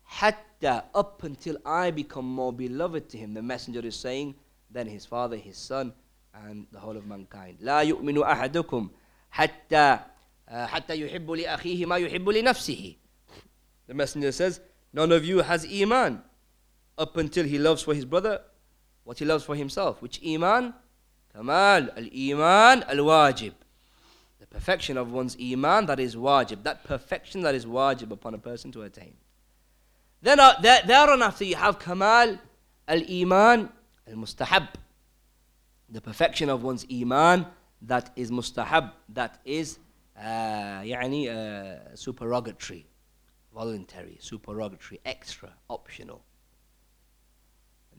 hatta 0.04 0.84
up 0.96 1.24
until 1.24 1.58
I 1.66 1.92
become 1.92 2.26
more 2.26 2.54
beloved 2.54 3.10
to 3.10 3.18
him 3.18 3.34
the 3.34 3.42
messenger 3.42 3.80
is 3.86 3.96
saying 3.96 4.36
than 4.72 4.88
his 4.88 5.06
father 5.06 5.36
his 5.36 5.58
son 5.58 5.94
and 6.34 6.68
the 6.72 6.80
whole 6.80 6.98
of 6.98 7.06
mankind 7.06 7.58
لا 7.62 7.82
يؤمن 7.82 8.24
أحدكم 8.24 8.90
حتى 9.32 10.00
حتى 10.50 11.02
يحب 11.02 11.32
لأخيه 11.32 11.86
ما 11.86 11.98
يحب 11.98 12.30
لنفسه 12.30 12.96
the 13.88 13.94
messenger 13.94 14.34
says, 14.34 14.60
none 14.92 15.14
of 15.14 15.24
you 15.24 15.40
has 15.40 15.66
iman 15.66 16.22
up 16.98 17.16
until 17.16 17.46
he 17.46 17.58
loves 17.58 17.82
for 17.82 17.94
his 17.94 18.04
brother 18.04 18.42
what 19.04 19.20
he 19.20 19.26
loves 19.26 19.44
for 19.44 19.56
himself. 19.56 20.02
Which 20.02 20.20
iman? 20.26 20.74
Kamal, 21.34 21.90
al 21.96 22.06
iman 22.06 22.84
al 22.84 22.98
wajib. 22.98 23.54
The 24.40 24.48
perfection 24.48 24.98
of 24.98 25.12
one's 25.12 25.38
iman 25.42 25.86
that 25.86 26.00
is 26.00 26.16
wajib. 26.16 26.64
That 26.64 26.84
perfection 26.84 27.42
that 27.42 27.56
is 27.56 27.66
wajib 27.66 28.12
upon 28.12 28.34
a 28.34 28.38
person 28.38 28.72
to 28.74 28.84
attain. 28.84 29.14
Then 30.22 30.40
uh, 30.40 30.54
there, 30.62 30.82
thereon 30.86 31.22
after 31.22 31.44
you 31.44 31.56
have 31.56 31.80
Kamal 31.80 32.38
al 32.88 33.02
iman 33.12 33.70
al 34.08 34.16
mustahab. 34.16 34.70
The 35.90 36.02
perfection 36.02 36.50
of 36.50 36.64
one's 36.64 36.86
iman 36.92 37.46
that 37.84 38.12
is 38.16 38.32
mustahab, 38.32 38.92
that 39.10 39.40
is 39.46 39.80
uh, 40.20 40.82
يعني, 40.82 41.30
uh, 41.30 41.96
supererogatory, 41.96 42.86
voluntary, 43.54 44.18
supererogatory, 44.20 45.00
extra, 45.06 45.54
optional. 45.70 46.22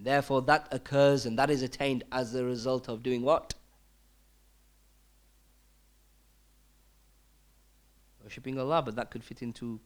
Therefore, 0.03 0.41
that 0.43 0.67
occurs 0.71 1.25
and 1.25 1.39
that 1.39 1.49
is 1.49 1.61
attained 1.61 2.03
as 2.11 2.35
a 2.35 2.43
result 2.43 2.89
of 2.89 3.01
doing 3.01 3.21
what? 3.21 3.53
Worshipping 8.21 8.59
Allah, 8.59 8.81
but 8.81 8.97
that 8.97 9.11
could 9.11 9.23
fit 9.23 9.41
into 9.41 9.79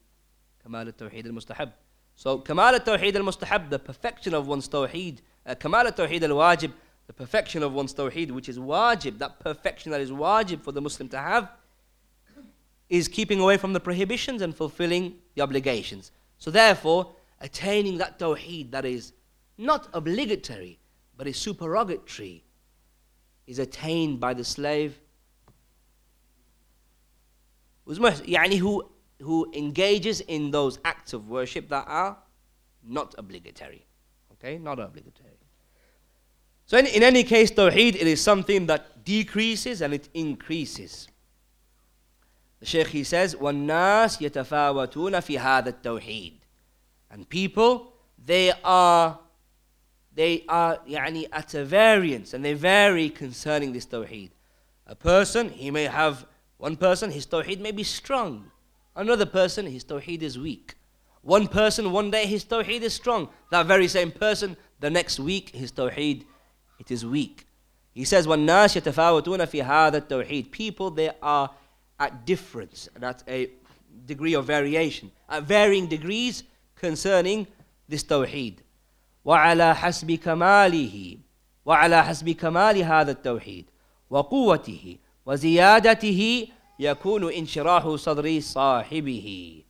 Kamal 0.63 0.87
al-Tawheed 0.87 1.25
al-Mustahab. 1.27 1.71
So, 2.15 2.39
Kamal 2.39 2.73
al-Tawheed 2.73 3.15
al-Mustahab, 3.15 3.69
the 3.69 3.77
perfection 3.77 4.33
of 4.33 4.47
one's 4.47 4.67
Tawheed, 4.67 5.19
uh, 5.45 5.53
Kamal 5.53 5.85
al-Tawheed 5.85 6.23
al-Wajib, 6.23 6.71
the 7.05 7.13
perfection 7.13 7.61
of 7.61 7.73
one's 7.73 7.93
Tawheed, 7.93 8.31
which 8.31 8.49
is 8.49 8.57
wajib, 8.57 9.19
that 9.19 9.39
perfection 9.39 9.91
that 9.91 10.01
is 10.01 10.11
wajib 10.11 10.61
for 10.61 10.71
the 10.71 10.81
Muslim 10.81 11.07
to 11.09 11.17
have, 11.17 11.51
is 12.89 13.07
keeping 13.07 13.39
away 13.39 13.57
from 13.57 13.73
the 13.73 13.79
prohibitions 13.79 14.41
and 14.41 14.55
fulfilling 14.55 15.15
the 15.35 15.41
obligations. 15.41 16.11
So, 16.39 16.49
therefore, 16.49 17.13
attaining 17.39 17.99
that 17.99 18.17
Tawheed 18.17 18.71
that 18.71 18.83
is 18.83 19.13
not 19.58 19.88
obligatory, 19.92 20.78
but 21.16 21.26
is 21.26 21.36
supererogatory, 21.36 22.44
is 23.46 23.58
attained 23.58 24.20
by 24.20 24.34
the 24.34 24.44
slave 24.44 24.98
يعني 27.86 28.58
who, 28.58 28.88
who 29.20 29.50
engages 29.54 30.20
in 30.20 30.50
those 30.50 30.78
acts 30.84 31.12
of 31.12 31.28
worship 31.28 31.68
that 31.68 31.84
are 31.88 32.16
not 32.82 33.14
obligatory. 33.18 33.84
Okay, 34.32 34.58
not 34.58 34.78
obligatory. 34.78 35.30
So, 36.66 36.78
in, 36.78 36.86
in 36.86 37.02
any 37.02 37.24
case, 37.24 37.50
Tawheed, 37.50 37.96
it 37.96 38.06
is 38.06 38.20
something 38.20 38.66
that 38.66 39.04
decreases 39.04 39.82
and 39.82 39.92
it 39.92 40.08
increases. 40.14 41.08
The 42.60 42.66
Shaykh 42.66 42.86
he 42.88 43.04
says, 43.04 43.34
وَالنَّاسِ 43.34 44.20
يَتَفَاوَتُونَ 44.20 45.12
فِي 45.20 45.38
هَذَا 45.38 45.82
التَّوْحِيدِ 45.82 46.34
And 47.10 47.28
people, 47.28 47.92
they 48.24 48.52
are 48.64 49.18
they 50.16 50.44
are 50.48 50.78
يعني, 50.88 51.28
at 51.32 51.54
a 51.54 51.64
variance 51.64 52.34
and 52.34 52.44
they 52.44 52.54
vary 52.54 53.08
concerning 53.08 53.72
this 53.72 53.86
tawheed. 53.86 54.30
A 54.86 54.94
person, 54.94 55.48
he 55.48 55.70
may 55.70 55.84
have 55.84 56.26
one 56.58 56.76
person, 56.76 57.10
his 57.10 57.26
tawheed 57.26 57.60
may 57.60 57.72
be 57.72 57.82
strong. 57.82 58.50
Another 58.94 59.26
person, 59.26 59.66
his 59.66 59.84
tawheed 59.84 60.22
is 60.22 60.38
weak. 60.38 60.74
One 61.22 61.46
person, 61.46 61.92
one 61.92 62.10
day, 62.10 62.26
his 62.26 62.44
tawheed 62.44 62.82
is 62.82 62.92
strong. 62.94 63.28
That 63.50 63.66
very 63.66 63.88
same 63.88 64.10
person, 64.10 64.56
the 64.80 64.90
next 64.90 65.18
week, 65.18 65.50
his 65.50 65.72
tawheed, 65.72 66.24
it 66.78 66.90
is 66.90 67.06
weak. 67.06 67.46
He 67.94 68.04
says, 68.04 68.26
وَالنَّاسِ 68.26 68.80
يَتَفَاوَتُونَ 68.80 69.38
فِي 69.46 69.64
هَذَا 69.64 70.00
التَّوْحِيدِ 70.00 70.50
People, 70.50 70.90
they 70.90 71.10
are 71.22 71.50
at 72.00 72.26
difference, 72.26 72.88
and 72.94 73.04
at 73.04 73.22
a 73.28 73.50
degree 74.06 74.34
of 74.34 74.46
variation, 74.46 75.12
at 75.28 75.44
varying 75.44 75.86
degrees 75.86 76.42
concerning 76.74 77.46
this 77.88 78.02
tawheed. 78.02 78.58
وعلى 79.26 79.74
حسب 79.74 80.12
كماله 80.12 81.18
وعلى 81.64 82.04
حسب 82.04 82.30
كمال 82.30 82.76
هذا 82.78 83.10
التوحيد 83.10 83.66
وقوته 84.10 84.96
وزيادته 85.26 86.48
يكون 86.78 87.32
انشراح 87.32 87.88
صدر 87.88 88.40
صاحبه 88.40 89.62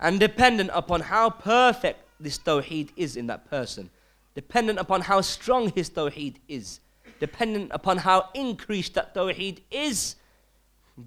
and 0.00 0.18
dependent 0.20 0.70
upon 0.72 1.00
how 1.00 1.30
perfect 1.30 2.00
this 2.20 2.38
tawheed 2.38 2.88
is 2.96 3.16
in 3.16 3.26
that 3.26 3.48
person 3.48 3.88
dependent 4.34 4.78
upon 4.78 5.00
how 5.00 5.20
strong 5.20 5.72
his 5.72 5.88
tawheed 5.90 6.36
is 6.48 6.80
dependent 7.20 7.70
upon 7.72 7.98
how 7.98 8.28
increased 8.34 8.94
that 8.94 9.14
tawheed 9.14 9.58
is 9.70 10.16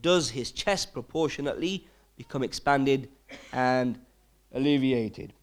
does 0.01 0.29
his 0.29 0.51
chest 0.51 0.93
proportionately 0.93 1.87
become 2.17 2.43
expanded 2.43 3.09
and 3.51 3.99
alleviated 4.53 5.33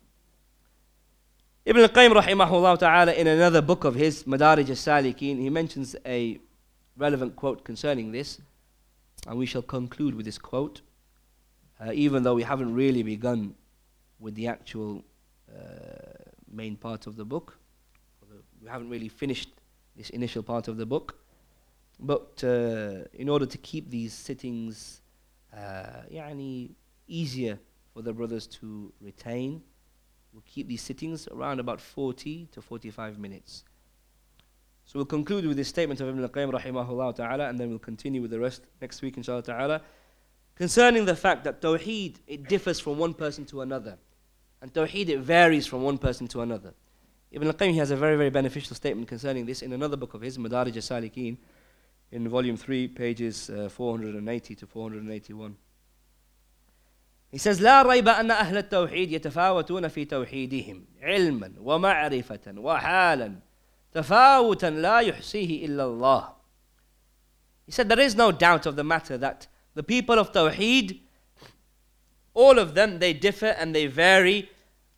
Ibn 1.67 1.81
al-Qayyim 1.81 2.13
rahimahullah 2.13 2.79
ta'ala 2.79 3.11
in 3.11 3.27
another 3.27 3.61
book 3.61 3.83
of 3.83 3.93
his, 3.93 4.23
Madarij 4.23 4.69
al-Salikin, 4.69 5.37
he 5.37 5.49
mentions 5.49 5.97
a 6.05 6.39
relevant 6.95 7.35
quote 7.35 7.65
concerning 7.65 8.13
this. 8.13 8.39
And 9.27 9.37
we 9.37 9.45
shall 9.45 9.63
conclude 9.63 10.15
with 10.15 10.25
this 10.25 10.37
quote, 10.37 10.79
uh, 11.81 11.91
even 11.93 12.23
though 12.23 12.35
we 12.35 12.43
haven't 12.43 12.73
really 12.73 13.03
begun 13.03 13.53
with 14.17 14.35
the 14.35 14.47
actual 14.47 15.03
uh, 15.53 15.59
main 16.49 16.77
part 16.77 17.05
of 17.05 17.17
the 17.17 17.25
book. 17.25 17.57
We 18.63 18.69
haven't 18.69 18.89
really 18.89 19.09
finished 19.09 19.49
this 19.97 20.09
initial 20.11 20.43
part 20.43 20.69
of 20.69 20.77
the 20.77 20.85
book. 20.85 21.17
But 21.99 22.41
uh, 22.45 23.09
in 23.13 23.27
order 23.27 23.45
to 23.45 23.57
keep 23.57 23.89
these 23.89 24.13
sittings 24.13 25.01
uh, 25.53 26.03
easier 27.09 27.59
for 27.93 28.01
the 28.03 28.13
brothers 28.13 28.47
to 28.61 28.93
retain, 29.01 29.61
We'll 30.37 30.43
keep 30.45 30.67
these 30.67 30.83
sittings 30.83 31.27
around 31.29 31.59
about 31.59 31.81
40 31.81 32.49
to 32.51 32.61
45 32.61 33.17
minutes. 33.17 33.63
So 34.85 34.99
we'll 34.99 35.07
conclude 35.07 35.47
with 35.47 35.57
this 35.57 35.67
statement 35.67 35.99
of 35.99 36.09
Ibn 36.09 36.21
al-Qayyim 36.21 36.51
rahimahullah 36.51 37.15
ta'ala 37.15 37.49
and 37.49 37.59
then 37.59 37.69
we'll 37.69 37.79
continue 37.79 38.21
with 38.21 38.29
the 38.29 38.39
rest 38.39 38.61
next 38.79 39.01
week 39.01 39.17
inshallah 39.17 39.41
ta'ala. 39.41 39.81
Concerning 40.53 41.05
the 41.05 41.15
fact 41.15 41.43
that 41.45 41.59
Tawheed, 41.59 42.17
it 42.27 42.47
differs 42.47 42.79
from 42.79 42.99
one 42.99 43.15
person 43.15 43.45
to 43.45 43.61
another. 43.61 43.97
And 44.61 44.71
Tawheed, 44.71 45.09
it 45.09 45.21
varies 45.21 45.65
from 45.65 45.81
one 45.81 45.97
person 45.97 46.27
to 46.27 46.41
another. 46.41 46.75
Ibn 47.31 47.47
al-Qayyim 47.47 47.75
has 47.77 47.89
a 47.89 47.95
very, 47.95 48.15
very 48.15 48.29
beneficial 48.29 48.75
statement 48.75 49.07
concerning 49.07 49.47
this 49.47 49.63
in 49.63 49.73
another 49.73 49.97
book 49.97 50.13
of 50.13 50.21
his, 50.21 50.37
Madarij 50.37 50.75
al-Salikin, 50.75 51.37
in 52.11 52.29
volume 52.29 52.57
3, 52.57 52.89
pages 52.89 53.49
uh, 53.49 53.69
480 53.69 54.53
to 54.53 54.67
481. 54.67 55.57
He 57.30 57.38
says 57.38 57.60
لا 57.60 57.82
ريب 57.82 58.08
أن 58.08 58.30
أهل 58.30 58.56
التوحيد 58.56 59.12
يتفاوتون 59.12 59.88
في 59.88 60.04
توحيدهم 60.04 60.84
علما 61.02 61.52
ومعرفة 61.58 62.54
وحالا 62.56 63.34
تفاوتا 63.92 64.66
لا 64.70 64.98
يحصيه 65.00 65.66
إلا 65.66 65.84
الله. 65.84 66.28
He 67.66 67.72
said 67.72 67.88
there 67.88 68.00
is 68.00 68.14
no 68.14 68.32
doubt 68.32 68.66
of 68.66 68.76
the 68.76 68.84
matter 68.84 69.16
that 69.16 69.46
the 69.74 69.82
people 69.82 70.18
of 70.18 70.32
Tawheed, 70.32 71.00
all 72.34 72.58
of 72.58 72.74
them, 72.74 72.98
they 72.98 73.14
differ 73.14 73.46
and 73.46 73.74
they 73.74 73.86
vary 73.86 74.50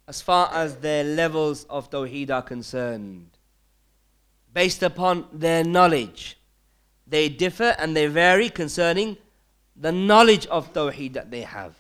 as 0.09 0.21
far 0.21 0.53
as 0.53 0.77
their 0.77 1.05
levels 1.05 1.65
of 1.71 1.89
Tawheed 1.89 2.31
are 2.31 2.43
concerned. 2.43 3.39
Based 4.53 4.83
upon 4.83 5.27
their 5.33 5.63
knowledge, 5.63 6.37
they 7.07 7.29
differ 7.29 7.77
and 7.79 7.97
they 7.97 8.09
vary 8.09 8.51
concerning 8.51 9.19
the 9.77 9.93
knowledge 9.93 10.47
of 10.47 10.73
Tawheed 10.73 11.13
that 11.13 11.31
they 11.31 11.43
have 11.43 11.78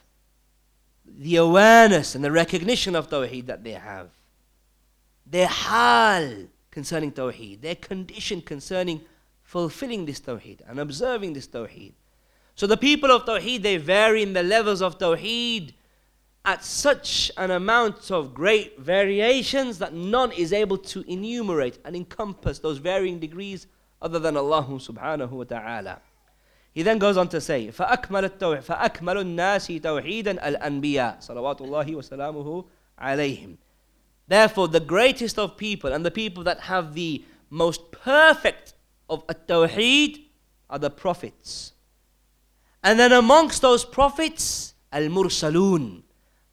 the 1.17 1.37
awareness 1.37 2.15
and 2.15 2.23
the 2.23 2.31
recognition 2.31 2.95
of 2.95 3.09
Tawheed 3.09 3.47
that 3.47 3.63
they 3.63 3.71
have, 3.71 4.09
their 5.25 5.47
hal 5.47 6.47
concerning 6.71 7.11
Tawheed, 7.11 7.61
their 7.61 7.75
condition 7.75 8.41
concerning 8.41 9.01
fulfilling 9.43 10.05
this 10.05 10.19
Tawheed 10.19 10.59
and 10.67 10.79
observing 10.79 11.33
this 11.33 11.47
Tawheed. 11.47 11.93
So 12.55 12.67
the 12.67 12.77
people 12.77 13.11
of 13.11 13.25
Tawheed, 13.25 13.61
they 13.61 13.77
vary 13.77 14.21
in 14.21 14.33
the 14.33 14.43
levels 14.43 14.81
of 14.81 14.97
Tawheed 14.97 15.73
at 16.45 16.63
such 16.63 17.31
an 17.37 17.51
amount 17.51 18.11
of 18.11 18.33
great 18.33 18.79
variations 18.79 19.77
that 19.79 19.93
none 19.93 20.31
is 20.31 20.53
able 20.53 20.77
to 20.77 21.01
enumerate 21.11 21.79
and 21.83 21.95
encompass 21.95 22.59
those 22.59 22.77
varying 22.77 23.19
degrees 23.19 23.67
other 24.01 24.19
than 24.19 24.37
Allah 24.37 24.63
subhanahu 24.63 25.29
wa 25.29 25.43
ta'ala. 25.43 26.01
He 26.72 26.82
then 26.82 26.98
goes 26.98 27.16
on 27.16 27.28
to 27.28 27.40
say, 27.40 27.70
فأكمل 27.70 28.24
التوحيد 28.24 28.62
فأكمل 28.62 29.20
الناس 29.20 29.66
توحيدا 29.66 30.48
الأنبياء 30.48 31.20
صلوات 31.20 31.60
الله 31.60 31.94
وسلامه 31.94 32.64
عليهم. 32.98 33.56
Therefore, 34.26 34.68
the 34.68 34.80
greatest 34.80 35.38
of 35.38 35.56
people 35.56 35.92
and 35.92 36.04
the 36.04 36.10
people 36.10 36.42
that 36.44 36.60
have 36.60 36.94
the 36.94 37.24
most 37.50 37.92
perfect 37.92 38.74
of 39.08 39.22
at-tawheed 39.28 40.24
are 40.70 40.78
the 40.78 40.90
prophets. 40.90 41.72
And 42.82 42.98
then 42.98 43.12
amongst 43.12 43.62
those 43.62 43.84
prophets, 43.84 44.74
al-mursalun. 44.92 46.02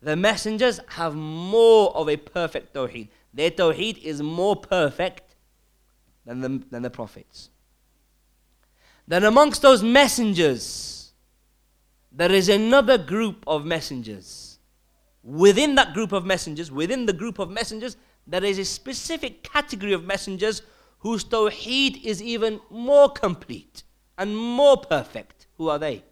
The 0.01 0.15
messengers 0.15 0.79
have 0.87 1.15
more 1.15 1.95
of 1.95 2.09
a 2.09 2.17
perfect 2.17 2.73
tawheed. 2.73 3.09
Their 3.33 3.51
tawheed 3.51 3.97
is 4.03 4.21
more 4.21 4.55
perfect 4.55 5.35
than 6.25 6.41
the, 6.41 6.63
than 6.69 6.81
the 6.81 6.89
prophets. 6.89 7.49
Then 9.06 9.24
amongst 9.24 9.62
those 9.62 9.82
messengers, 9.82 11.12
there 12.10 12.32
is 12.32 12.48
another 12.48 12.98
group 12.98 13.44
of 13.46 13.64
messengers 13.64 14.46
within 15.26 15.74
that 15.74 15.92
group 15.92 16.12
of 16.12 16.24
messengers, 16.24 16.70
within 16.70 17.04
the 17.04 17.12
group 17.12 17.40
of 17.40 17.50
messengers, 17.50 17.96
there 18.26 18.44
is 18.44 18.58
a 18.58 18.64
specific 18.64 19.42
category 19.42 19.92
of 19.92 20.04
messengers 20.04 20.62
whose 21.00 21.24
tawheed 21.24 22.02
is 22.04 22.22
even 22.22 22.60
more 22.70 23.10
complete 23.10 23.82
and 24.16 24.36
more 24.36 24.76
perfect. 24.76 25.48
Who 25.58 25.68
are 25.68 25.78
they? 25.78 26.04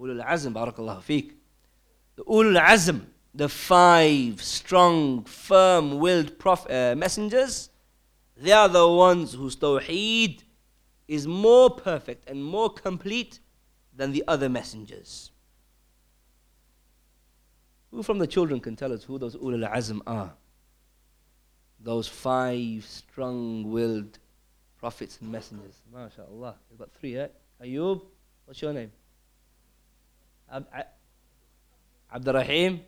Ulul 0.00 0.24
Azm, 0.24 0.54
barakallahu 0.54 1.02
fik. 1.02 1.34
The 2.14 2.24
Ulul 2.24 2.60
Azm, 2.60 3.06
the 3.34 3.48
five 3.48 4.40
strong, 4.40 5.24
firm 5.24 5.98
willed 5.98 6.38
prof- 6.38 6.70
uh, 6.70 6.94
messengers, 6.96 7.70
they 8.40 8.52
are 8.52 8.68
the 8.68 8.86
ones 8.86 9.34
whose 9.34 9.56
tawheed 9.56 10.42
is 11.06 11.26
more 11.26 11.70
perfect 11.70 12.28
and 12.28 12.44
more 12.44 12.70
complete 12.70 13.40
than 13.94 14.12
the 14.12 14.22
other 14.28 14.48
messengers. 14.48 15.30
Who 17.90 18.02
from 18.02 18.18
the 18.18 18.26
children 18.26 18.60
can 18.60 18.76
tell 18.76 18.92
us 18.92 19.02
who 19.04 19.18
those 19.18 19.34
ulul 19.36 19.68
azm 19.68 20.00
are? 20.06 20.34
Those 21.80 22.06
five 22.06 22.84
strong-willed 22.84 24.18
prophets 24.78 25.18
and 25.20 25.32
messengers. 25.32 25.80
MashaAllah. 25.92 26.54
We've 26.70 26.78
got 26.78 26.92
three, 26.92 27.16
eh? 27.16 27.28
Ayub, 27.62 28.02
what's 28.44 28.60
your 28.60 28.72
name? 28.72 28.92
Ab- 30.52 30.66
Abdurrahim, 32.14 32.80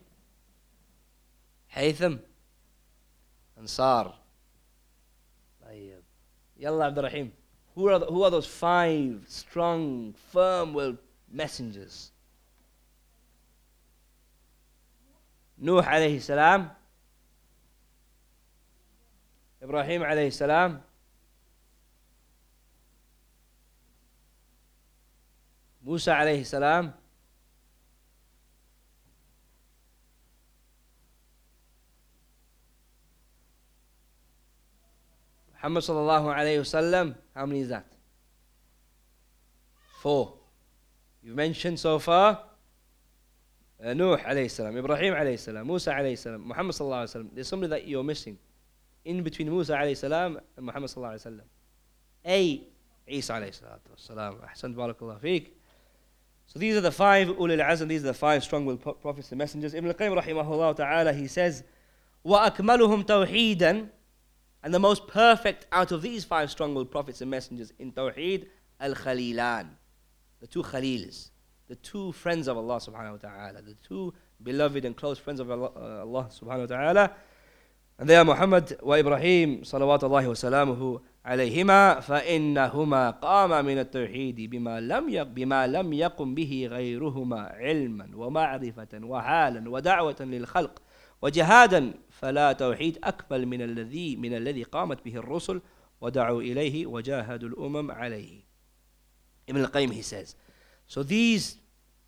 Haytham, 1.74 2.20
Ansar. 3.58 4.14
طيب. 6.59 6.63
يلا 6.63 6.85
عبد 6.85 6.99
الرحيم. 6.99 7.31
Who 7.75 7.89
are, 7.89 7.99
the, 7.99 8.05
who 8.05 8.23
are 8.23 8.31
those 8.31 8.47
five 8.47 9.25
strong, 9.27 10.13
firm-willed 10.33 10.97
messengers? 11.31 12.11
نوح 15.59 15.87
عليه 15.87 16.17
السلام 16.17 16.73
إبراهيم 19.63 20.03
عليه 20.03 20.27
السلام 20.27 20.81
موسى 25.83 26.11
عليه 26.11 26.41
السلام 26.41 26.93
Muhammad 35.60 35.82
sallallahu 35.82 36.34
alayhi 36.34 36.58
wasallam, 36.58 37.14
how 37.34 37.44
many 37.44 37.60
is 37.60 37.68
that? 37.68 37.84
Four. 40.00 40.32
You've 41.22 41.36
mentioned 41.36 41.78
so 41.78 41.98
far 41.98 42.40
uh, 43.84 43.92
Nuh 43.92 44.16
alayhi 44.16 44.50
salam, 44.50 44.74
Ibrahim 44.76 45.12
alayhi 45.12 45.38
salam, 45.38 45.66
Musa 45.66 45.92
alayhi 45.92 46.16
salam, 46.16 46.48
Muhammad 46.48 46.74
sallallahu 46.74 47.04
alayhi 47.04 47.16
wasallam. 47.16 47.28
There's 47.34 47.48
somebody 47.48 47.70
that 47.70 47.86
you're 47.86 48.02
missing 48.02 48.38
in 49.04 49.22
between 49.22 49.50
Musa 49.50 49.74
alayhi 49.74 49.98
salam 49.98 50.38
and 50.56 50.64
Muhammad 50.64 50.90
sallallahu 50.90 51.14
alayhi 51.14 51.26
wasallam. 51.26 51.46
A 52.26 52.62
Isa 53.06 53.32
alayhi 53.34 53.60
salatu 53.60 53.90
wasalam. 53.94 54.36
Ahsan 54.48 54.74
barakallah 54.74 55.20
fik. 55.20 55.56
So 56.46 56.58
these 56.58 56.74
are 56.76 56.80
the 56.80 56.90
five 56.90 57.28
ulil 57.28 57.62
azm, 57.62 57.88
these 57.88 58.02
are 58.02 58.08
the 58.08 58.14
five 58.14 58.42
strong-willed 58.42 58.80
prophets 58.80 59.30
and 59.30 59.38
messengers. 59.38 59.74
Ibn 59.74 59.88
al-Qayyim 59.88 60.22
rahimahullah 60.22 60.74
ta'ala, 60.74 61.12
he 61.12 61.26
says, 61.26 61.64
وَأَكْمَلُهُمْ 62.24 63.04
تَوْحِيدًا 63.04 63.88
And 64.63 64.73
the 64.73 64.79
most 64.79 65.07
perfect 65.07 65.67
out 65.71 65.91
of 65.91 66.01
these 66.01 66.23
five 66.23 66.49
strong-willed 66.49 66.91
prophets 66.91 67.21
and 67.21 67.29
messengers 67.29 67.71
in 67.77 67.91
Tawheed, 67.91 68.47
Al-Khalilan. 68.79 69.67
The 70.41 70.47
two 70.47 70.63
Khalils 70.63 71.29
the 71.67 71.75
two 71.75 72.11
friends 72.11 72.47
of 72.47 72.57
Allah 72.57 72.77
subhanahu 72.77 73.11
wa 73.13 73.29
ta'ala, 73.29 73.61
the 73.61 73.75
two 73.87 74.13
beloved 74.43 74.85
and 74.85 74.95
close 74.95 75.17
friends 75.17 75.39
of 75.39 75.49
Allah, 75.49 75.71
uh, 75.75 76.01
Allah 76.01 76.29
subhanahu 76.29 76.69
wa 76.69 76.75
ta'ala. 76.77 77.11
And 77.97 78.09
they 78.09 78.15
are 78.15 78.25
Muhammad 78.25 78.77
wa 78.81 78.95
Ibrahim 78.95 79.61
salawatullahi 79.61 80.27
wa 80.27 80.33
salamuhu 80.33 81.01
عليهما 81.25 81.99
فإنهما 81.99 83.09
قام 83.09 83.65
من 83.65 83.79
التوحيد 83.79 84.49
بما 84.49 84.79
لم 84.79 85.09
يق 85.09 85.23
بما 85.23 85.67
لم 85.67 85.93
يقم 85.93 86.35
به 86.35 86.67
غيرهما 86.71 87.41
علما 87.41 88.09
ومعرفة 88.13 88.87
وحالا 88.93 89.69
ودعوة 89.69 90.15
للخلق 90.19 90.81
وجهادا 91.21 91.93
فلا 92.19 92.53
توحيد 92.53 92.99
أكمل 93.03 93.45
من 93.45 93.61
الذي 93.61 94.15
من 94.15 94.33
الذي 94.33 94.63
قامت 94.63 95.05
به 95.05 95.15
الرسل 95.15 95.61
ودعوا 96.01 96.41
إليه 96.41 96.85
وجاهدوا 96.85 97.49
الأمم 97.49 97.91
عليه. 97.91 98.41
Ibn 99.47 99.61
al-Qayyim 99.61 99.93
he 99.93 100.01
says, 100.01 100.35
so 100.87 101.03
these 101.03 101.57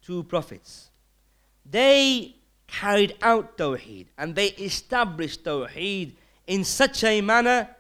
two 0.02 0.24
prophets. 0.24 0.90
They 1.70 2.36
carried 2.68 3.16
out 3.22 3.58
Tawheed 3.58 4.08
and 4.18 4.36
they 4.36 4.48
established 4.48 5.44
Tawheed 5.44 6.14
in 6.48 6.64
such 6.64 7.04
a 7.04 7.22
manner 7.22 7.76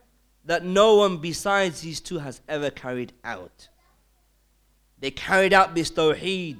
that 0.45 0.63
no 0.63 0.95
one 0.95 1.17
besides 1.17 1.81
these 1.81 1.99
two 1.99 2.19
has 2.19 2.41
ever 2.47 2.69
carried 2.69 3.13
out. 3.23 3.69
They 4.99 5.11
carried 5.11 5.53
out 5.53 5.75
this 5.75 5.91
Tawheed 5.91 6.59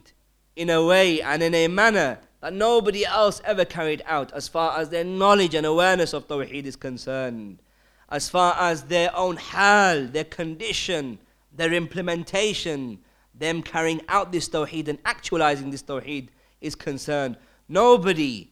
in 0.56 0.70
a 0.70 0.86
way 0.86 1.22
and 1.22 1.44
in 1.44 1.54
a 1.54 1.68
manner 1.68 2.20
that 2.43 2.53
nobody 2.53 3.07
else 3.07 3.41
ever 3.45 3.65
carried 3.65 4.03
out 4.05 4.33
as 4.33 4.49
far 4.49 4.79
as 4.79 4.91
their 4.91 5.05
knowledge 5.05 5.55
and 5.55 5.65
awareness 5.65 6.13
of 6.13 6.27
Tawheed 6.27 6.65
is 6.65 6.75
concerned, 6.75 7.63
as 8.11 8.29
far 8.29 8.57
as 8.59 8.83
their 8.83 9.15
own 9.17 9.37
hal, 9.37 10.07
their 10.09 10.25
condition, 10.25 11.21
their 11.53 11.73
implementation, 11.73 12.99
them 13.33 13.63
carrying 13.63 14.01
out 14.09 14.33
this 14.33 14.49
tawheed 14.49 14.89
and 14.89 14.99
actualizing 15.05 15.71
this 15.71 15.83
tawheed 15.83 16.29
is 16.61 16.75
concerned. 16.75 17.37
Nobody, 17.69 18.51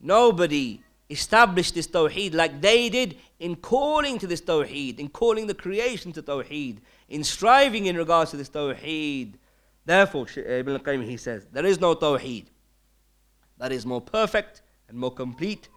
nobody 0.00 0.82
established 1.08 1.74
this 1.74 1.86
tawheed 1.86 2.34
like 2.34 2.60
they 2.60 2.90
did 2.90 3.16
in 3.40 3.56
calling 3.56 4.18
to 4.18 4.26
this 4.26 4.42
tawheed, 4.42 5.00
in 5.00 5.08
calling 5.08 5.46
the 5.46 5.54
creation 5.54 6.12
to 6.12 6.22
tawheed, 6.22 6.78
in 7.08 7.24
striving 7.24 7.86
in 7.86 7.96
regards 7.96 8.32
to 8.32 8.36
this 8.36 8.50
tawheed. 8.50 9.34
Therefore, 9.86 10.26
Ibn 10.36 10.74
al-Qayyim 10.74 11.04
he 11.04 11.16
says, 11.16 11.46
there 11.50 11.66
is 11.66 11.80
no 11.80 11.94
tawheed 11.94 12.46
that 13.57 13.71
is 13.71 13.85
more 13.85 14.01
perfect 14.01 14.61
and 14.87 14.97
more 14.97 15.11
complete 15.11 15.67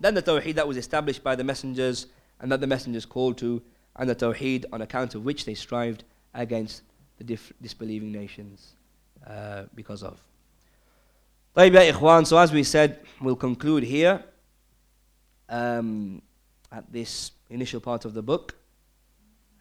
than 0.00 0.14
the 0.14 0.22
tawheed 0.22 0.54
that 0.54 0.66
was 0.66 0.76
established 0.76 1.22
by 1.22 1.34
the 1.36 1.44
messengers 1.44 2.06
and 2.40 2.50
that 2.50 2.60
the 2.60 2.66
messengers 2.66 3.06
called 3.06 3.38
to, 3.38 3.62
and 3.96 4.10
the 4.10 4.14
tawheed 4.14 4.64
on 4.72 4.82
account 4.82 5.14
of 5.14 5.24
which 5.24 5.44
they 5.44 5.54
strived 5.54 6.04
against 6.34 6.82
the 7.18 7.24
dif- 7.24 7.52
disbelieving 7.60 8.10
nations 8.10 8.74
uh, 9.26 9.64
because 9.74 10.02
of. 10.02 10.20
طيب 11.54 11.74
يا 11.74 11.90
إخوان, 11.90 12.26
so 12.26 12.38
as 12.38 12.50
we 12.52 12.64
said, 12.64 13.00
we'll 13.20 13.36
conclude 13.36 13.82
here 13.82 14.24
um, 15.48 16.22
at 16.72 16.90
this 16.90 17.32
initial 17.50 17.80
part 17.80 18.04
of 18.04 18.14
the 18.14 18.22
book. 18.22 18.56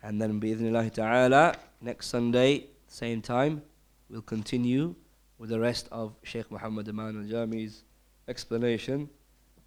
And 0.01 0.19
then 0.19 0.39
بإذن 0.39 0.93
ta'ala, 0.93 1.55
next 1.81 2.07
Sunday, 2.07 2.67
same 2.87 3.21
time, 3.21 3.61
we'll 4.09 4.21
continue 4.21 4.95
with 5.38 5.50
the 5.50 5.60
rest 5.60 5.88
of 5.92 6.14
Sheikh 6.22 6.50
Muhammad 6.50 6.88
Aman 6.88 7.16
al-Jami's 7.22 7.84
explanation 8.28 9.08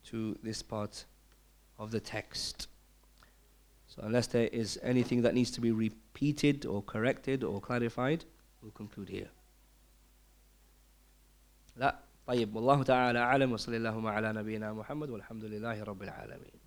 to 0.05 0.37
this 0.43 0.61
part 0.61 1.05
of 1.77 1.91
the 1.91 1.99
text. 1.99 2.67
So 3.87 4.01
unless 4.03 4.27
there 4.27 4.47
is 4.47 4.79
anything 4.83 5.21
that 5.23 5.33
needs 5.33 5.51
to 5.51 5.61
be 5.61 5.71
repeated 5.71 6.65
or 6.65 6.81
corrected 6.83 7.43
or 7.43 7.59
clarified, 7.61 8.25
we'll 8.61 8.71
conclude 8.71 9.09
here. 9.09 9.29
لا 11.77 11.99
طيب 12.27 12.55
والله 12.55 12.83
تعالى 12.83 13.19
أعلم 13.19 13.51
وصلى 13.51 13.77
اللهم 13.77 14.07
على 14.07 14.33
نبينا 14.33 14.73
محمد 14.73 15.09
والحمد 15.09 15.45
لله 15.45 15.83
رب 15.83 16.03
العالمين 16.03 16.58